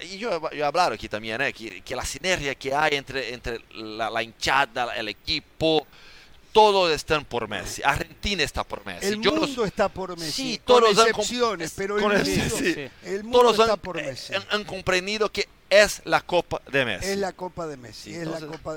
[0.00, 1.52] y yo, he hablado aquí también, ¿eh?
[1.52, 5.86] que, la sinergia que hay entre, entre la, hinchada, el equipo,
[6.56, 7.82] todos están por Messi.
[7.84, 9.08] Argentina está por Messi.
[9.08, 10.32] El mundo está por Messi.
[10.32, 12.02] Sí, todos han excepciones, pero el,
[13.24, 14.32] mundo, todos está por Messi.
[14.50, 17.10] Han, comprendido que es la Copa de Messi.
[17.10, 18.16] Es la Copa de Messi.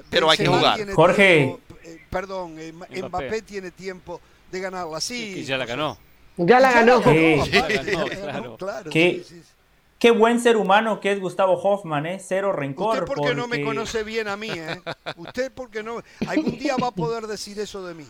[0.10, 0.91] pero hay que jugar.
[0.91, 1.57] Jorge.
[1.85, 3.43] Eh, perdón, eh, Mbappé.
[3.43, 4.19] tiene tiempo
[4.51, 4.99] de ganarla.
[4.99, 5.45] Sí.
[5.45, 5.97] ya la ganó.
[6.41, 7.01] Ya la ganó.
[8.57, 9.23] Claro, Qué
[10.11, 12.19] buen ser humano que es Gustavo Hoffman, ¿eh?
[12.19, 13.03] Cero rencor.
[13.03, 14.81] Usted porque, no me conoce bien a mí, ¿eh?
[15.17, 16.01] Usted porque no...
[16.26, 18.05] Algún día va a poder decir eso de mí.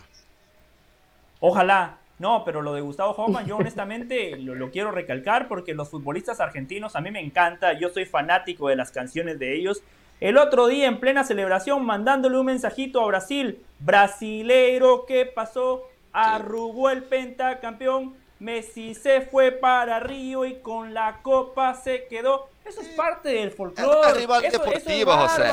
[1.39, 1.97] Ojalá.
[2.19, 6.41] No, pero lo de Gustavo Hoffman, yo honestamente lo, lo, quiero recalcar porque los futbolistas
[6.41, 7.79] argentinos a mí me encanta.
[7.79, 9.81] Yo soy fanático de las canciones de ellos.
[10.19, 13.63] El otro día, en plena celebración, mandándole un mensajito a Brasil.
[13.79, 15.83] Brasileiro, ¿qué pasó?
[16.11, 22.47] Arrugó el pentacampeón Messi se fue para Río y con la copa se quedó.
[22.65, 24.13] Eso es parte del folclore.
[24.13, 25.51] rival deportivo, José.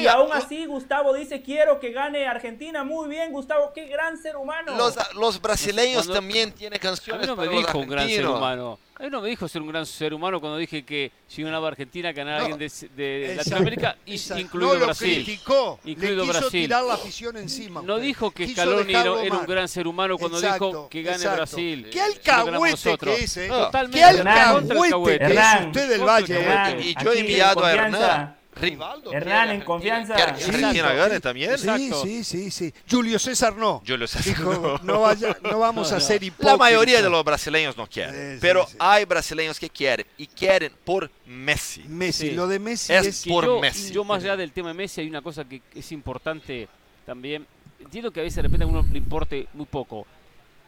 [0.00, 2.84] y aún así, Gustavo dice: Quiero que gane Argentina.
[2.84, 4.74] Muy bien, Gustavo, qué gran ser humano.
[4.76, 7.28] Los, los brasileños también tienen canciones.
[7.28, 8.78] A mí no me dijo un gran ser humano.
[8.98, 11.68] A mí no me dijo ser un gran ser humano cuando dije que si ganaba
[11.68, 15.24] Argentina, ganaba alguien de, Latinoamérica, incluido no, lo Brasil.
[15.24, 16.62] Criticó, incluido le quiso Brasil.
[16.62, 17.80] tirar la afición encima.
[17.82, 21.88] No dijo que Scaloni era, un gran ser humano cuando dijo que gane Brasil.
[21.92, 23.48] Qué alcahuete que es, ¿eh?
[23.48, 23.98] Totalmente.
[23.98, 26.80] Qué alcahuete que es usted del Valle.
[26.80, 29.12] Y yo he enviado a Hernán Rivaldo.
[29.12, 30.14] Hernán en confianza.
[30.14, 31.58] Argentina gane también.
[31.58, 32.74] Sí, sí, sí, sí.
[32.90, 33.82] Julio César no.
[33.86, 35.00] Julio César Dijo, no.
[35.02, 36.52] vaya, no vamos a ser hipócritas.
[36.52, 38.38] La mayoría de los brasileños no quieren.
[38.40, 40.06] pero hay brasileños que quieren.
[40.16, 41.82] Y quieren por Messi.
[41.88, 42.30] Messi.
[42.32, 43.92] Lo de Messi es, por yo, Messi.
[43.92, 46.68] Yo más allá del tema de Messi hay una cosa que es importante
[47.06, 47.46] también.
[47.80, 50.06] Entiendo que a veces de repente a uno le importe muy poco.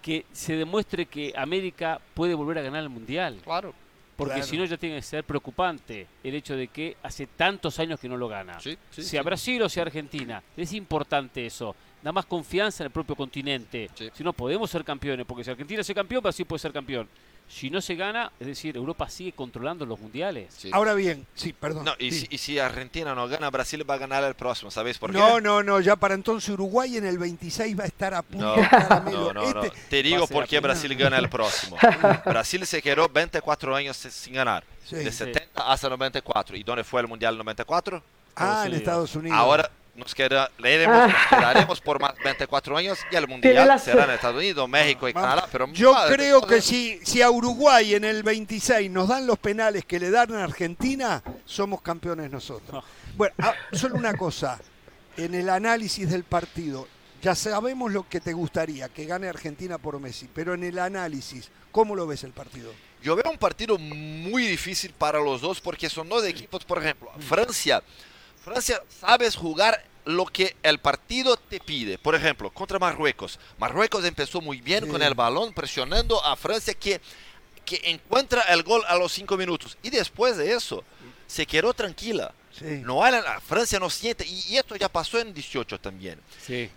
[0.01, 3.41] Que se demuestre que América puede volver a ganar el Mundial.
[3.45, 3.75] Claro.
[4.25, 7.99] Porque si no ya tiene que ser preocupante el hecho de que hace tantos años
[7.99, 8.59] que no lo gana.
[8.91, 10.43] sea Brasil o sea Argentina.
[10.57, 11.75] Es importante eso.
[12.03, 13.91] Da más confianza en el propio continente.
[14.15, 17.09] Si no podemos ser campeones, porque si Argentina es campeón, Brasil puede ser campeón.
[17.51, 20.55] Si no se gana, es decir, Europa sigue controlando los mundiales.
[20.71, 21.85] Ahora bien, sí, perdón.
[21.99, 25.19] y, Si, Argentina no gana, Brasil va a ganar el próximo, ¿sabes por qué?
[25.19, 28.57] No, no, no, ya para entonces Uruguay en el 26 va a estar a punto.
[28.57, 31.77] No, no, no, este Te digo por qué Brasil gana el próximo.
[32.25, 36.57] Brasil se quedó 24 años sin ganar, de 70 hasta 94.
[36.57, 38.01] ¿Y dónde fue el Mundial 94?
[38.37, 39.37] Ah, en Estados Unidos.
[39.37, 39.69] Ahora
[40.01, 41.27] nos, queda, leeremos, ah.
[41.31, 45.47] quedaremos por más 24 años y el Mundial será en Estados Unidos, México y Canadá.
[45.51, 49.85] Pero Yo creo que si, si a Uruguay en el 26 nos dan los penales
[49.85, 52.83] que le dan a Argentina, somos campeones nosotros.
[53.17, 54.59] Bueno, ah, solo una cosa.
[55.17, 56.89] En el análisis del partido,
[57.23, 61.51] Ya sabemos lo que te gustaría, que gane Argentina por Messi, pero en el análisis,
[61.71, 62.73] ¿cómo lo ves el partido?
[63.03, 67.11] Yo veo un partido muy difícil para los dos porque son dos equipos, por ejemplo,
[67.19, 67.83] Francia.
[68.43, 71.99] Francia sabes jugar lo que el partido te pide.
[71.99, 73.39] Por ejemplo, contra Marruecos.
[73.59, 77.01] Marruecos empezó muy bien con el balón, presionando a Francia que,
[77.65, 79.77] que encuentra el gol a los cinco minutos.
[79.83, 80.85] Y después de eso,
[81.27, 82.35] se quedó tranquila.
[82.61, 83.15] No hay,
[83.47, 86.21] Francia no siente, y, esto ya pasó en 18 también.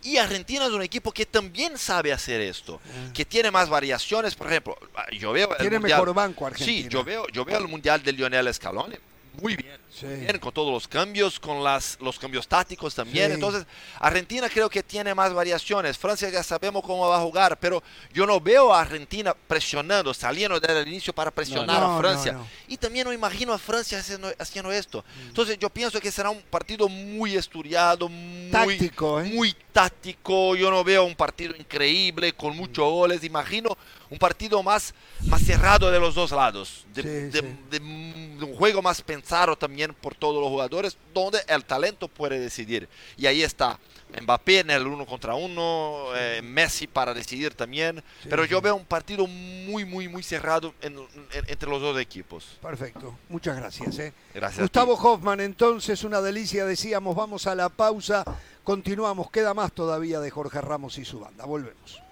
[0.04, 3.12] Y Argentina es un equipo que también sabe hacer esto, ah.
[3.14, 4.36] que tiene más variaciones.
[4.36, 4.78] Por ejemplo,
[5.12, 5.50] yo veo.
[5.60, 6.84] Tiene mejor banco Argentina.
[6.84, 8.96] Sí, yo veo, yo veo el mundial de Lionel Scaloni
[9.42, 13.32] muy bien, bien, con todos los cambios, con las, los cambios tácticos también.
[13.32, 13.66] Entonces,
[14.00, 15.98] Argentina creo que tiene más variaciones.
[15.98, 17.84] Francia ya sabemos cómo va a jugar, pero
[18.14, 22.38] yo no veo a Argentina presionando, saliendo desde el inicio para presionar a Francia.
[22.68, 25.04] y también no imagino a Francia haciendo, esto.
[25.04, 25.28] Mm.
[25.28, 29.22] Entonces, yo pienso que será un partido muy estudiado, muy táctico.
[29.22, 29.32] ¿eh?
[29.34, 30.56] Muy táctico.
[30.56, 33.24] Yo no veo un partido increíble, con muchos goles.
[33.24, 33.78] Imagino
[34.14, 34.94] un partido más,
[35.26, 40.50] más cerrado de los dos lados, de, un juego más pensado también por todos los
[40.50, 42.88] jugadores, donde el talento puede decidir.
[43.18, 43.80] Y ahí está
[44.22, 48.86] Mbappé en el uno contra uno, eh, Messi para decidir también, pero yo veo un
[48.86, 52.58] partido muy, muy, muy cerrado entre los dos equipos.
[52.62, 53.98] Perfecto, muchas gracias.
[54.00, 54.14] Eh.
[54.34, 54.62] Gracias.
[54.62, 58.24] Gustavo Hoffman, entonces, una delicia, decíamos, vamos a la pausa,
[58.64, 62.04] continuamos, queda más todavía de Jorge Ramos y su banda, volvemos.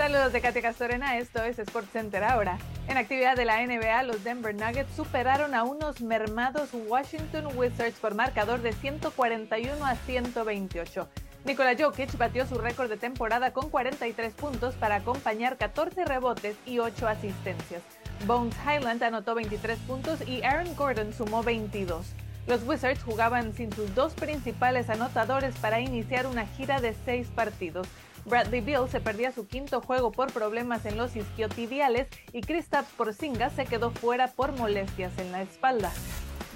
[0.00, 2.56] Saludos de Katia Castorena, esto es Sports Center ahora.
[2.88, 8.14] En actividad de la NBA, los Denver Nuggets superaron a unos mermados Washington Wizards por
[8.14, 11.06] marcador de 141 a 128.
[11.44, 16.78] Nikola Jokic batió su récord de temporada con 43 puntos para acompañar 14 rebotes y
[16.78, 17.82] 8 asistencias.
[18.26, 22.06] Bones Highland anotó 23 puntos y Aaron Gordon sumó 22.
[22.46, 27.86] Los Wizards jugaban sin sus dos principales anotadores para iniciar una gira de seis partidos.
[28.24, 33.52] Bradley Bill se perdía su quinto juego por problemas en los isquiotibiales y Kristaps Porzingis
[33.54, 35.92] se quedó fuera por molestias en la espalda.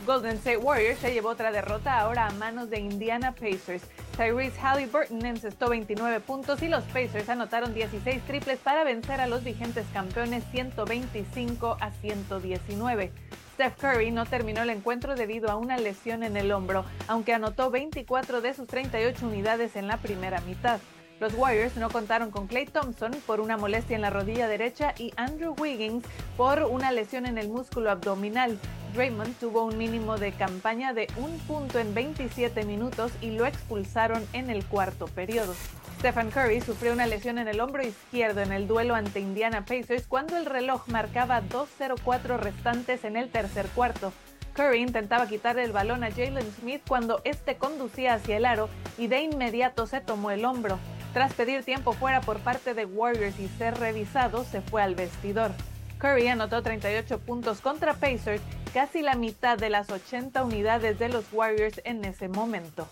[0.07, 3.83] Golden State Warriors se llevó otra derrota ahora a manos de Indiana Pacers.
[4.17, 9.43] Tyrese Halliburton encestó 29 puntos y los Pacers anotaron 16 triples para vencer a los
[9.43, 13.13] vigentes campeones 125 a 119.
[13.55, 17.71] Steph Curry no terminó el encuentro debido a una lesión en el hombro, aunque anotó
[17.71, 20.81] 24 de sus 38 unidades en la primera mitad.
[21.21, 25.13] Los Warriors no contaron con Clay Thompson por una molestia en la rodilla derecha y
[25.17, 26.05] Andrew Wiggins
[26.37, 28.59] por una lesión en el músculo abdominal.
[28.95, 34.27] Draymond tuvo un mínimo de campaña de un punto en 27 minutos y lo expulsaron
[34.33, 35.55] en el cuarto periodo.
[35.99, 40.07] Stephen Curry sufrió una lesión en el hombro izquierdo en el duelo ante Indiana Pacers
[40.07, 44.13] cuando el reloj marcaba 2.04 restantes en el tercer cuarto.
[44.55, 48.69] Curry intentaba quitarle el balón a Jalen Smith cuando este conducía hacia el aro
[48.99, 50.79] y de inmediato se tomó el hombro.
[51.15, 55.53] Tras pedir tiempo fuera por parte de Warriors y ser revisado, se fue al vestidor.
[55.99, 58.43] Curry anotó 38 puntos contra Pacers,
[58.75, 62.89] casi la mitad de las 80 unidades de los Warriors en ese momento.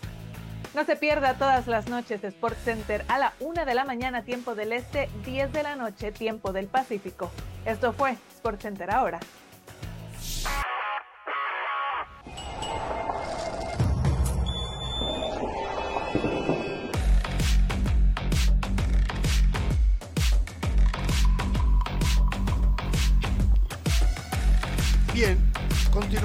[0.72, 4.54] No se pierda todas las noches Sports Center a la 1 de la mañana tiempo
[4.54, 7.28] del Este, 10 de la noche tiempo del Pacífico.
[7.66, 9.18] Esto fue Sports Center ahora.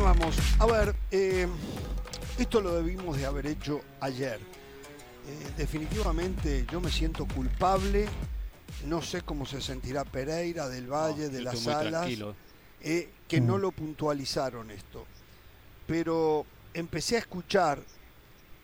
[0.08, 0.38] Continuamos.
[0.60, 1.48] A ver, eh,
[2.38, 4.40] esto lo debimos de haber hecho ayer.
[4.40, 8.08] Eh, definitivamente yo me siento culpable.
[8.86, 12.10] No sé cómo se sentirá Pereira del Valle, de las Salas,
[12.82, 13.62] eh, que no mm.
[13.62, 15.06] lo puntualizaron esto.
[15.88, 17.80] Pero empecé a escuchar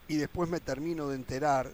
[0.08, 1.72] y después me termino de enterar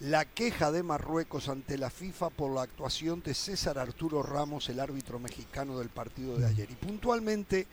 [0.00, 4.78] la queja de Marruecos ante la FIFA por la actuación de César Arturo Ramos, el
[4.78, 6.70] árbitro mexicano del partido de ayer.
[6.70, 7.66] Y puntualmente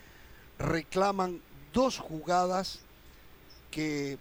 [0.60, 1.42] reclaman
[1.74, 2.80] dos jugadas
[3.72, 4.18] que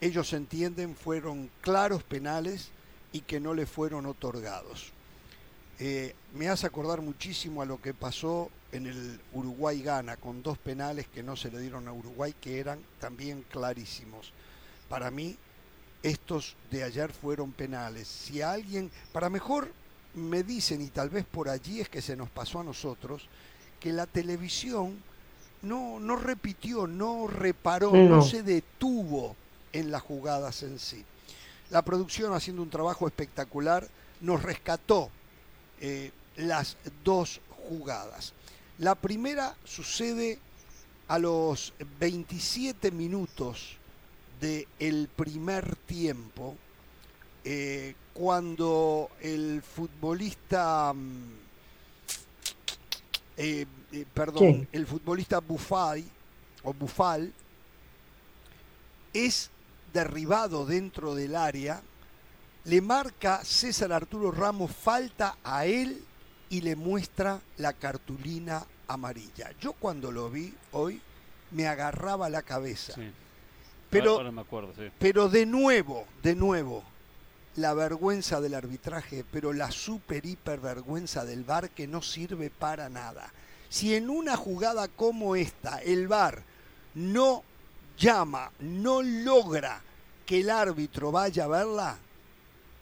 [0.00, 2.70] ellos entienden fueron claros penales
[3.12, 4.92] y que no le fueron otorgados.
[5.78, 11.08] Eh, me hace acordar muchísimo a lo que pasó en el Uruguay-Gana, con dos penales
[11.08, 14.32] que no se le dieron a Uruguay, que eran también clarísimos.
[14.88, 15.36] Para mí,
[16.02, 18.06] estos de ayer fueron penales.
[18.06, 19.72] Si alguien, para mejor
[20.14, 23.28] me dicen, y tal vez por allí es que se nos pasó a nosotros,
[23.80, 25.02] que la televisión
[25.64, 28.22] no, no repitió, no reparó, no.
[28.22, 29.36] se detuvo
[29.72, 31.04] en las jugadas en sí.
[31.70, 33.88] La producción haciendo un trabajo espectacular
[34.20, 35.10] nos rescató
[35.80, 38.32] eh, las dos jugadas.
[38.78, 40.38] La primera sucede
[41.08, 43.76] a los 27 minutos
[44.40, 46.56] del primer tiempo,
[47.44, 51.32] eh, cuando el futbolista, mm,
[53.36, 56.04] eh, eh, perdón, el futbolista Bufay
[56.62, 57.32] o Bufal
[59.12, 59.50] es
[59.92, 61.80] derribado dentro del área,
[62.64, 66.02] le marca César Arturo Ramos falta a él
[66.50, 69.52] y le muestra la cartulina amarilla.
[69.60, 71.00] Yo cuando lo vi hoy
[71.52, 72.94] me agarraba la cabeza.
[73.90, 74.20] Pero,
[74.98, 76.82] pero de nuevo, de nuevo,
[77.56, 82.88] la vergüenza del arbitraje, pero la super hiper vergüenza del VAR que no sirve para
[82.88, 83.32] nada.
[83.74, 86.44] Si en una jugada como esta el VAR
[86.94, 87.42] no
[87.98, 89.82] llama, no logra
[90.24, 91.98] que el árbitro vaya a verla,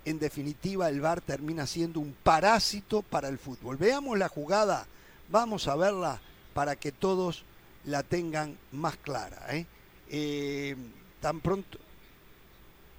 [0.04, 3.78] en definitiva el VAR termina siendo un parásito para el fútbol.
[3.78, 4.86] Veamos la jugada,
[5.30, 6.20] vamos a verla
[6.52, 7.46] para que todos
[7.86, 9.46] la tengan más clara.
[9.48, 9.64] ¿eh?
[10.10, 10.76] Eh,
[11.22, 11.78] tan pronto,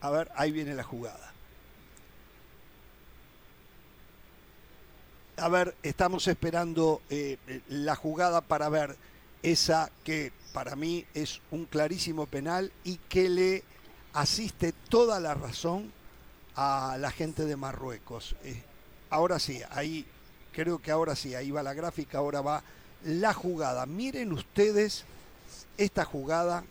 [0.02, 1.32] a ver, ahí viene la jugada.
[5.44, 7.38] A ver, estamos esperando eh,
[7.68, 8.96] la jugada para ver
[9.42, 13.64] esa que para mí es un clarísimo penal y que le
[14.14, 15.92] asiste toda la razón
[16.56, 18.38] a la gente de Marruecos.
[18.46, 18.64] Eh,
[19.10, 20.06] ahora sí, ahí
[20.54, 22.64] creo que ahora sí, ahí va la gráfica, ahora va
[23.04, 23.86] la jugada.
[23.86, 25.04] Miren ustedes
[25.78, 26.64] esta jugada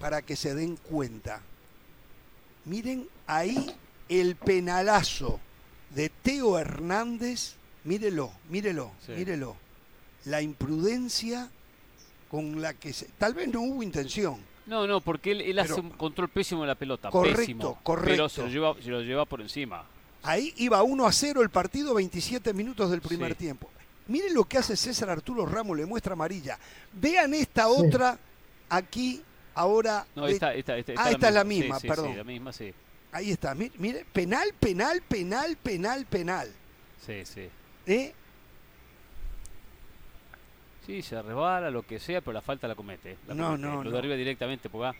[0.00, 1.42] para que se den cuenta.
[2.64, 3.76] Miren ahí
[4.08, 5.38] el penalazo
[5.94, 7.54] de Teo Hernández.
[7.84, 9.56] Mírelo, mírelo, mírelo.
[10.24, 11.50] La imprudencia
[12.28, 13.06] con la que se...
[13.18, 16.74] Tal vez no hubo intención no, no, porque él, hace un control pésimo de la
[16.74, 17.08] pelota.
[17.08, 18.10] Correcto, pésimo, correcto.
[18.10, 19.84] Pero se lo, lleva, se lo lleva por encima.
[20.24, 23.70] Ahí iba 1 a 0 el partido, 27 minutos del primer tiempo.
[24.08, 26.58] Miren lo que hace César Arturo Ramos, le muestra amarilla.
[26.92, 28.18] Vean esta otra
[28.68, 29.22] aquí,
[29.54, 30.04] ahora.
[30.16, 32.10] No, esta, esta, ah, esta es la misma, perdón.
[32.10, 32.72] Sí, la misma, sí.
[33.16, 36.52] Ahí está, mire, penal, penal, penal, penal, penal.
[37.06, 37.48] Sí, sí.
[37.86, 38.12] ¿Eh?
[40.84, 43.16] Sí, se resbala, lo que sea, pero la falta la comete.
[43.28, 44.98] no, no, Lo derriba directamente, porque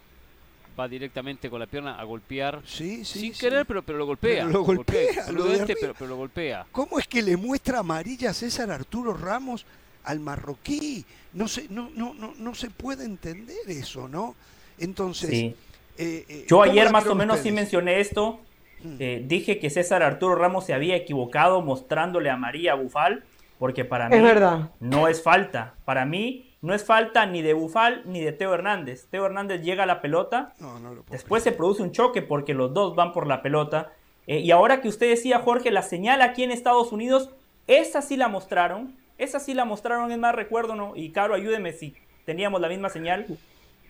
[0.78, 2.62] va, directamente con la pierna a golpear.
[2.64, 4.46] Sí, sí, sin querer, pero, pero lo golpea.
[4.46, 6.66] lo golpea, lo pero, pero, lo golpea.
[6.72, 9.66] ¿Cómo es que le muestra amarilla a César Arturo Ramos
[10.04, 11.04] al marroquí?
[11.34, 14.34] No se, no, no, no, no se puede entender eso, ¿no?
[14.78, 15.30] Entonces.
[15.30, 15.56] Eh,
[15.98, 18.40] eh, Yo ayer más o menos sí mencioné esto.
[18.82, 18.96] Hmm.
[18.98, 23.24] Eh, dije que César Arturo Ramos se había equivocado mostrándole a María Bufal
[23.58, 24.16] porque para mí
[24.80, 25.74] no es falta.
[25.84, 29.06] Para mí no es falta ni de Bufal ni de Teo Hernández.
[29.10, 30.52] Teo Hernández llega a la pelota,
[31.10, 33.92] después se produce un choque porque los dos van por la pelota.
[34.26, 37.30] Eh, y ahora que usted decía, Jorge, la señal aquí en Estados Unidos,
[37.66, 38.96] esa sí la mostraron.
[39.18, 40.94] Esa sí la mostraron, es más, recuerdo, ¿no?
[40.94, 41.94] Y Caro, ayúdeme si
[42.26, 43.26] teníamos la misma señal.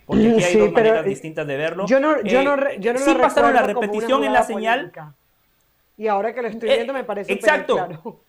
[0.06, 1.86] Porque aquí hay dos maneras eh, distintas de verlo.
[1.86, 4.92] Yo no, yo no, eh, yo no sí pasaron la repetición en la señal.
[5.98, 7.74] Y ahora que lo estoy viendo me parece exacto.
[7.74, 8.20] Claro.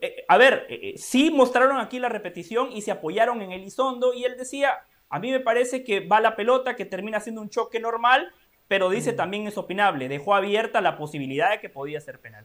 [0.00, 4.14] Eh, a ver, eh, eh, sí mostraron aquí la repetición y se apoyaron en Elizondo
[4.14, 7.50] y él decía, a mí me parece que va la pelota, que termina siendo un
[7.50, 8.32] choque normal,
[8.68, 12.44] pero dice también es opinable, dejó abierta la posibilidad de que podía ser penal.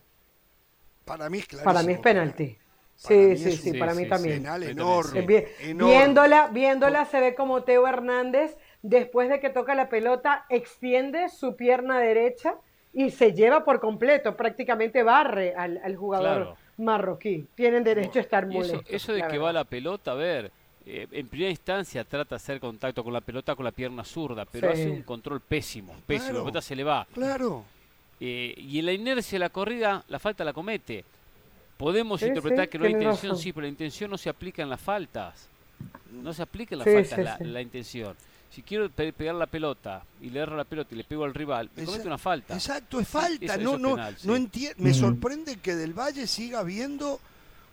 [1.03, 1.65] Para mí es claro.
[1.65, 2.57] Para mí es penalti.
[3.07, 4.43] Sí, sí, sí, para mí también.
[4.43, 5.21] Penal enorme,
[5.73, 11.55] Viéndola, viéndola se ve como Teo Hernández, después de que toca la pelota, extiende su
[11.55, 12.55] pierna derecha
[12.93, 17.47] y se lleva por completo, prácticamente barre al, jugador marroquí.
[17.55, 18.83] Tienen derecho a estar molestos.
[18.87, 20.51] Eso, de que va la pelota, a ver,
[20.85, 24.45] eh, en primera instancia trata de hacer contacto con la pelota con la pierna zurda,
[24.45, 26.33] pero hace un control pésimo, pésimo.
[26.33, 27.07] la pelota se le va.
[27.11, 27.63] Claro.
[28.19, 31.03] Eh, y en la inercia de la corrida, la falta la comete.
[31.81, 34.79] Podemos interpretar que no hay intención, sí, pero la intención no se aplica en las
[34.79, 35.47] faltas.
[36.11, 38.15] No se aplica en las faltas la intención
[38.51, 41.69] si quiero pegar la pelota y le erro la pelota y le pego al rival,
[41.75, 42.53] me comete una falta.
[42.53, 43.55] Exacto, es falta.
[43.57, 47.19] no, no, no Me sorprende que Del Valle siga viendo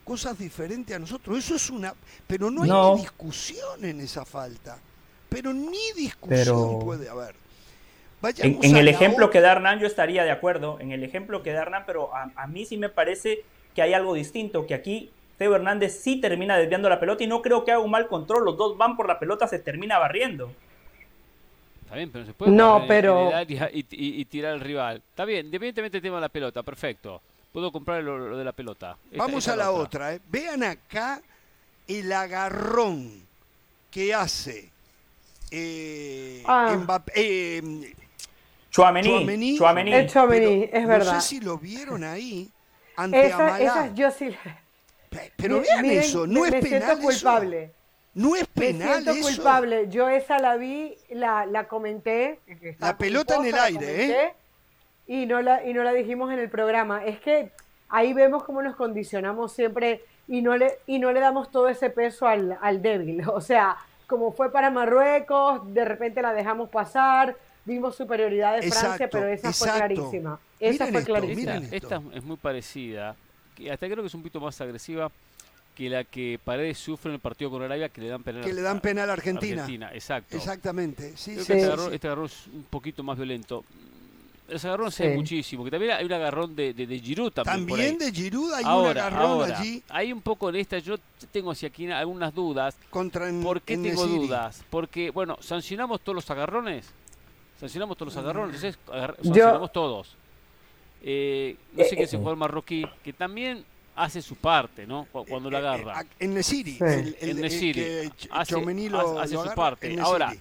[0.05, 1.37] cosas diferentes a nosotros.
[1.37, 1.93] Eso es una.
[2.27, 4.79] Pero no hay ni discusión en esa falta.
[5.29, 7.35] Pero ni discusión puede haber.
[8.39, 10.79] en, el ejemplo que da Hernán, yo estaría de acuerdo.
[10.79, 13.43] En el ejemplo que da Hernán, pero a, a mí sí me parece
[13.79, 14.67] que hay algo distinto.
[14.67, 17.93] Que aquí Teo Hernández sí termina desviando la pelota y no creo que haga un
[17.93, 18.45] mal control.
[18.45, 20.51] Los dos van por la pelota, se termina barriendo.
[21.85, 23.31] Está bien, pero se puede no, pero...
[23.47, 24.97] Y, tirar al rival.
[24.97, 27.23] Está bien, independientemente del tema de la pelota, perfecto.
[27.53, 28.97] Puedo comprar lo, de la pelota.
[29.13, 30.13] Vamos a la otra.
[30.13, 30.21] ¿eh?
[30.29, 31.23] Vean acá
[31.87, 33.13] el agarrón
[33.93, 34.71] que hace
[35.53, 36.77] eh, ah.
[36.77, 37.95] Mbappé, eh,
[38.71, 41.15] Chuamení, es verdad.
[41.15, 42.51] No sé si lo vieron ahí
[43.03, 44.37] ante esa, yo sí
[45.37, 46.99] Pero vean eso, no es penal.
[46.99, 47.73] culpable.
[48.15, 49.05] No es penal.
[49.05, 49.89] Me siento culpable.
[49.89, 52.41] Yo esa la vi, la, la comenté.
[52.79, 54.35] La pelota en el aire, ¿eh?
[55.07, 57.05] Y no, la, y no la dijimos en el programa.
[57.05, 57.51] Es que
[57.89, 61.91] ahí vemos cómo nos condicionamos siempre y no le, y no le damos todo ese
[61.91, 63.23] peso al, al débil.
[63.29, 63.77] O sea,
[64.07, 67.37] como fue para Marruecos, de repente la dejamos pasar,
[67.69, 70.41] vimos superioridad de Francia, pero esa fue clarísima.
[70.59, 71.57] Esa fue clarísima.
[71.71, 73.15] Esta, es muy parecida,
[73.71, 75.11] hasta creo que es un poquito más agresiva
[75.77, 78.53] que la que Paredes sufre en el partido con Arabia, que le dan penal que
[78.53, 79.63] le dan penal a Argentina.
[79.63, 80.37] Argentina exacto.
[80.37, 81.13] Exactamente.
[81.17, 83.65] Sí, sí, este, agarrón, este, es un poquito más violento.
[84.49, 87.69] Ese agarrón se muchísimo, que también hay un agarrón de, de, de Giroud también.
[87.69, 89.83] También de Giroud hay un agarrón allí.
[89.91, 90.97] Hay un poco en esta, yo
[91.31, 92.77] tengo hacia aquí algunas dudas.
[92.91, 94.65] Contra ¿Por qué tengo dudas?
[94.71, 96.87] Porque, bueno, sancionamos todos los agarrones.
[97.59, 98.79] Sancionamos todos los agarrones, entonces
[99.23, 100.17] sancionamos todos.
[101.03, 103.65] Eh, no sé qué es el jugador marroquí, que también
[103.97, 105.07] hace su parte, ¿no?
[105.11, 106.07] Cuando la eh, eh, agarra.
[106.19, 106.79] En Nesiri.
[106.81, 108.11] en Nesiri.
[108.31, 108.57] Hace,
[109.21, 109.99] hace su parte.
[110.01, 110.35] Ahora,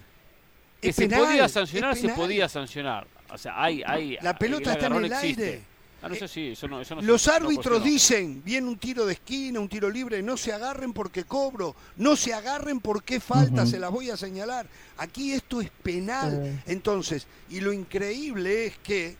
[0.80, 3.06] que se podía sancionar, se podía sancionar.
[3.30, 5.62] O sea, hay, hay, la pelota está en el aire.
[6.00, 9.68] Ah, sí, eso no, eso no Los árbitros dicen, viene un tiro de esquina, un
[9.68, 14.10] tiro libre, no se agarren porque cobro, no se agarren porque falta, se las voy
[14.10, 14.66] a señalar.
[14.98, 16.62] Aquí esto es penal.
[16.66, 19.16] Entonces, y lo increíble es que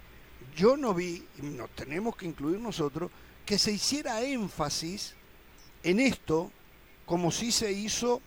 [0.56, 3.10] yo no vi, nos tenemos que incluir nosotros,
[3.44, 5.14] que se hiciera énfasis
[5.82, 6.52] en esto
[7.06, 8.20] como si se hizo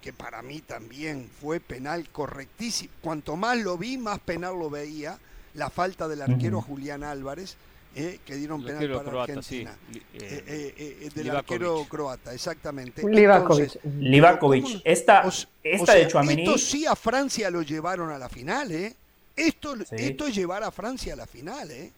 [0.00, 2.92] que para mí también fue penal correctísimo.
[3.00, 5.18] Cuanto más lo vi, más penal lo veía.
[5.54, 7.56] La falta del arquero Julián Álvarez,
[7.98, 9.76] eh, que dieron penal para Argentina.
[10.14, 13.02] Eh, eh, del arquero croata, exactamente.
[13.08, 14.80] Livakovic.
[14.84, 15.28] Esta,
[15.62, 16.42] esta de Chouameni...
[16.42, 18.94] Esto sí a Francia lo llevaron a la final, ¿eh?
[19.36, 21.92] Esto, esto es llevar a Francia a la final, ¿eh?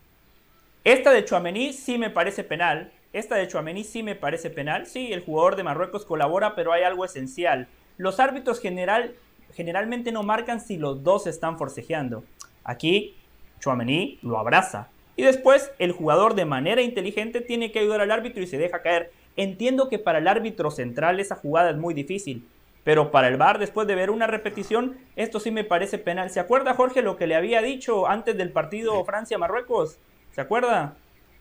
[0.84, 2.92] Esta de Chouameni sí me parece penal.
[3.12, 4.86] Esta de Chouameni sí me parece penal.
[4.86, 7.68] Sí, el jugador de Marruecos colabora, pero hay algo esencial
[8.00, 9.14] los árbitros general,
[9.54, 12.24] generalmente no marcan si los dos están forcejeando.
[12.64, 13.14] Aquí,
[13.60, 14.88] Chouameni lo abraza.
[15.20, 18.80] Y después, el jugador de manera inteligente tiene que ayudar al árbitro y se deja
[18.80, 19.12] caer.
[19.36, 22.48] Entiendo que para el árbitro central esa jugada es muy difícil.
[22.84, 26.30] Pero para el VAR, después de ver una repetición, esto sí me parece penal.
[26.30, 29.98] ¿Se acuerda, Jorge, lo que le había dicho antes del partido Francia-Marruecos?
[30.32, 30.96] ¿Se acuerda?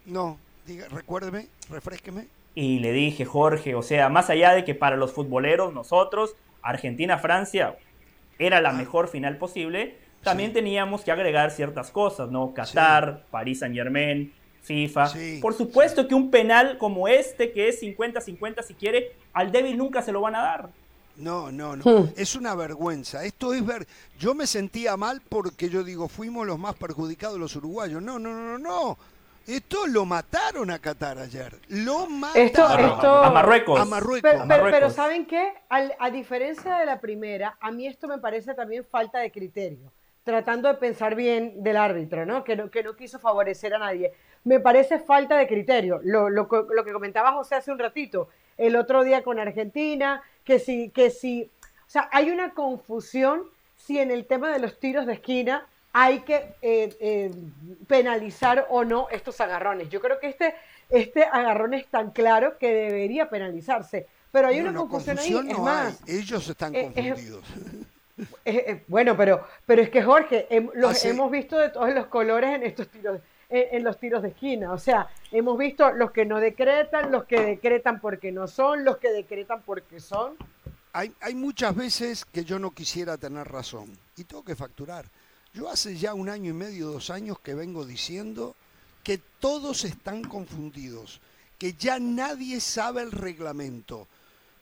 [0.06, 0.38] No,
[0.68, 2.28] diga, recuérdeme, refresqueme.
[2.56, 7.78] Y le dije, Jorge, o sea, más allá de que para los futboleros, nosotros, Argentina-Francia
[8.40, 8.74] era la ah.
[8.74, 12.54] mejor final posible, también teníamos que agregar ciertas cosas, ¿no?
[12.54, 15.12] Qatar, París Saint Germain, FIFA.
[15.42, 20.02] Por supuesto que un penal como este, que es 50-50 si quiere, al débil nunca
[20.02, 20.70] se lo van a dar.
[21.16, 22.10] No, no, no.
[22.16, 23.26] Es una vergüenza.
[23.26, 23.86] Esto es ver.
[24.18, 28.02] Yo me sentía mal porque yo digo, fuimos los más perjudicados los uruguayos.
[28.02, 28.98] No, no, no, no.
[29.46, 31.60] Esto lo mataron a Qatar ayer.
[31.70, 33.00] Lo mataron.
[33.04, 33.80] a Marruecos.
[33.80, 34.46] A Marruecos.
[34.48, 35.54] Pero, ¿saben qué?
[35.70, 39.92] a diferencia de la primera, a mí esto me parece también falta de criterio.
[40.24, 42.44] Tratando de pensar bien del árbitro, ¿no?
[42.44, 44.14] Que no, que no quiso favorecer a nadie.
[44.44, 46.00] Me parece falta de criterio.
[46.04, 50.60] Lo, lo, lo que comentaba José hace un ratito, el otro día con Argentina, que
[50.60, 51.44] si, que si.
[51.44, 53.44] O sea, hay una confusión
[53.76, 57.32] si en el tema de los tiros de esquina hay que eh, eh,
[57.88, 59.90] penalizar o no estos agarrones.
[59.90, 60.54] Yo creo que este,
[60.90, 64.08] este agarrón es tan claro que debería penalizarse.
[64.32, 65.36] Pero hay una confusión, ahí.
[65.50, 67.44] es más, Ellos están eh, confundidos.
[68.88, 72.88] bueno, pero, pero es que Jorge, los hemos visto de todos los colores en estos
[72.90, 73.20] tiros,
[73.50, 74.72] en, los tiros de esquina.
[74.72, 78.98] O sea, hemos visto los que no decretan, los que decretan porque no son, los
[78.98, 80.36] que decretan porque son.
[80.94, 85.06] Hay, hay muchas veces que yo no quisiera tener razón y tengo que facturar.
[85.54, 88.56] Yo hace ya un año y medio, dos años que vengo diciendo
[89.04, 91.22] que todos están confundidos,
[91.58, 94.08] que ya nadie sabe el reglamento.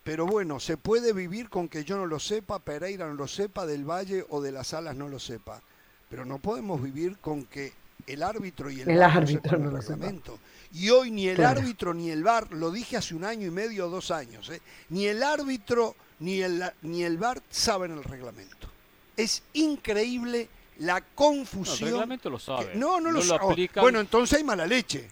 [0.07, 3.65] Pero bueno, se puede vivir con que yo no lo sepa, Pereira no lo sepa,
[3.65, 5.61] Del Valle o de las Alas no lo sepa.
[6.09, 7.73] Pero no podemos vivir con que
[8.05, 10.39] el árbitro y el, el árbitro no, lo reglamento.
[10.71, 13.87] Y hoy ni el árbitro ni el VAR, lo dije hace un año y medio
[13.87, 14.61] o dos años, ¿eh?
[14.91, 18.69] ni el árbitro ni el, ni el VAR saben el reglamento.
[19.17, 20.47] Es increíble
[20.77, 22.07] la confusión.
[22.07, 22.75] No, el lo sabe.
[22.75, 23.69] no, no, lo, sabe.
[23.75, 25.09] Bueno, entonces hay mala leche.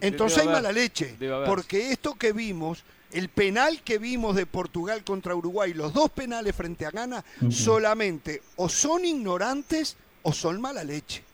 [0.00, 1.16] entonces hay mala leche.
[1.44, 2.82] Porque esto que vimos,
[3.12, 8.42] el penal que vimos de Portugal contra Uruguay, los dos penales frente a Ghana, solamente
[8.56, 11.24] o son ignorantes o son mala leche.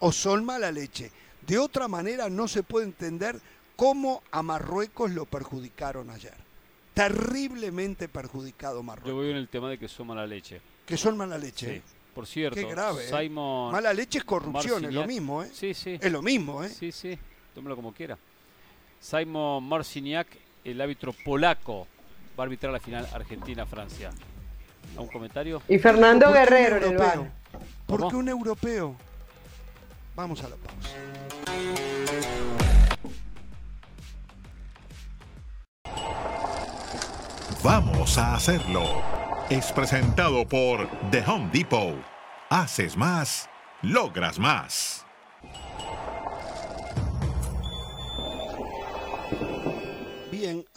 [0.00, 1.10] O son mala leche.
[1.46, 3.40] De otra manera no se puede entender
[3.76, 6.34] cómo a Marruecos lo perjudicaron ayer.
[6.94, 9.10] Terriblemente perjudicado Marruecos.
[9.10, 10.60] Yo voy en el tema de que son mala leche.
[10.86, 11.76] Que son mala leche.
[11.76, 11.82] Sí.
[12.14, 13.04] Por cierto, Qué grave.
[13.04, 13.08] ¿eh?
[13.08, 15.50] Simon Mala leche es corrupción, es lo mismo, ¿eh?
[15.52, 15.98] Sí, sí.
[16.00, 16.68] Es lo mismo, ¿eh?
[16.68, 17.16] Sí, sí.
[17.54, 18.18] Tómelo como quiera.
[19.00, 20.26] Simon Marciniak
[20.64, 21.86] el árbitro polaco
[22.38, 24.10] va a arbitrar la final Argentina-Francia.
[24.96, 25.62] ¿Un comentario?
[25.68, 27.30] Y Fernando Guerrero en el bar.
[27.86, 28.96] ¿Por qué un europeo?
[30.14, 30.90] Vamos a la pausa.
[37.62, 39.02] Vamos a hacerlo.
[39.50, 41.96] Es presentado por The Home Depot.
[42.48, 43.50] Haces más,
[43.82, 45.06] logras más.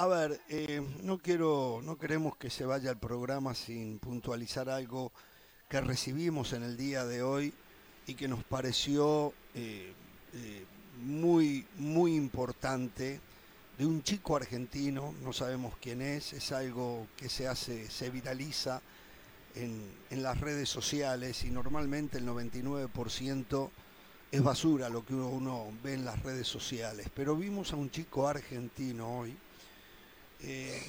[0.03, 5.13] A ver, eh, no quiero, no queremos que se vaya el programa sin puntualizar algo
[5.69, 7.53] que recibimos en el día de hoy
[8.05, 9.93] y que nos pareció eh,
[10.33, 10.65] eh,
[11.05, 13.21] muy, muy importante
[13.77, 18.81] de un chico argentino, no sabemos quién es, es algo que se hace, se viraliza
[19.55, 23.69] en, en las redes sociales y normalmente el 99%
[24.33, 27.07] es basura lo que uno ve en las redes sociales.
[27.15, 29.37] Pero vimos a un chico argentino hoy
[30.43, 30.81] eh,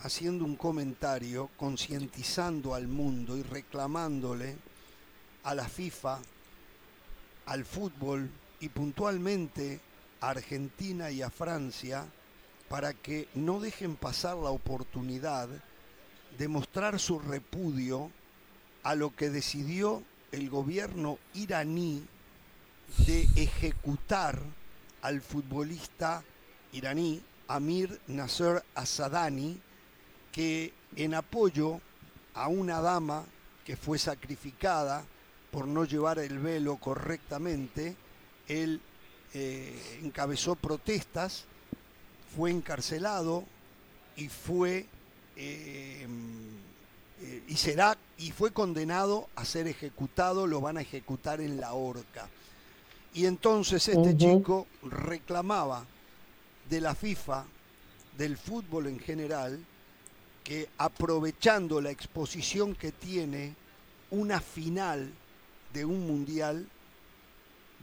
[0.00, 4.56] haciendo un comentario, concientizando al mundo y reclamándole
[5.44, 6.20] a la FIFA,
[7.46, 8.28] al fútbol
[8.60, 9.80] y puntualmente
[10.20, 12.06] a Argentina y a Francia
[12.68, 15.48] para que no dejen pasar la oportunidad
[16.36, 18.10] de mostrar su repudio
[18.82, 20.02] a lo que decidió
[20.32, 22.04] el gobierno iraní
[23.06, 24.40] de ejecutar
[25.00, 26.24] al futbolista
[26.72, 29.60] iraní Amir Nasser Asadani,
[30.32, 31.80] que en apoyo
[32.34, 33.24] a una dama
[33.64, 35.04] que fue sacrificada
[35.50, 37.96] por no llevar el velo correctamente,
[38.48, 38.80] él
[39.32, 41.44] eh, encabezó protestas,
[42.36, 43.44] fue encarcelado
[44.16, 44.86] y fue
[45.36, 46.06] eh,
[47.22, 51.72] eh, y será y fue condenado a ser ejecutado, lo van a ejecutar en la
[51.74, 52.28] horca.
[53.12, 55.86] Y entonces este chico reclamaba
[56.68, 57.44] de la FIFA,
[58.16, 59.64] del fútbol en general,
[60.42, 63.54] que aprovechando la exposición que tiene
[64.10, 65.10] una final
[65.72, 66.68] de un mundial,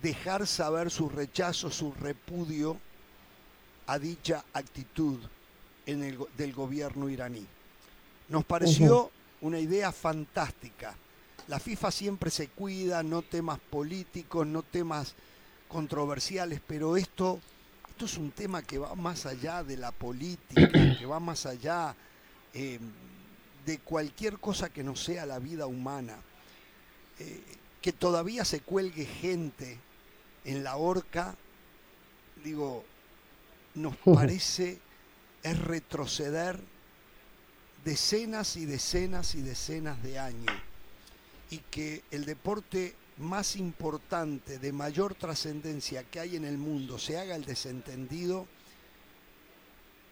[0.01, 2.77] dejar saber su rechazo, su repudio
[3.87, 5.19] a dicha actitud
[5.85, 7.45] en el, del gobierno iraní.
[8.29, 10.95] Nos pareció una idea fantástica.
[11.47, 15.15] La FIFA siempre se cuida, no temas políticos, no temas
[15.67, 17.39] controversiales, pero esto,
[18.01, 21.95] esto es un tema que va más allá de la política, que va más allá
[22.51, 22.79] eh,
[23.63, 26.17] de cualquier cosa que no sea la vida humana.
[27.19, 27.43] Eh,
[27.79, 29.77] que todavía se cuelgue gente
[30.45, 31.35] en la horca,
[32.43, 32.83] digo,
[33.75, 34.79] nos parece
[35.43, 36.59] es retroceder
[37.85, 40.55] decenas y decenas y decenas de años
[41.51, 47.17] y que el deporte más importante, de mayor trascendencia que hay en el mundo, se
[47.17, 48.47] haga el desentendido,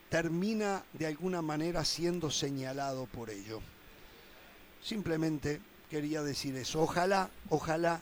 [0.09, 3.61] termina de alguna manera siendo señalado por ello.
[4.81, 6.81] Simplemente quería decir eso.
[6.81, 8.01] Ojalá, ojalá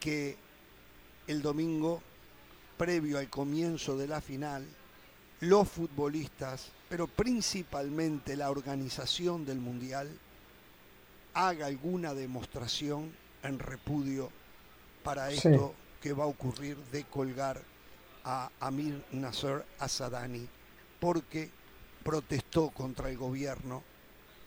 [0.00, 0.36] que
[1.26, 2.02] el domingo,
[2.76, 4.66] previo al comienzo de la final,
[5.40, 10.08] los futbolistas, pero principalmente la organización del Mundial,
[11.34, 13.10] haga alguna demostración
[13.42, 14.30] en repudio
[15.02, 17.60] para esto que va a ocurrir de colgar
[18.24, 20.46] a Amir Nasser Asadani,
[21.00, 21.50] porque
[22.02, 23.82] protestó contra el gobierno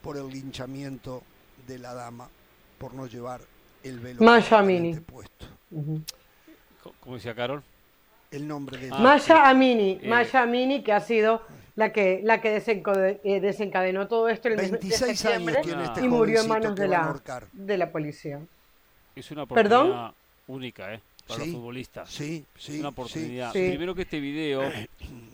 [0.02, 1.24] por el linchamiento
[1.68, 2.30] de la dama
[2.78, 3.42] por no llevar
[3.84, 4.20] el velo
[5.06, 5.48] puesto.
[7.00, 7.64] ¿Cómo decía Carol?
[8.32, 11.42] El nombre de ah, Masha Amini, eh, Masha Amini, que ha sido
[11.76, 16.48] la que, la que eh, desencadenó todo esto el 26 años este y murió en
[16.48, 17.22] manos de la,
[17.54, 18.42] de la policía.
[19.16, 20.14] Es una oportunidad
[20.48, 21.00] única, ¿eh?
[21.28, 22.08] Para los futbolistas.
[22.08, 22.74] Sí, sí.
[22.74, 23.52] Es una oportunidad.
[23.52, 24.88] Primero que este video eh,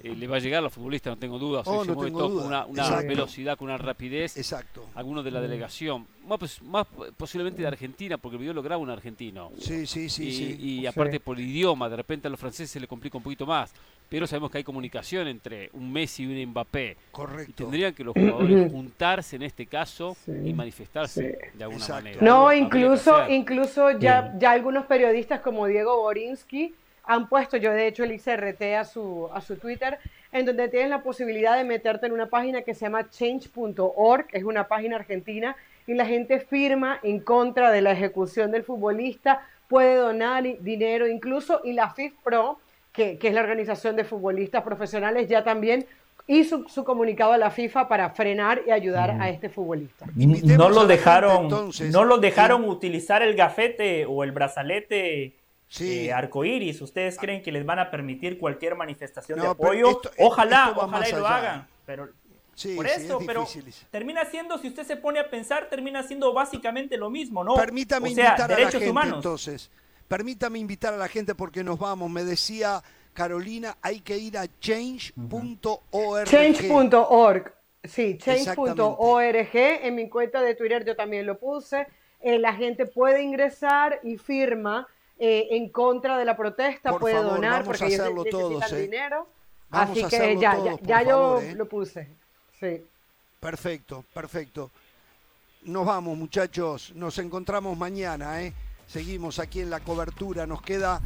[0.03, 1.67] le va a llegar a los futbolistas, no tengo dudas.
[1.67, 4.37] Oh, se mueve todo con una, velocidad, con una rapidez.
[4.37, 4.87] Exacto.
[4.95, 6.07] Algunos de la delegación.
[6.25, 6.87] Más, pues, más
[7.17, 9.51] posiblemente de Argentina, porque el video lo graba un argentino.
[9.59, 10.27] Sí, sí, sí.
[10.27, 10.57] Y, sí.
[10.61, 13.45] y aparte por el idioma, de repente a los franceses se le complica un poquito
[13.45, 13.73] más
[14.11, 16.97] pero sabemos que hay comunicación entre un Messi y un Mbappé.
[17.13, 17.49] Correcto.
[17.49, 22.17] Y tendrían que los jugadores juntarse en este caso y manifestarse de alguna manera.
[22.19, 26.75] No, incluso, incluso ya, ya algunos periodistas como Diego Borinsky
[27.05, 29.97] han puesto, yo de hecho le hice RT a su, a su Twitter,
[30.33, 34.43] en donde tienes la posibilidad de meterte en una página que se llama change.org, es
[34.43, 35.55] una página argentina,
[35.87, 41.61] y la gente firma en contra de la ejecución del futbolista, puede donar dinero incluso,
[41.63, 42.59] y la FIFPro
[42.91, 45.85] que, es la organización de futbolistas profesionales, ya también
[46.27, 50.05] hizo su comunicado a la FIFA para frenar y ayudar a este futbolista.
[50.15, 55.35] No lo dejaron, no lo dejaron utilizar el gafete o el brazalete
[55.79, 56.81] eh, arcoíris.
[56.81, 60.01] ¿Ustedes creen que les van a permitir cualquier manifestación de apoyo?
[60.19, 61.67] ojalá, ojalá y lo hagan.
[61.85, 62.09] Pero
[62.75, 63.47] por eso, pero
[63.89, 67.55] termina siendo, si usted se pone a pensar, termina siendo básicamente lo mismo, ¿no?
[67.55, 69.71] Permítame invitar a la gente, entonces.
[70.11, 72.11] Permítame invitar a la gente porque nos vamos.
[72.11, 72.83] Me decía
[73.13, 76.27] Carolina, hay que ir a change.org.
[76.27, 77.53] Change.org.
[77.81, 79.49] Sí, change.org.
[79.53, 81.87] En mi cuenta de Twitter yo también lo puse.
[82.19, 84.85] Eh, la gente puede ingresar y firma
[85.17, 88.81] eh, en contra de la protesta, puede donar porque ellos ¿eh?
[88.81, 89.29] dinero.
[89.69, 92.09] Así que ya, ya, ya yo lo puse.
[92.59, 92.83] Sí.
[93.39, 94.71] Perfecto, perfecto.
[95.63, 96.91] Nos vamos, muchachos.
[96.95, 98.51] Nos encontramos mañana, ¿eh?
[98.91, 100.45] Seguimos aquí en la cobertura.
[100.45, 101.01] Nos queda,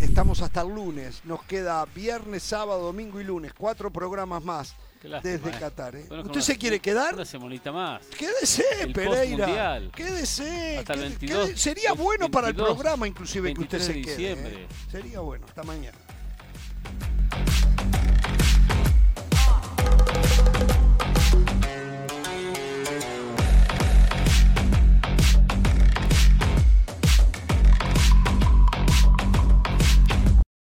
[0.00, 1.20] estamos hasta el lunes.
[1.24, 3.52] Nos queda viernes, sábado, domingo y lunes.
[3.56, 4.74] Cuatro programas más
[5.22, 5.56] desde eh.
[5.60, 5.94] Qatar.
[5.94, 6.06] ¿eh?
[6.10, 7.14] ¿Usted se quiere quedar?
[7.14, 8.06] Una semanita más.
[8.06, 9.80] Quédese, Pereira.
[9.94, 10.78] Quédese.
[10.78, 14.32] Hasta el 22, sería bueno para el programa, inclusive, que usted se quede.
[14.32, 14.66] ¿eh?
[14.90, 15.46] Sería bueno.
[15.46, 15.96] Hasta mañana.